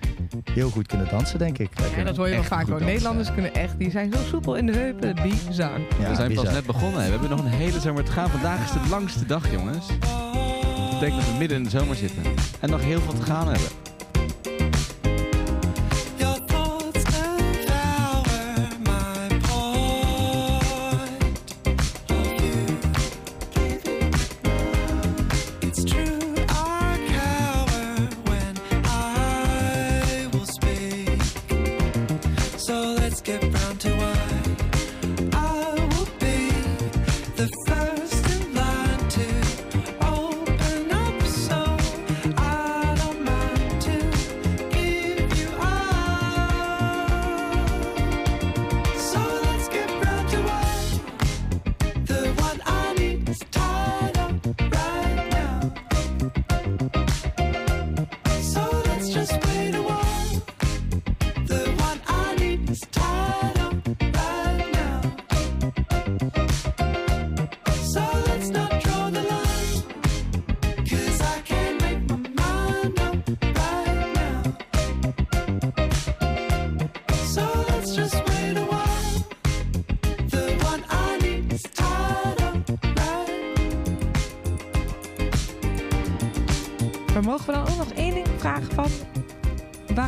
[0.52, 1.70] heel goed kunnen dansen, denk ik.
[1.74, 2.82] Wij Ja, dat hoor je wel vaak hoor.
[2.84, 5.14] Nederlanders kunnen echt, die zijn zo soepel in de heupen.
[5.22, 5.80] Bizar.
[6.00, 7.00] Ja, we zijn pas net begonnen.
[7.00, 7.04] hè.
[7.04, 8.30] We hebben nog een hele zomer te gaan.
[8.30, 9.86] Vandaag is de langste dag, jongens.
[9.86, 12.22] Dat betekent dat we midden in de zomer zitten.
[12.60, 13.68] En nog heel veel te gaan hebben.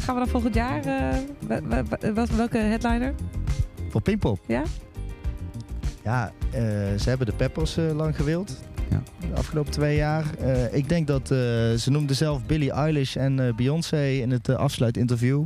[0.05, 0.85] Gaan we dan volgend jaar?
[0.85, 3.15] eh, welke headliner?
[3.89, 4.39] Voor Pinkpop.
[4.47, 4.63] Ja?
[6.03, 6.61] Ja, eh,
[6.99, 8.61] ze hebben de Peppers eh, lang gewild.
[8.91, 9.03] Ja.
[9.29, 10.25] De afgelopen twee jaar.
[10.39, 11.39] Eh, ik denk dat eh,
[11.75, 15.43] ze noemden zelf Billie Eilish en eh, Beyoncé in het afsluitinterview.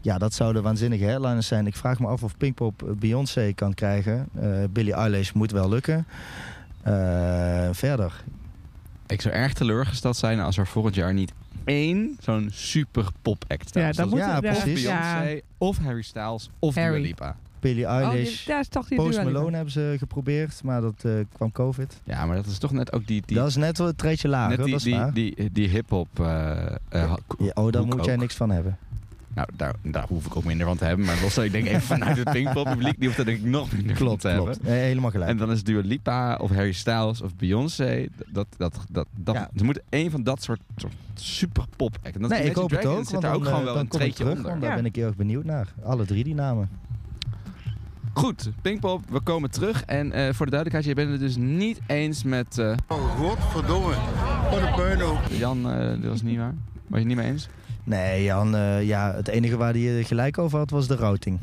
[0.00, 1.66] Ja, dat zouden waanzinnige headliners zijn.
[1.66, 4.28] Ik vraag me af of Pinkpop Beyoncé kan krijgen.
[4.40, 6.06] Eh Billie Eilish moet wel lukken.
[6.82, 8.24] Eh, verder.
[9.06, 11.32] Ik zou erg teleurgesteld zijn als er volgend jaar niet
[11.64, 13.82] één zo'n super pop act staat.
[13.96, 14.86] Ja, dat moet ja, ja, precies.
[14.86, 15.40] Of Beyoncé, Ja.
[15.58, 16.92] of Harry Styles, of Harry.
[16.96, 17.36] Dua Lipa.
[17.60, 18.46] Billie Oh, die- Eilish.
[18.46, 19.22] ja, is toch die Post Lipa.
[19.30, 22.00] Malone hebben ze geprobeerd, maar dat eh, kwam COVID.
[22.04, 23.22] Ja, maar dat is toch net ook die...
[23.26, 25.12] die dat is net wel een treedje lager, net die, dat is die, waar.
[25.12, 26.08] die, die, hip-hop.
[26.20, 26.50] eh,
[26.88, 28.20] eh, Ja, oh, daar moet jij ook.
[28.20, 28.78] niks van hebben.
[29.34, 31.06] Nou, daar, daar hoef ik ook minder van te hebben.
[31.06, 33.72] Maar los, ik denk even vanuit het Pinkpop publiek, die hoeft er denk ik nog
[33.72, 34.56] minder van Klopt, te hebben.
[34.62, 35.30] helemaal gelijk.
[35.30, 38.06] En dan is Dua Lipa of Harry Styles of Beyoncé.
[38.26, 39.50] Dat, dat, dat, dat, Ja.
[39.56, 42.20] Ze moeten één van dat soort, soort super pop act.
[42.20, 43.04] Dat nee, ik hoop het Dragons ook.
[43.04, 44.60] zit Want daar dan, ook gewoon eh, wel dan een treedje terug, onder.
[44.60, 44.74] daar Ja.
[44.76, 45.68] ben ik heel erg benieuwd naar.
[45.84, 46.68] Alle drie die namen.
[48.12, 49.84] Goed, Pinkpop, we komen terug.
[49.84, 52.58] En eh, voor de duidelijkheid, je bent het dus niet eens met...
[52.58, 53.94] eh, Oh, godverdomme.
[54.50, 55.18] Wat een puinhoop.
[55.38, 56.54] Jan, eh dat was niet waar.
[56.74, 57.48] Was je het niet mee eens?
[57.84, 61.38] Nee, Jan, eh, ja, het enige waar hij gelijk over had was de routing.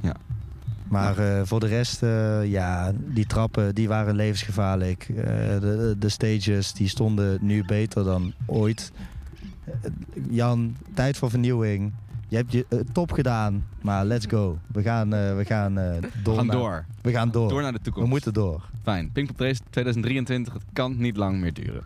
[0.00, 0.14] Ja.
[0.88, 5.08] Maar eh, voor de rest, eh, ja, die trappen die waren levensgevaarlijk.
[5.08, 5.14] Eh,
[5.60, 8.92] de, de stages die stonden nu beter dan ooit.
[9.64, 9.72] Eh,
[10.30, 11.92] Jan, tijd voor vernieuwing.
[12.28, 14.58] Je hebt je eh, top gedaan, maar let's go.
[14.72, 15.92] We gaan, eh, we gaan, eh,
[16.22, 16.34] door.
[16.34, 16.84] We gaan naar- door.
[17.02, 17.48] We gaan door.
[17.48, 18.08] Door naar de we toekomst.
[18.10, 18.68] moeten door.
[18.82, 19.10] Fijn.
[19.12, 21.82] Pinkpop Race 2023, het kan niet lang meer duren.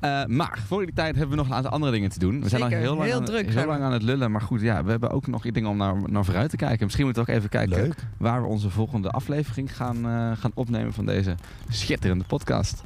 [0.00, 2.40] Eh, maar voor die tijd hebben we nog een aantal andere dingen te doen.
[2.42, 4.30] We zijn al heel lang, heel aan, druk heel lang aan het lullen.
[4.30, 6.84] Maar goed, ja, we hebben ook nog dingen om naar, naar vooruit te kijken.
[6.84, 7.94] Misschien moeten we ook even kijken Leuk.
[8.18, 11.34] waar we onze volgende aflevering gaan, eh, gaan opnemen van deze
[11.68, 12.82] schitterende podcast.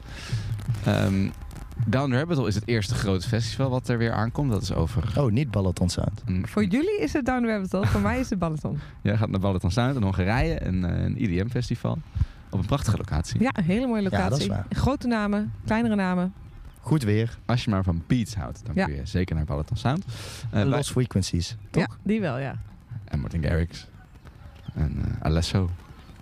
[0.85, 1.29] Ehm
[1.87, 4.51] Down the Rabbit Hole is het eerste grote festival wat er weer aankomt.
[4.51, 5.13] Dat is over...
[5.21, 6.23] Oh, niet Balaton Sound.
[6.27, 8.79] een- Voor jullie is het Down the Rabbit Hole, voor mij is het Balaton.
[9.03, 11.99] Jij gaat naar Balaton Sound in Hongarije, een, eh, een EDM-festival.
[12.51, 13.41] Op een prachtige locatie.
[13.43, 14.49] Ja, een hele mooie Ja, dat is locatie.
[14.49, 14.65] waar.
[14.71, 16.33] Grote namen, kleinere namen.
[16.89, 17.39] Goed weer.
[17.47, 18.85] Als je maar van beats houdt, dan Ja.
[18.85, 20.05] kun je zeker naar Balaton Sound.
[20.07, 20.13] Eh,
[20.51, 21.57] wij- Lost Frequencies.
[21.71, 21.83] Toch?
[21.83, 22.55] Ja, die wel, ja.
[23.05, 23.87] En Martin Garrix.
[24.75, 25.71] En eh, Alesso.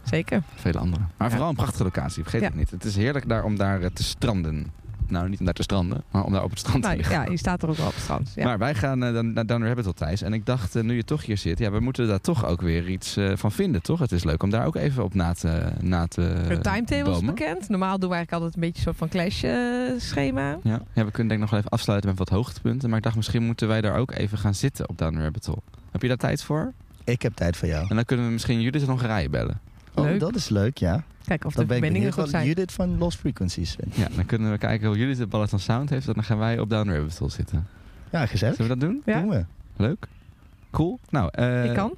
[0.02, 0.42] Zeker.
[0.54, 1.08] Vele anderen.
[1.16, 1.32] Maar Ja.
[1.32, 2.46] vooral een prachtige locatie, vergeet Ja.
[2.46, 2.70] het niet.
[2.70, 4.66] Het is heerlijk daar om daar eh, te stranden.
[5.10, 7.14] Nou, niet om daar te stranden, maar om daar op het strand te liggen.
[7.14, 8.32] ja, je staat er ook wel op het strand.
[8.34, 8.44] Ja.
[8.44, 10.22] Maar wij gaan eh, dan naar Down Rabbit Thijs.
[10.22, 12.60] En ik dacht, eh, nu je toch hier zit, ja, we moeten daar toch ook
[12.60, 13.98] weer iets eh, van vinden, toch?
[13.98, 17.20] Het is leuk om daar ook even op na te, na te de timetable is
[17.20, 17.68] bekend.
[17.68, 20.58] Normaal doen we eigenlijk altijd een beetje een soort van clash eh, schema.
[20.62, 20.80] Ja.
[20.92, 22.88] ja, we kunnen denk ik nog wel even afsluiten met wat hoogtepunten.
[22.88, 25.46] Maar ik dacht, misschien moeten wij daar ook even gaan zitten op Down the Rabbit
[25.46, 25.62] Hole.
[25.90, 26.72] Heb je daar tijd voor?
[27.04, 27.86] Ik heb tijd voor jou.
[27.88, 29.60] En dan kunnen we misschien Judith en Hongarije bellen.
[29.96, 30.20] Oh, Leuk.
[30.20, 31.04] dat is leuk, ja.
[31.24, 32.46] Kijken of Dan de ben ik verbindingen benieuwd goed zijn.
[32.46, 33.96] Judith van Lost Frequencies vindt.
[33.96, 36.06] Ja, dan kunnen we kijken hoe Judith de Balaton Sound heeft.
[36.08, 37.66] En dan gaan wij op Down Rabbit Hole zitten.
[38.10, 38.56] Ja, gezellig.
[38.56, 39.02] Zullen we dat doen?
[39.04, 39.20] Ja.
[39.20, 39.44] Doen we.
[39.76, 40.06] Leuk.
[40.70, 40.98] Cool.
[41.10, 41.92] Nou, eh, Ik kan.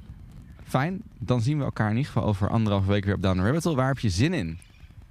[0.67, 1.01] Fijn.
[1.17, 3.75] Dan zien we elkaar in ieder geval over anderhalve week weer op Down Rabbit Hole.
[3.75, 4.57] Waar heb je zin in,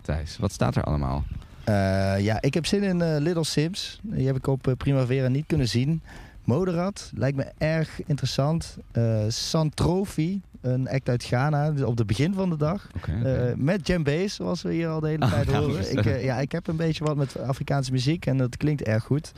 [0.03, 0.37] Thijs?
[0.39, 1.25] Wat staat er allemaal?
[1.65, 1.75] Eh,
[2.21, 4.01] ja, ik heb zin in eh, Little Sims.
[4.03, 6.03] Die heb ik op Primavera niet kunnen zien.
[6.45, 8.77] Moderat, lijkt me erg interessant.
[8.93, 12.87] Eh Santrofi, een act uit Ghana, dus op het begin van de dag.
[13.25, 15.93] Eh, met Bass, zoals we hier al de hele Ah, tijd horen.
[15.99, 19.05] Ik, eh, ja, ik heb een beetje wat met Afrikaanse muziek en dat klinkt erg
[19.05, 19.33] goed.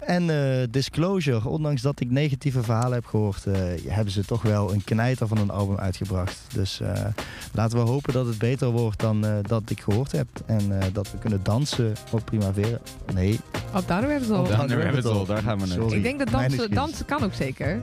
[0.00, 3.54] En eh, Disclosure, ondanks dat ik negatieve verhalen heb gehoord, eh,
[3.86, 6.38] hebben ze toch wel een knijter van een album uitgebracht.
[6.54, 7.04] Dus eh,
[7.52, 10.26] laten we hopen dat het beter wordt dan eh, dat ik gehoord heb.
[10.46, 12.78] En eh, dat we kunnen dansen op Primavera.
[13.14, 13.40] Nee,
[13.74, 14.40] Op Down the Rabbit Hole.
[14.40, 15.72] Op Down the Rabbit Hole, daar gaan we nu.
[15.72, 15.96] Sorry.
[15.96, 17.80] Ik denk dat dansen, dansen kan ook zeker.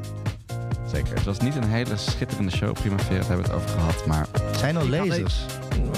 [0.93, 1.13] Zeker.
[1.15, 2.73] Het was niet een hele schitterende show.
[2.73, 4.05] Primavera, daar hebben we het over gehad.
[4.05, 4.25] Maar
[4.57, 5.27] zijn er Ik?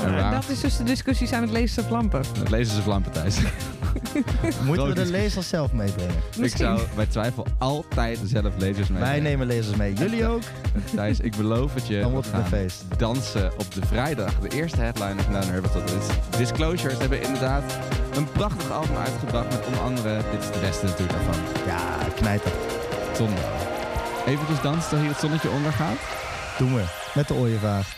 [0.04, 0.32] En waar?
[0.32, 2.22] dat is dus de discussie zijn met lasers of lampen.
[2.50, 3.38] lezen ze vlampen, Thijs.
[4.66, 6.16] Moeten we de lasers zelf meebrengen?
[6.32, 6.66] ik Misschien.
[6.66, 9.00] zou bij twijfel altijd zelf lasers mee.
[9.00, 9.94] Wij nemen lasers mee.
[9.94, 10.42] Jullie ook?
[10.96, 12.00] Thijs, ik beloof het je.
[12.00, 12.84] Dan wordt het een feest.
[12.98, 14.40] dansen op de vrijdag.
[14.40, 15.84] De eerste headline van Down the Rabbit Hole.
[15.86, 15.94] Dit
[16.32, 16.94] is Disclosure.
[16.94, 17.78] Ze hebben inderdaad
[18.16, 19.50] een prachtig album uitgebracht.
[19.50, 21.42] Met onder andere, dit is de beste natuurlijk daarvan.
[21.66, 22.52] Ja, knijter.
[23.16, 23.30] Zon.
[24.30, 25.98] Even dus dansen terwijl hier het zonnetje ondergaat.
[26.58, 26.84] Doen we.
[27.14, 27.98] Met de ooievaar.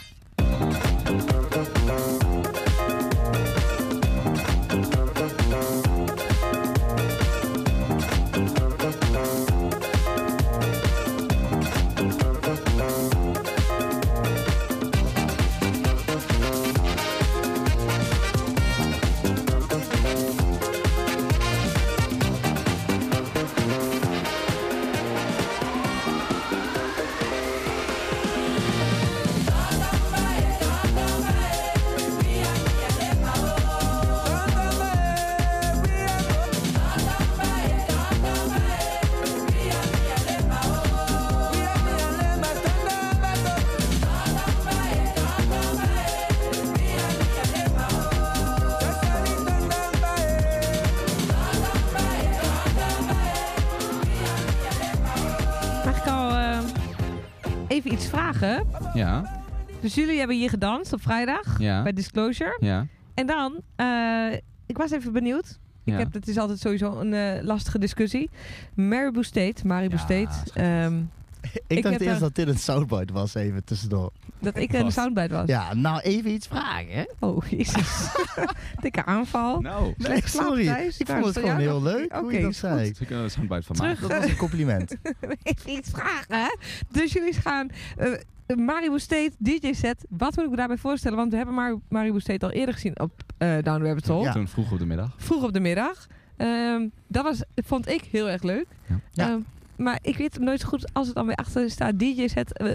[59.91, 62.57] Dus jullie hebben hier gedanst op vrijdag ja, bij Disclosure.
[62.59, 62.85] ja.
[63.13, 64.33] En dan, eh,
[64.65, 65.59] ik was even benieuwd.
[65.83, 65.97] Ik Ja.
[65.97, 68.29] heb, het is altijd sowieso een eh, lastige discussie.
[68.75, 70.59] Maribou State, Maribou Ja, State.
[70.59, 71.01] ehm,
[71.41, 74.11] Ik, Ik dacht eerst er- dat dit een soundbite was, even tussendoor.
[74.39, 75.47] dat ik een soundbite was.
[75.47, 77.03] Ja, nou even iets vragen, hè?
[77.19, 78.07] Oh, jezus.
[78.81, 79.59] Dikke aanval.
[79.61, 80.67] Nou, Nee, sorry.
[80.97, 82.93] Ik vond het gewoon heel nog- leuk hoe Oké, je dat zei.
[82.99, 83.91] ik kan een soundbite van Terug.
[84.01, 84.09] maken.
[84.09, 84.95] Dat was een compliment.
[85.43, 86.55] Even iets vragen, hè?
[86.91, 87.69] Dus jullie gaan
[87.99, 88.13] uh,
[88.55, 90.05] Maribou State DJ set.
[90.09, 91.17] Wat moet ik me daarbij voorstellen?
[91.17, 94.23] Want we hebben Mar Maribou State al eerder gezien op eh Down the Rabbit Hole.
[94.23, 94.31] Ja.
[94.31, 95.13] Toen vroeg op de middag.
[95.17, 96.07] Vroeg op de middag.
[96.37, 98.65] Ehm, dat was, vond ik heel erg leuk.
[98.85, 98.99] Ja.
[99.11, 99.29] Ja.
[99.29, 99.39] Ehm,
[99.75, 102.57] maar ik weet nooit zo goed als het dan weer achter staat DJ set.
[102.57, 102.65] eh,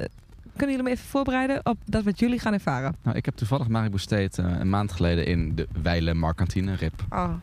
[0.57, 2.97] kunnen jullie me even voorbereiden op dat wat jullie gaan ervaren?
[3.03, 7.05] Nou, ik heb toevallig Maribou State eh, een maand geleden in de Weile Markantine, RIP,
[7.11, 7.35] Oh.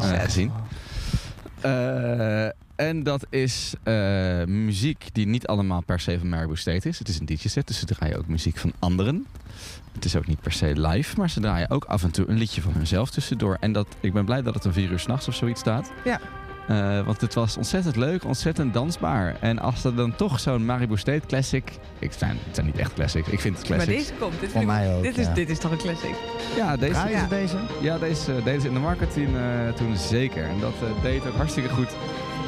[0.00, 0.50] gezien.
[1.60, 2.46] Eh,
[2.76, 6.98] en dat is eh, muziek die niet allemaal per se van Maribou State is.
[6.98, 9.26] Het is een DJ-set, dus ze draaien ook muziek van anderen.
[9.92, 12.38] Het is ook niet per se live, maar ze draaien ook af en toe een
[12.38, 13.56] liedje van hunzelf tussendoor.
[13.60, 15.92] En dat, ik ben blij dat het om vier uur s'nachts of zoiets staat.
[16.04, 16.20] Ja.
[16.68, 19.36] Eh, want het was ontzettend leuk, ontzettend dansbaar.
[19.40, 21.78] En als er dan toch zo'n Maribou State classic...
[21.98, 24.06] Ik zijn, het zijn niet echt classics, ik vind het Maar classics.
[24.08, 24.40] deze komt.
[24.40, 25.34] Dit, Voor mij ook, dit, is, ja.
[25.34, 26.14] dit is toch een classic?
[26.56, 27.56] Ja, deze, Draaien ze deze?
[27.80, 29.42] ja, deze, deze in de marketing eh,
[29.74, 30.44] toen zeker.
[30.44, 31.96] En dat eh, deed ook hartstikke goed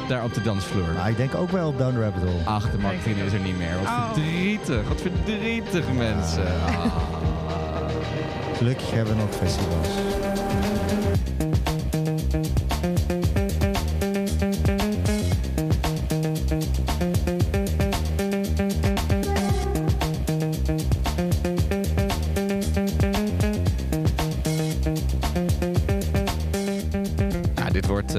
[0.07, 0.93] daar op de dansvloer.
[0.95, 2.43] Maar ik denk ook wel op Down the Rabbit Hole.
[2.45, 3.73] Ach, de marketing is er niet meer.
[3.83, 4.13] Wat Oh.
[4.13, 4.87] verdrietig.
[4.87, 6.45] Wat verdrietig, mensen.
[6.65, 6.85] Ah.
[8.57, 9.87] Gelukkig hebben we nog festivals.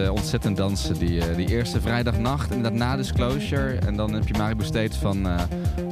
[0.07, 0.99] Ontzettend dansen.
[0.99, 3.75] Die, eh, die eerste vrijdagnacht, inderdaad na Disclosure.
[3.75, 5.41] En dan heb je Maribo State van eh,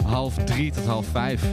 [0.04, 1.44] half drie tot half vijf.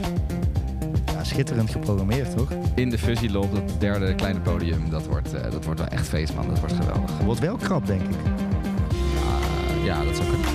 [1.12, 2.48] Ja, schitterend geprogrammeerd, toch?
[2.74, 4.90] In de Fuzzy Lob, dat derde kleine podium.
[4.90, 6.48] Dat wordt, eh, dat wordt wel echt feest, man.
[6.48, 7.18] Dat wordt geweldig.
[7.24, 8.16] Wordt wel krap, denk ik.
[9.84, 10.46] Ja, dat zou kunnen.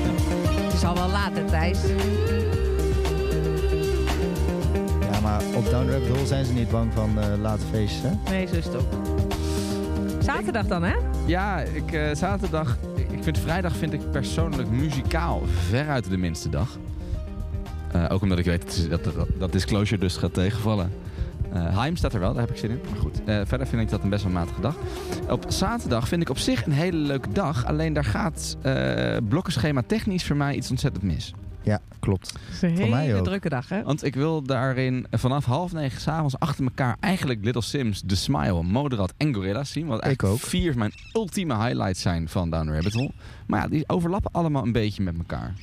[0.64, 1.80] Het is al wel laat, hè, Thijs.
[5.12, 8.32] Ja, maar op Down Rabbit Hole zijn ze niet bang van eh, late feestjes, hè?
[8.32, 8.94] Nee, zo is het ook.
[10.20, 11.09] Zaterdag dan, hè?
[11.30, 12.78] Ja, ik, eh, zaterdag...
[12.96, 16.78] Ik vind vrijdag vind ik persoonlijk muzikaal veruit de minste dag.
[17.92, 20.92] Eh, ook omdat ik weet dat, dat, dat, Disclosure dus gaat tegenvallen.
[21.54, 22.80] Eh Heim staat er wel, daar heb ik zin in.
[22.90, 24.76] Maar goed, verder vind ik dat een best wel matige dag.
[25.30, 27.66] Op zaterdag vind ik op zich een hele leuke dag.
[27.66, 31.34] Alleen daar gaat eh blokkenschema technisch voor mij iets ontzettend mis.
[32.10, 32.34] Klopt.
[32.46, 33.84] Het is een Voor hele drukke dag, hè?
[33.84, 38.64] Want ik wil daarin vanaf half negen s'avonds achter elkaar eigenlijk Little Sims, The Smile,
[38.64, 39.86] Moderat en Gorillaz zien.
[39.88, 40.50] Wat Ik eigenlijk ook.
[40.50, 43.12] vier van mijn ultieme highlights zijn van Down the Rabbit Hole.
[43.48, 45.54] Maar ja, die overlappen allemaal een beetje met elkaar.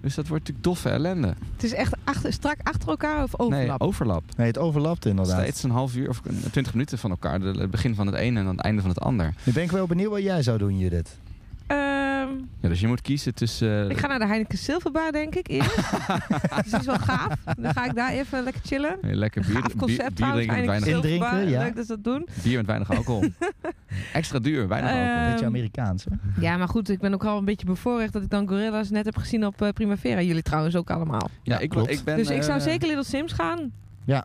[0.00, 1.34] Dus dat wordt natuurlijk doffe ellende.
[1.52, 3.68] Het is echt achter, strak achter elkaar of overlap?
[3.78, 4.22] Nee, overlap.
[4.36, 5.40] Nee, het overlapt inderdaad.
[5.40, 6.20] Steeds een half uur of
[6.50, 7.40] twintig minuten van elkaar.
[7.40, 9.34] De- Het begin van het ene en dan het einde van het ander.
[9.44, 11.18] Nu ben ik wel benieuwd wat jij zou doen, Judith.
[11.66, 12.28] Ehm,
[12.60, 13.84] Ja, dus je moet kiezen tussen...
[13.84, 15.76] eh, ik ga naar de Heineken Silverbar, denk ik, eerst.
[16.62, 17.32] dus die is wel gaaf.
[17.58, 18.98] Dan ga ik daar even lekker chillen.
[19.02, 20.80] Lekker bier, Gaaf bier, concept bier trouwens, drinken met
[21.18, 21.58] weinig, ja.
[21.62, 22.26] Leuk dat ze dat doen.
[22.42, 23.24] bier met weinig alcohol.
[24.12, 25.22] Extra duur, weinig Eh, alcohol.
[25.22, 26.40] Beetje Ehm, Amerikaans, hè?
[26.40, 29.04] Ja, maar goed, ik ben ook al een beetje bevoorrecht dat ik dan Gorilla's net
[29.04, 30.20] heb gezien op eh, Primavera.
[30.20, 31.30] Jullie trouwens ook allemaal.
[31.42, 31.90] Ja, ik, klopt.
[31.90, 32.16] ik ben...
[32.16, 33.72] dus ik zou eh, zeker Little Sims gaan.
[34.04, 34.24] Ja.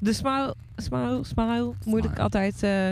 [0.00, 2.22] De Smile, Smile, Smile, moeilijk Smile.
[2.22, 2.62] altijd.
[2.62, 2.90] eh,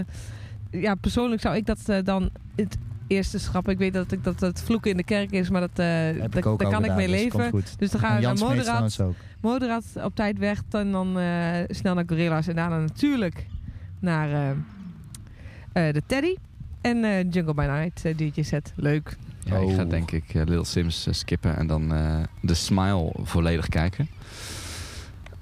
[0.82, 2.76] ja, persoonlijk zou ik dat dan het
[3.08, 3.72] eerste schrappen.
[3.72, 6.32] Ik weet dat, ik, dat het vloeken in de kerk is, maar dat, eh, Heb
[6.32, 7.62] daar kan ik mee dus leven.
[7.78, 9.00] Dus dan gaan we naar Moderat.
[9.40, 10.62] Moderat op tijd weg.
[10.70, 12.46] En dan eh, snel naar Gorilla's.
[12.48, 13.46] En daarna natuurlijk
[13.98, 14.50] naar eh,
[15.88, 16.34] eh, de Teddy.
[16.80, 18.72] En eh, Jungle by Night, eh, DJ set.
[18.76, 19.16] Leuk.
[19.44, 19.90] Ja, ik ga Oh.
[19.90, 24.08] denk ik Little Sims skippen en dan eh, de Smile volledig kijken.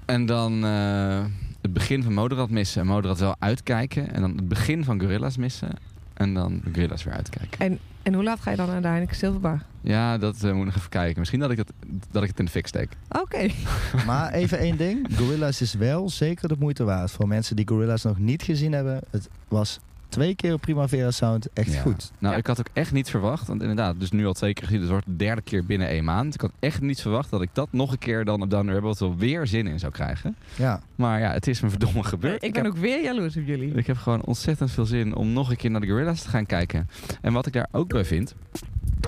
[0.04, 1.24] En dan eh,
[1.60, 4.12] het begin van Moderat missen en Moderat wel uitkijken.
[4.14, 5.68] En dan het begin van Gorilla's missen
[6.16, 7.78] en dan Gorilla's weer uitkijken.
[8.06, 9.62] En hoe laat ga je dan naar de Heineken Silverbar?
[9.80, 11.18] Ja, dat eh, moet ik nog even kijken.
[11.18, 11.72] Misschien dat ik, dat,
[12.10, 12.90] dat ik het in de fik steek.
[13.08, 13.48] Oké.
[14.06, 15.08] Maar even één ding.
[15.16, 17.10] Gorillaz is wel zeker de moeite waard.
[17.10, 19.00] Voor mensen die Gorillaz nog niet gezien hebben.
[19.10, 21.80] Het was twee keer op Primavera Sound echt Ja.
[21.80, 22.10] goed.
[22.18, 22.38] Nou, Ja.
[22.40, 24.90] ik had ook echt niet verwacht, want inderdaad, dus nu al twee keer gezien, het
[24.90, 26.34] wordt de derde keer binnen één maand.
[26.34, 28.72] Ik had echt niet verwacht dat ik dat nog een keer dan op Down the
[28.72, 30.36] Rabbit Hole weer zin in zou krijgen.
[30.56, 30.80] Ja.
[30.94, 32.42] Maar ja, het is me verdomme gebeurd.
[32.44, 33.74] Ik ben heb- ook weer jaloers op jullie.
[33.74, 36.46] Ik heb gewoon ontzettend veel zin om nog een keer naar de Gorillas te gaan
[36.46, 36.88] kijken.
[37.20, 38.34] En wat ik daar ook bij vind,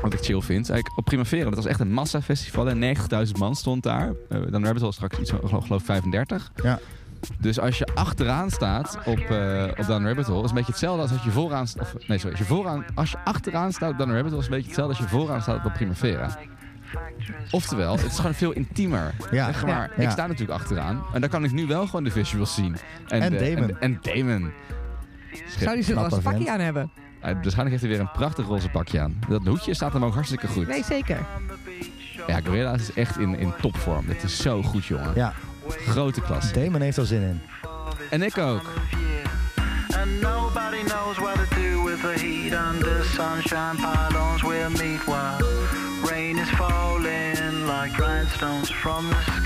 [0.03, 3.57] wat ik chill vind, eigenlijk op Primavera, dat was echt een massafestival en 90.000 man
[3.57, 4.09] stond daar.
[4.09, 6.53] Uh, dan hebben we al straks iets van, geloof, geloof 35.
[6.63, 6.79] Ja.
[7.39, 11.03] Dus als je achteraan staat op, eh op Down Rabbit Hole, is een beetje hetzelfde
[11.03, 11.83] als als je vooraan staat.
[11.83, 12.37] Of, nee, sorry.
[12.39, 14.95] Als je, vooraan, als je achteraan staat op Down Rabbit Hole, is een beetje hetzelfde
[14.97, 16.37] als je vooraan staat op Primavera.
[17.51, 19.15] Oftewel, het is gewoon veel intiemer.
[19.31, 19.45] Ja.
[19.45, 20.03] Zeg maar, Ja.
[20.03, 21.03] ik sta natuurlijk achteraan.
[21.13, 22.77] En dan kan ik nu wel gewoon de visuals zien.
[23.09, 23.71] En de- Damon.
[23.71, 24.53] En, en Damon.
[25.59, 26.91] Zou die zo'n roze pakje aan hebben?
[27.19, 29.19] Uh, waarschijnlijk heeft hij weer een prachtig roze pakje aan.
[29.29, 30.67] Dat hoedje staat hem ook hartstikke goed.
[30.69, 31.19] Nee, zeker.
[32.27, 34.07] Ja, Gorilla's is echt in, in topvorm.
[34.07, 35.13] Dit is zo goed, jongen.
[35.15, 35.33] Ja.
[35.69, 36.53] Grote klasse.
[36.53, 37.43] Damon heeft er zin in.
[38.11, 38.63] En ik ook.
[39.99, 45.39] And nobody knows what to do with the heat under sunshine pylons we'll meet while
[46.11, 49.38] rain is falling like grindstones from the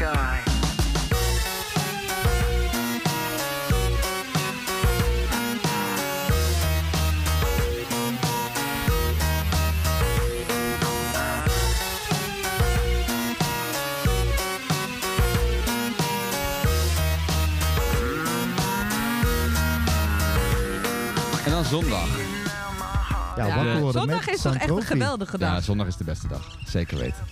[23.47, 25.55] Ja, Ja, wakker worden zondag met is toch echt een geweldige dag.
[25.55, 26.59] Ja, zondag is de beste dag.
[26.65, 27.25] Zeker weten.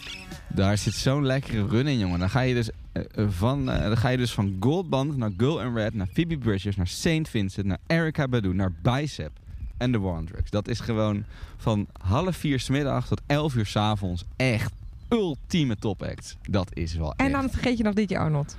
[0.48, 2.18] Daar zit zo'n lekkere run in, jongen.
[2.18, 5.30] Dan ga je dus, eh, eh, van, eh, dan ga je dus van Goldband naar
[5.36, 9.30] Girl and Red, naar Phoebe Bridgers, naar Saint Vincent, naar Erica Badu, naar Bicep
[9.76, 10.50] en on Drugs.
[10.50, 11.24] Dat is gewoon
[11.56, 14.72] van half vier 's middag tot elf uur 's avonds echt
[15.08, 16.36] ultieme topact.
[16.48, 17.32] Dat is wel En echt.
[17.34, 18.56] dan vergeet je nog DJ Arnold.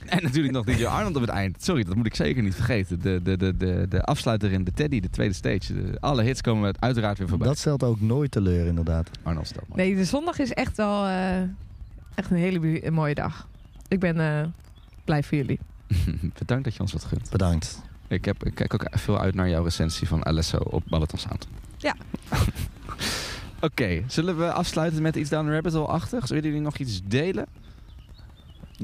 [0.06, 1.62] En natuurlijk nog DJ Arnold op het eind.
[1.62, 3.00] Sorry, dat moet ik zeker niet vergeten.
[3.00, 5.74] De, de, de, de, de afsluiter in de Teddy, de tweede stage.
[5.74, 7.46] De- alle hits komen uiteraard weer voorbij.
[7.46, 9.10] Dat stelt ook nooit teleur, inderdaad.
[9.22, 9.76] Arnold stelt maar.
[9.76, 11.40] Nee, de zondag is echt wel eh,
[12.14, 13.48] echt een hele een mooie dag.
[13.88, 14.46] Ik ben eh,
[15.04, 15.58] blij voor jullie.
[16.38, 17.30] Bedankt dat je ons wat gunt.
[17.30, 17.82] Bedankt.
[18.08, 21.48] Ik, heb, ik kijk ook veel uit naar jouw recensie van Alesso op Balaton Sound.
[21.76, 21.94] Ja.
[23.60, 26.30] Oké, zullen we afsluiten met iets Down the Rabbit Hole-achtigs?
[26.30, 27.46] Willen jullie nog iets delen?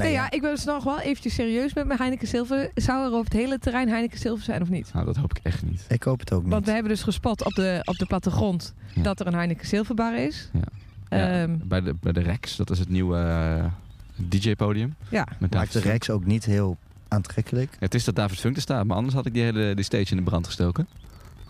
[0.04, 2.70] Nee, ja, ik ben dus nog wel eventjes serieus met mijn Heineken Silver.
[2.74, 4.90] Zou er op het hele terrein Heineken Silver zijn of niet?
[4.92, 5.84] Nou, dat hoop ik echt niet.
[5.88, 6.52] Ik hoop het ook niet.
[6.52, 9.02] Want we hebben dus gespot op de, op de plattegrond Ja.
[9.02, 10.50] dat er een Heineken Silverbar is.
[10.52, 10.60] Ja.
[11.08, 13.64] Ja, Ehm, bij, de, bij de Rex, dat is het nieuwe eh,
[14.16, 14.94] DJ-podium.
[15.08, 15.26] ja.
[15.38, 15.88] Met Maakt David de.
[15.90, 16.76] Rex ook niet heel
[17.08, 17.76] aantrekkelijk.
[17.78, 20.10] Het is dat David Funk er staat, maar anders had ik die hele die stage
[20.10, 20.86] in de brand gestoken.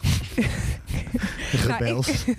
[1.67, 2.09] Rebels.
[2.09, 2.37] Even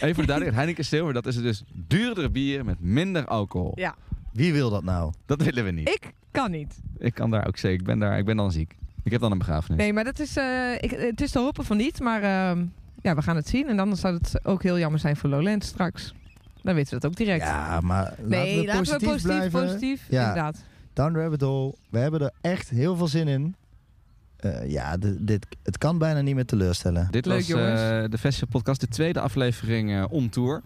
[0.00, 3.72] de duidelijkheid, Heineken Silver, dat is dus duurder bier met minder alcohol.
[3.74, 3.94] ja.
[4.32, 5.12] Wie wil dat nou?
[5.26, 5.88] Dat willen we niet.
[5.88, 6.80] Ik kan niet.
[6.98, 7.78] Ik kan daar ook zeker.
[7.80, 8.76] Ik ben, daar, ik ben dan ziek.
[9.02, 9.78] Ik heb dan een begrafenis.
[9.78, 12.00] Nee, maar dat is, eh, ik, het is te hopen van niet.
[12.00, 12.64] Maar ehm,
[13.02, 13.68] ja, we gaan het zien.
[13.68, 16.14] En dan zou het ook heel jammer zijn voor Lowlands straks.
[16.62, 17.42] Dan weten we dat ook direct.
[17.44, 19.60] Ja, maar nee, laten we positief, positief, blijven.
[19.64, 20.06] positief.
[20.10, 20.20] Ja.
[20.28, 20.62] Inderdaad.
[20.92, 21.74] Down Rabbit Hole.
[21.90, 23.54] We hebben er echt heel veel zin in.
[24.36, 27.08] Eh, ja, de- dit, het kan bijna niet meer teleurstellen.
[27.10, 27.80] Dit Leuk, was jongens.
[27.80, 30.62] eh, de Festival Podcast, de tweede aflevering eh on tour.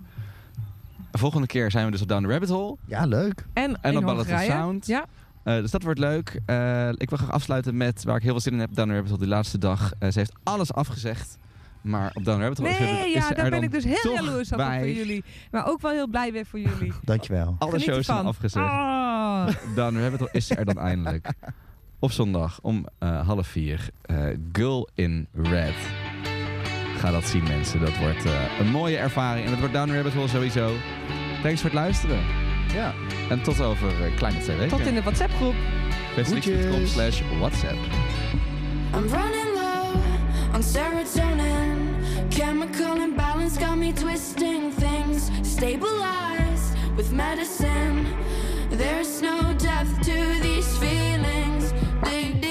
[1.18, 2.76] Volgende keer zijn we dus op Down the Rabbit Hole.
[2.86, 3.44] Ja, leuk.
[3.52, 4.50] En, En op Ballad of Hongarije.
[4.50, 4.86] Sound.
[4.86, 5.04] Ja.
[5.42, 6.40] Eh, dus dat wordt leuk.
[6.46, 8.74] Eh, ik wil graag afsluiten met waar ik heel veel zin in heb.
[8.74, 9.92] Down the Rabbit Hole, die laatste dag.
[9.98, 11.38] Eh, ze heeft alles afgezegd.
[11.80, 13.60] Maar op Down the Rabbit Hole is, Nee, er- is ja, ze daar er ben
[13.60, 14.78] dan ik dus heel jaloers op bij.
[14.78, 15.24] voor jullie.
[15.50, 16.92] Maar ook wel heel blij weer voor jullie.
[17.04, 17.56] Dankjewel.
[17.58, 18.66] Alle Geniet shows zijn afgezegd.
[18.66, 19.46] Ah.
[19.76, 21.32] Down the Rabbit Hole is er dan eindelijk.
[21.98, 23.88] Op zondag om eh, half vier.
[24.02, 24.16] eh,
[24.52, 25.74] Girl in Red.
[27.04, 27.80] Ga dat zien mensen.
[27.80, 29.44] Dat wordt eh, een mooie ervaring.
[29.44, 30.72] En dat wordt Down the Rabbit Hole sowieso.
[31.42, 32.18] Thanks voor het luisteren.
[32.74, 32.94] Ja.
[33.30, 34.76] En tot over eh, kleine twee weken.
[34.76, 35.54] Tot in de WhatsApp groep.
[36.14, 37.76] Festivalix.com slash WhatsApp.
[38.94, 41.78] I'm running low on serotonin.
[42.28, 45.30] Chemical imbalance got me twisting things.
[45.42, 48.06] Stabilized with medicine.
[48.70, 51.72] There's no depth to these feelings.
[52.02, 52.43] Dig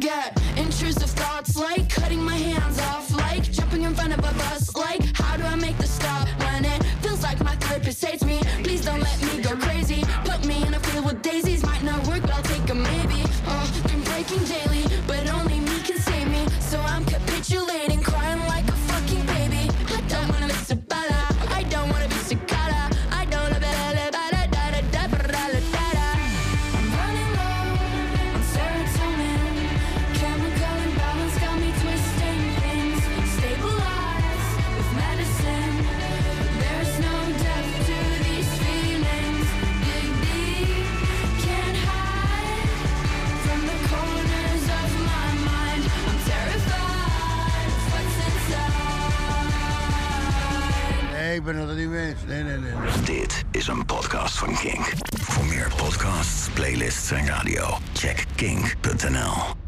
[0.00, 4.32] I get intrusive thoughts like cutting my hands off, like jumping in front of a
[4.38, 4.74] bus.
[4.74, 8.19] Like, how do I make the stop when it feels like my therapist hates
[52.26, 52.72] Nee, nee, nee.
[53.04, 54.92] Dit is een podcast van Kink.
[55.20, 59.59] Voor meer podcasts, playlists en radio, check kink.nl.